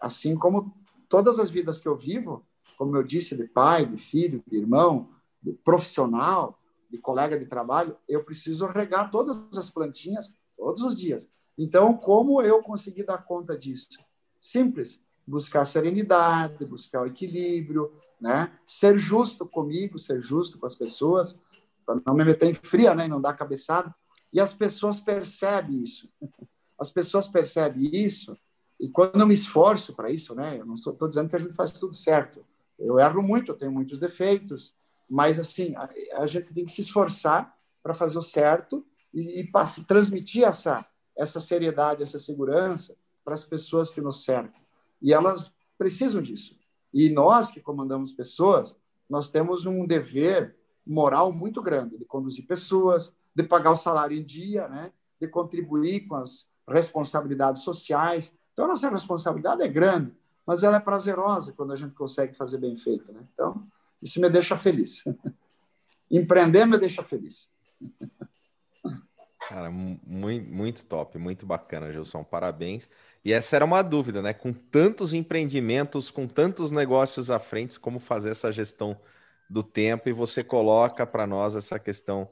Assim 0.00 0.36
como 0.36 0.74
todas 1.08 1.38
as 1.38 1.50
vidas 1.50 1.80
que 1.80 1.88
eu 1.88 1.96
vivo, 1.96 2.46
como 2.76 2.96
eu 2.96 3.02
disse, 3.02 3.36
de 3.36 3.44
pai, 3.44 3.84
de 3.84 3.98
filho, 3.98 4.42
de 4.46 4.56
irmão, 4.56 5.10
de 5.42 5.52
profissional, 5.52 6.58
de 6.90 6.98
colega 6.98 7.38
de 7.38 7.46
trabalho, 7.46 7.96
eu 8.08 8.24
preciso 8.24 8.66
regar 8.66 9.10
todas 9.10 9.56
as 9.56 9.70
plantinhas 9.70 10.32
todos 10.56 10.82
os 10.82 10.98
dias. 10.98 11.28
Então, 11.58 11.96
como 11.96 12.40
eu 12.42 12.62
consegui 12.62 13.02
dar 13.02 13.18
conta 13.18 13.56
disso? 13.56 13.98
Simples, 14.40 15.00
buscar 15.26 15.64
serenidade, 15.64 16.64
buscar 16.64 17.02
o 17.02 17.06
equilíbrio, 17.06 17.92
né? 18.20 18.52
Ser 18.66 18.98
justo 18.98 19.46
comigo, 19.46 19.98
ser 19.98 20.20
justo 20.20 20.58
com 20.58 20.66
as 20.66 20.74
pessoas, 20.74 21.38
para 21.84 22.00
não 22.06 22.14
me 22.14 22.24
meter 22.24 22.48
em 22.48 22.54
fria, 22.54 22.94
né? 22.94 23.06
E 23.06 23.08
não 23.08 23.20
dar 23.20 23.34
cabeçada. 23.34 23.94
E 24.32 24.40
as 24.40 24.52
pessoas 24.52 24.98
percebem 24.98 25.82
isso. 25.82 26.08
As 26.78 26.90
pessoas 26.90 27.26
percebem 27.26 27.90
isso. 27.92 28.34
E 28.78 28.88
quando 28.88 29.20
eu 29.20 29.26
me 29.26 29.34
esforço 29.34 29.94
para 29.94 30.10
isso, 30.10 30.34
né? 30.34 30.58
Eu 30.58 30.66
não 30.66 30.74
estou 30.74 31.08
dizendo 31.08 31.28
que 31.28 31.36
a 31.36 31.38
gente 31.38 31.54
faz 31.54 31.72
tudo 31.72 31.94
certo. 31.94 32.44
Eu 32.78 32.98
erro 32.98 33.22
muito, 33.22 33.52
eu 33.52 33.56
tenho 33.56 33.72
muitos 33.72 33.98
defeitos, 33.98 34.74
mas, 35.08 35.38
assim, 35.38 35.74
a, 35.76 35.90
a 36.22 36.26
gente 36.26 36.54
tem 36.54 36.64
que 36.64 36.72
se 36.72 36.80
esforçar 36.80 37.54
para 37.82 37.92
fazer 37.92 38.18
o 38.18 38.22
certo 38.22 38.86
e, 39.12 39.40
e 39.40 39.50
transmitir 39.86 40.44
essa, 40.44 40.86
essa 41.16 41.40
seriedade, 41.40 42.02
essa 42.02 42.18
segurança 42.18 42.96
para 43.24 43.34
as 43.34 43.44
pessoas 43.44 43.90
que 43.90 44.00
nos 44.00 44.24
cercam. 44.24 44.60
E 45.02 45.12
elas 45.12 45.52
precisam 45.76 46.22
disso. 46.22 46.56
E 46.92 47.08
nós 47.08 47.50
que 47.50 47.60
comandamos 47.60 48.12
pessoas, 48.12 48.76
nós 49.08 49.30
temos 49.30 49.66
um 49.66 49.86
dever 49.86 50.56
moral 50.86 51.32
muito 51.32 51.62
grande 51.62 51.98
de 51.98 52.04
conduzir 52.04 52.46
pessoas, 52.46 53.12
de 53.34 53.42
pagar 53.42 53.72
o 53.72 53.76
salário 53.76 54.16
em 54.16 54.24
dia, 54.24 54.68
né? 54.68 54.92
de 55.20 55.28
contribuir 55.28 56.06
com 56.06 56.16
as 56.16 56.48
responsabilidades 56.68 57.62
sociais. 57.62 58.32
Então, 58.52 58.64
a 58.64 58.68
nossa 58.68 58.88
responsabilidade 58.88 59.62
é 59.62 59.68
grande, 59.68 60.12
mas 60.46 60.62
ela 60.62 60.76
é 60.76 60.80
prazerosa 60.80 61.52
quando 61.52 61.72
a 61.72 61.76
gente 61.76 61.94
consegue 61.94 62.34
fazer 62.34 62.58
bem 62.58 62.76
feito. 62.76 63.12
Né? 63.12 63.20
Então, 63.32 63.62
isso 64.02 64.20
me 64.20 64.28
deixa 64.28 64.56
feliz. 64.56 65.04
Empreender 66.10 66.66
me 66.66 66.78
deixa 66.78 67.02
feliz. 67.02 67.48
Cara, 69.50 69.68
muito, 69.68 70.48
muito 70.48 70.84
top, 70.84 71.18
muito 71.18 71.44
bacana, 71.44 71.92
Gilson. 71.92 72.22
Parabéns. 72.22 72.88
E 73.24 73.32
essa 73.32 73.56
era 73.56 73.64
uma 73.64 73.82
dúvida, 73.82 74.22
né? 74.22 74.32
Com 74.32 74.52
tantos 74.52 75.12
empreendimentos, 75.12 76.08
com 76.08 76.28
tantos 76.28 76.70
negócios 76.70 77.32
à 77.32 77.40
frente, 77.40 77.80
como 77.80 77.98
fazer 77.98 78.30
essa 78.30 78.52
gestão 78.52 78.96
do 79.48 79.64
tempo? 79.64 80.08
E 80.08 80.12
você 80.12 80.44
coloca 80.44 81.04
para 81.04 81.26
nós 81.26 81.56
essa 81.56 81.80
questão 81.80 82.30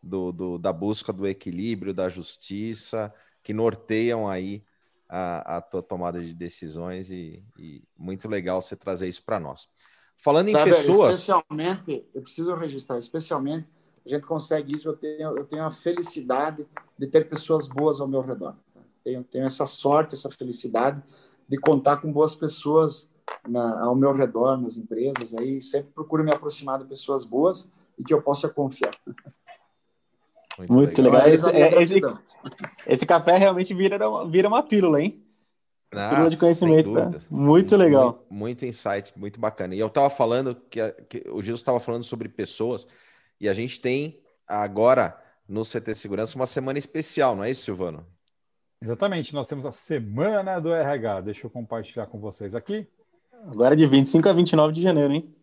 do, 0.00 0.30
do, 0.30 0.58
da 0.58 0.72
busca 0.72 1.12
do 1.12 1.26
equilíbrio, 1.26 1.92
da 1.92 2.08
justiça, 2.08 3.12
que 3.42 3.52
norteiam 3.52 4.28
aí 4.28 4.62
a, 5.08 5.56
a 5.56 5.60
tua 5.60 5.82
tomada 5.82 6.22
de 6.24 6.32
decisões. 6.32 7.10
E, 7.10 7.44
e 7.58 7.82
muito 7.98 8.28
legal 8.28 8.62
você 8.62 8.76
trazer 8.76 9.08
isso 9.08 9.24
para 9.24 9.40
nós. 9.40 9.66
Falando 10.16 10.50
em 10.50 10.52
pessoas. 10.52 11.14
Especialmente, 11.14 12.06
eu 12.14 12.22
preciso 12.22 12.54
registrar, 12.54 12.96
especialmente, 12.96 13.66
a 14.04 14.08
gente 14.08 14.26
consegue 14.26 14.74
isso. 14.74 14.88
Eu 14.88 14.96
tenho, 14.96 15.36
eu 15.36 15.44
tenho 15.44 15.64
a 15.64 15.70
felicidade 15.70 16.66
de 16.98 17.06
ter 17.06 17.28
pessoas 17.28 17.66
boas 17.66 18.00
ao 18.00 18.08
meu 18.08 18.20
redor. 18.20 18.56
Tenho, 19.04 19.24
tenho 19.24 19.46
essa 19.46 19.66
sorte, 19.66 20.14
essa 20.14 20.30
felicidade 20.30 21.02
de 21.48 21.58
contar 21.58 21.98
com 21.98 22.12
boas 22.12 22.34
pessoas 22.34 23.08
na, 23.48 23.84
ao 23.84 23.94
meu 23.94 24.12
redor, 24.12 24.56
nas 24.56 24.76
empresas. 24.76 25.34
Aí 25.34 25.62
sempre 25.62 25.90
procuro 25.92 26.24
me 26.24 26.32
aproximar 26.32 26.78
de 26.78 26.84
pessoas 26.84 27.24
boas 27.24 27.68
e 27.98 28.04
que 28.04 28.14
eu 28.14 28.22
possa 28.22 28.48
confiar. 28.48 28.94
Muito, 30.58 30.72
Muito 30.72 31.02
legal. 31.02 31.24
legal. 31.24 31.34
Esse, 31.34 31.50
é, 31.50 31.82
esse, 31.82 32.00
esse, 32.86 33.06
café 33.06 33.36
realmente 33.36 33.72
vira, 33.72 33.98
vira 34.28 34.48
uma 34.48 34.62
pílula, 34.62 35.00
hein? 35.00 35.24
Ah, 35.92 36.28
de 36.28 36.36
conhecimento, 36.36 36.92
tá? 36.92 37.06
Muito, 37.06 37.26
muito 37.30 37.76
legal. 37.76 38.24
Muito, 38.30 38.34
muito, 38.34 38.66
insight, 38.66 39.12
muito 39.16 39.40
bacana. 39.40 39.74
E 39.74 39.80
eu 39.80 39.88
estava 39.88 40.08
falando 40.08 40.54
que, 40.70 40.80
que 41.08 41.28
o 41.30 41.42
Gil 41.42 41.54
estava 41.54 41.80
falando 41.80 42.04
sobre 42.04 42.28
pessoas, 42.28 42.86
e 43.40 43.48
a 43.48 43.54
gente 43.54 43.80
tem 43.80 44.20
agora 44.46 45.18
no 45.48 45.62
CT 45.62 45.94
Segurança 45.94 46.36
uma 46.36 46.46
semana 46.46 46.78
especial, 46.78 47.34
não 47.34 47.44
é 47.44 47.50
isso, 47.50 47.62
Silvano? 47.62 48.06
Exatamente, 48.82 49.34
nós 49.34 49.48
temos 49.48 49.66
a 49.66 49.72
semana 49.72 50.58
do 50.58 50.72
RH. 50.72 51.20
Deixa 51.22 51.46
eu 51.46 51.50
compartilhar 51.50 52.06
com 52.06 52.18
vocês 52.18 52.54
aqui. 52.54 52.86
Agora 53.46 53.74
de 53.74 53.86
25 53.86 54.28
a 54.28 54.32
29 54.32 54.72
de 54.72 54.82
janeiro, 54.82 55.12
hein? 55.12 55.34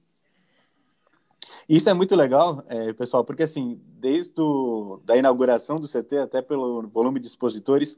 Isso 1.67 1.89
é 1.89 1.93
muito 1.93 2.15
legal, 2.15 2.63
é, 2.67 2.93
pessoal, 2.93 3.25
porque 3.25 3.43
assim, 3.43 3.79
desde 3.99 4.39
o, 4.39 5.01
da 5.03 5.17
inauguração 5.17 5.79
do 5.79 5.87
CT, 5.87 6.17
até 6.19 6.41
pelo 6.41 6.87
volume 6.87 7.19
de 7.19 7.27
expositores, 7.27 7.97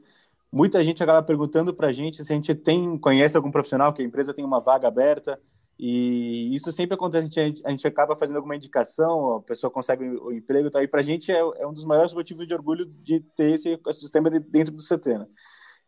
muita 0.50 0.82
gente 0.82 1.02
acaba 1.02 1.22
perguntando 1.22 1.72
para 1.72 1.88
a 1.88 1.92
gente 1.92 2.24
se 2.24 2.32
a 2.32 2.36
gente 2.36 2.54
tem, 2.54 2.98
conhece 2.98 3.36
algum 3.36 3.50
profissional, 3.50 3.92
que 3.92 4.02
a 4.02 4.04
empresa 4.04 4.34
tem 4.34 4.44
uma 4.44 4.60
vaga 4.60 4.88
aberta, 4.88 5.40
e 5.82 6.54
isso 6.54 6.70
sempre 6.70 6.94
acontece, 6.94 7.40
a 7.40 7.42
gente, 7.42 7.62
a 7.64 7.70
gente 7.70 7.86
acaba 7.86 8.14
fazendo 8.14 8.36
alguma 8.36 8.54
indicação, 8.54 9.36
a 9.36 9.40
pessoa 9.40 9.70
consegue 9.70 10.04
o 10.04 10.30
emprego, 10.30 10.70
tá? 10.70 10.82
e 10.82 10.86
para 10.86 11.00
a 11.00 11.02
gente 11.02 11.32
é, 11.32 11.38
é, 11.38 11.66
um 11.66 11.72
dos 11.72 11.84
maiores 11.84 12.12
motivos 12.12 12.46
de 12.46 12.52
orgulho 12.52 12.84
de 12.84 13.20
ter 13.34 13.54
esse 13.54 13.70
ecossistema 13.70 14.28
dentro 14.28 14.74
do 14.74 14.82
CT, 14.82 15.20
né? 15.20 15.26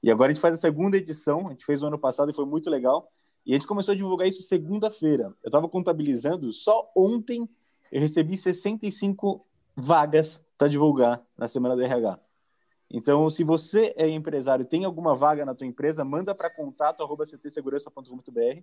E 0.02 0.10
agora 0.10 0.30
a 0.30 0.34
gente 0.34 0.40
faz 0.40 0.54
a 0.54 0.56
segunda 0.56 0.96
edição, 0.96 1.46
a 1.46 1.50
gente 1.50 1.66
fez 1.66 1.82
o 1.82 1.86
ano 1.86 1.98
passado 1.98 2.30
e 2.30 2.34
foi 2.34 2.46
muito 2.46 2.70
legal, 2.70 3.12
e 3.44 3.52
a 3.52 3.54
gente 3.54 3.66
começou 3.66 3.92
a 3.92 3.94
divulgar 3.94 4.26
isso 4.26 4.40
segunda-feira. 4.40 5.24
Eu 5.42 5.48
estava 5.48 5.68
contabilizando, 5.68 6.50
só 6.54 6.90
ontem 6.96 7.46
eu 7.92 8.00
recebi 8.00 8.38
65 8.38 9.40
vagas 9.76 10.42
para 10.56 10.68
divulgar 10.68 11.22
na 11.36 11.48
semana 11.48 11.76
do 11.76 11.82
RH. 11.82 12.18
Então, 12.90 13.28
se 13.28 13.44
você 13.44 13.92
é 13.94 14.08
empresário, 14.08 14.64
tem 14.64 14.86
alguma 14.86 15.14
vaga 15.14 15.44
na 15.44 15.54
tua 15.54 15.66
empresa, 15.66 16.02
manda 16.02 16.34
para 16.34 16.48
contato@ctsegurança.com.br. 16.48 18.62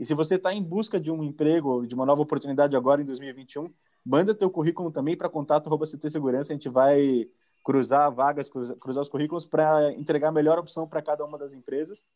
E 0.00 0.06
se 0.06 0.14
você 0.14 0.36
está 0.36 0.50
em 0.54 0.62
busca 0.62 0.98
de 0.98 1.10
um 1.10 1.22
emprego, 1.22 1.86
de 1.86 1.94
uma 1.94 2.06
nova 2.06 2.22
oportunidade 2.22 2.74
agora 2.74 3.02
em 3.02 3.04
2021, 3.04 3.70
manda 4.02 4.34
teu 4.34 4.50
currículo 4.50 4.90
também 4.90 5.14
para 5.14 5.28
contato@ctsegurança. 5.28 6.54
A 6.54 6.56
gente 6.56 6.70
vai 6.70 7.28
cruzar 7.62 8.10
vagas, 8.10 8.48
cruzar 8.48 9.02
os 9.02 9.10
currículos 9.10 9.44
para 9.44 9.92
entregar 9.92 10.28
a 10.28 10.32
melhor 10.32 10.58
opção 10.58 10.88
para 10.88 11.02
cada 11.02 11.22
uma 11.22 11.36
das 11.36 11.52
empresas. 11.52 12.06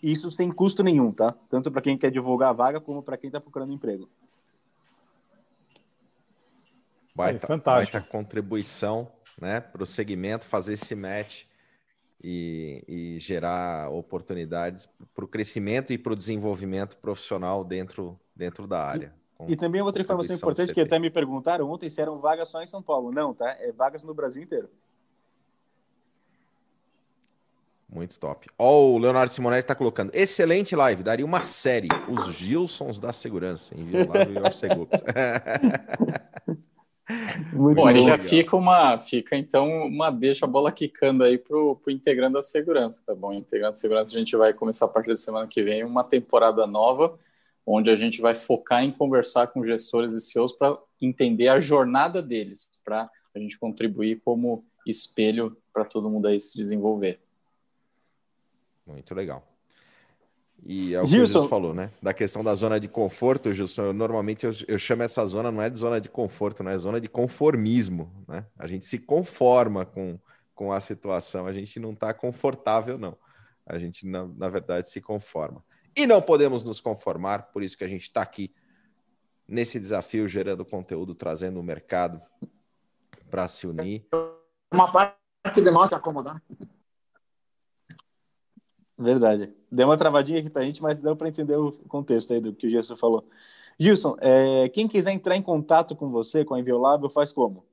Isso 0.00 0.30
sem 0.30 0.52
custo 0.52 0.84
nenhum, 0.84 1.10
tá? 1.10 1.34
Tanto 1.50 1.68
para 1.68 1.82
quem 1.82 1.98
quer 1.98 2.12
divulgar 2.12 2.50
a 2.50 2.52
vaga 2.52 2.80
como 2.80 3.02
para 3.02 3.16
quem 3.16 3.26
está 3.26 3.40
procurando 3.40 3.72
emprego. 3.72 4.08
Baita, 7.12 7.44
é, 7.44 7.48
fantástico. 7.48 7.98
baita 7.98 8.08
contribuição 8.12 9.10
né, 9.40 9.60
para 9.60 9.82
o 9.82 9.86
segmento, 9.86 10.44
fazer 10.44 10.74
esse 10.74 10.94
match 10.94 11.47
e, 12.22 12.84
e 12.88 13.18
gerar 13.18 13.90
oportunidades 13.90 14.88
para 15.14 15.24
o 15.24 15.28
crescimento 15.28 15.92
e 15.92 15.98
para 15.98 16.12
o 16.12 16.16
desenvolvimento 16.16 16.96
profissional 16.96 17.64
dentro, 17.64 18.18
dentro 18.34 18.66
da 18.66 18.82
área. 18.84 19.14
E, 19.46 19.52
e 19.52 19.56
também 19.56 19.80
outra 19.80 20.02
informação 20.02 20.34
importante 20.34 20.74
que 20.74 20.80
até 20.80 20.98
me 20.98 21.10
perguntaram 21.10 21.70
ontem 21.70 21.88
se 21.88 22.00
eram 22.00 22.18
vagas 22.18 22.48
só 22.48 22.62
em 22.62 22.66
São 22.66 22.82
Paulo. 22.82 23.12
Não, 23.12 23.32
tá? 23.32 23.50
É 23.60 23.70
vagas 23.70 24.02
no 24.02 24.12
Brasil 24.12 24.42
inteiro. 24.42 24.68
Muito 27.88 28.20
top. 28.20 28.48
Ó, 28.58 28.70
oh, 28.70 28.94
o 28.96 28.98
Leonardo 28.98 29.32
Simonetti 29.32 29.62
está 29.62 29.74
colocando. 29.74 30.10
Excelente 30.12 30.76
live, 30.76 31.02
daria 31.02 31.24
uma 31.24 31.40
série. 31.40 31.88
Os 32.06 32.26
Gilsons 32.34 33.00
da 33.00 33.14
Segurança, 33.14 33.74
inviolável 33.74 34.34
e 34.36 34.40
Muito 37.52 37.76
bom, 37.76 37.86
aí 37.86 38.02
já 38.02 38.18
fica 38.18 38.54
uma, 38.54 38.98
fica 38.98 39.36
então 39.36 39.86
uma 39.86 40.10
deixa 40.10 40.44
a 40.44 40.48
bola 40.48 40.70
quicando 40.70 41.24
aí 41.24 41.38
pro, 41.38 41.76
pro 41.76 41.90
integrando 41.90 42.36
a 42.36 42.42
segurança, 42.42 43.02
tá 43.04 43.14
bom? 43.14 43.32
Integrando 43.32 43.70
a 43.70 43.72
segurança, 43.72 44.14
a 44.14 44.18
gente 44.18 44.36
vai 44.36 44.52
começar 44.52 44.84
a 44.84 44.88
partir 44.88 45.08
da 45.08 45.14
semana 45.14 45.46
que 45.46 45.62
vem 45.62 45.84
uma 45.84 46.04
temporada 46.04 46.66
nova, 46.66 47.18
onde 47.66 47.90
a 47.90 47.96
gente 47.96 48.20
vai 48.20 48.34
focar 48.34 48.84
em 48.84 48.92
conversar 48.92 49.46
com 49.48 49.64
gestores 49.64 50.12
e 50.12 50.20
CEOs 50.20 50.52
para 50.52 50.78
entender 51.00 51.48
a 51.48 51.58
jornada 51.58 52.20
deles, 52.20 52.68
para 52.84 53.10
a 53.34 53.38
gente 53.38 53.58
contribuir 53.58 54.20
como 54.22 54.64
espelho 54.86 55.56
para 55.72 55.84
todo 55.84 56.10
mundo 56.10 56.28
aí 56.28 56.38
se 56.40 56.56
desenvolver. 56.56 57.20
Muito 58.86 59.14
legal. 59.14 59.46
E 60.64 60.94
é 60.94 61.00
o 61.00 61.06
Gilson. 61.06 61.08
que 61.08 61.16
o 61.16 61.26
Gilson 61.26 61.48
falou, 61.48 61.74
né? 61.74 61.90
Da 62.02 62.12
questão 62.12 62.42
da 62.42 62.54
zona 62.54 62.78
de 62.78 62.88
conforto, 62.88 63.52
Gilson. 63.52 63.82
Eu, 63.82 63.92
normalmente 63.92 64.44
eu, 64.44 64.52
eu, 64.66 64.78
chamo 64.78 65.02
essa 65.02 65.24
zona, 65.26 65.50
não 65.50 65.62
é 65.62 65.70
de 65.70 65.78
zona 65.78 66.00
de 66.00 66.08
conforto, 66.08 66.62
não 66.62 66.70
é 66.70 66.78
zona 66.78 67.00
de 67.00 67.08
conformismo, 67.08 68.12
né? 68.26 68.44
A 68.58 68.66
gente 68.66 68.84
se 68.84 68.98
conforma 68.98 69.86
com, 69.86 70.18
com 70.54 70.72
a 70.72 70.80
situação, 70.80 71.46
a 71.46 71.52
gente 71.52 71.78
não 71.78 71.92
está 71.92 72.12
confortável, 72.12 72.98
não. 72.98 73.16
A 73.66 73.78
gente, 73.78 74.06
na, 74.06 74.26
na 74.26 74.48
verdade, 74.48 74.88
se 74.88 75.00
conforma. 75.00 75.62
E 75.96 76.06
não 76.06 76.22
podemos 76.22 76.62
nos 76.62 76.80
conformar, 76.80 77.50
por 77.52 77.62
isso 77.62 77.76
que 77.76 77.84
a 77.84 77.88
gente 77.88 78.02
está 78.02 78.22
aqui 78.22 78.52
nesse 79.46 79.80
desafio, 79.80 80.28
gerando 80.28 80.64
conteúdo, 80.64 81.14
trazendo 81.14 81.58
o 81.58 81.62
mercado 81.62 82.20
para 83.30 83.48
se 83.48 83.66
unir. 83.66 84.06
Uma 84.72 84.92
parte 84.92 85.60
de 85.62 85.70
nós 85.70 85.88
se 85.88 85.94
acomodar. 85.94 86.42
Verdade. 88.98 89.54
Deu 89.70 89.86
uma 89.86 89.96
travadinha 89.96 90.40
aqui 90.40 90.50
para 90.50 90.62
a 90.62 90.64
gente, 90.64 90.82
mas 90.82 91.00
deu 91.00 91.14
para 91.14 91.28
entender 91.28 91.56
o 91.56 91.70
contexto 91.86 92.32
aí 92.32 92.40
do 92.40 92.52
que 92.52 92.66
o 92.66 92.70
Gilson 92.70 92.96
falou. 92.96 93.24
Gilson, 93.78 94.16
é, 94.20 94.68
quem 94.70 94.88
quiser 94.88 95.12
entrar 95.12 95.36
em 95.36 95.42
contato 95.42 95.94
com 95.94 96.10
você, 96.10 96.44
com 96.44 96.54
a 96.54 96.58
Inviolável, 96.58 97.08
faz 97.08 97.32
como? 97.32 97.64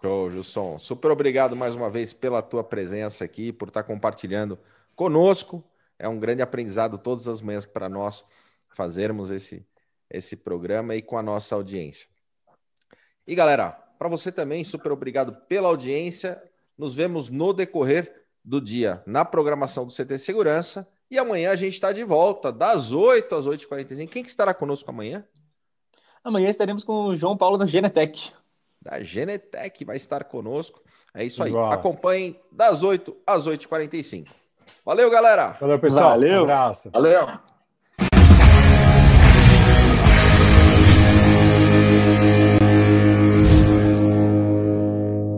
Show, 0.00 0.30
Gilson. 0.30 0.78
Super 0.78 1.10
obrigado 1.10 1.56
mais 1.56 1.74
uma 1.74 1.90
vez 1.90 2.12
pela 2.12 2.42
tua 2.42 2.62
presença 2.62 3.24
aqui, 3.24 3.52
por 3.52 3.68
estar 3.68 3.82
compartilhando 3.82 4.58
conosco. 4.94 5.64
É 5.98 6.08
um 6.08 6.18
grande 6.18 6.42
aprendizado 6.42 6.98
todas 6.98 7.28
as 7.28 7.42
manhãs 7.42 7.66
para 7.66 7.88
nós 7.88 8.24
fazermos 8.68 9.30
esse, 9.30 9.66
esse 10.10 10.36
programa 10.36 10.94
e 10.94 11.02
com 11.02 11.18
a 11.18 11.22
nossa 11.22 11.54
audiência. 11.54 12.08
E 13.26 13.34
galera, 13.34 13.72
para 13.98 14.08
você 14.08 14.32
também, 14.32 14.64
super 14.64 14.92
obrigado 14.92 15.34
pela 15.46 15.68
audiência. 15.68 16.42
Nos 16.80 16.94
vemos 16.94 17.28
no 17.28 17.52
decorrer 17.52 18.24
do 18.42 18.58
dia 18.58 19.02
na 19.04 19.22
programação 19.22 19.84
do 19.84 19.92
CT 19.92 20.16
Segurança. 20.16 20.88
E 21.10 21.18
amanhã 21.18 21.50
a 21.50 21.54
gente 21.56 21.74
está 21.74 21.92
de 21.92 22.02
volta, 22.02 22.50
das 22.50 22.90
8 22.90 23.34
às 23.34 23.46
8h45. 23.46 24.08
Quem 24.08 24.24
que 24.24 24.30
estará 24.30 24.54
conosco 24.54 24.88
amanhã? 24.88 25.22
Amanhã 26.24 26.48
estaremos 26.48 26.82
com 26.82 27.04
o 27.04 27.16
João 27.18 27.36
Paulo 27.36 27.58
da 27.58 27.66
Genetec. 27.66 28.32
Da 28.80 29.02
Genetec 29.02 29.84
vai 29.84 29.98
estar 29.98 30.24
conosco. 30.24 30.82
É 31.12 31.22
isso 31.22 31.42
aí. 31.42 31.52
Acompanhem 31.70 32.40
das 32.50 32.82
8 32.82 33.14
às 33.26 33.46
8h45. 33.46 34.34
Valeu, 34.82 35.10
galera. 35.10 35.58
Valeu, 35.60 35.78
pessoal. 35.78 36.10
Valeu. 36.12 36.40
Um 36.40 36.44
abraço. 36.44 36.90
Valeu. 36.90 37.28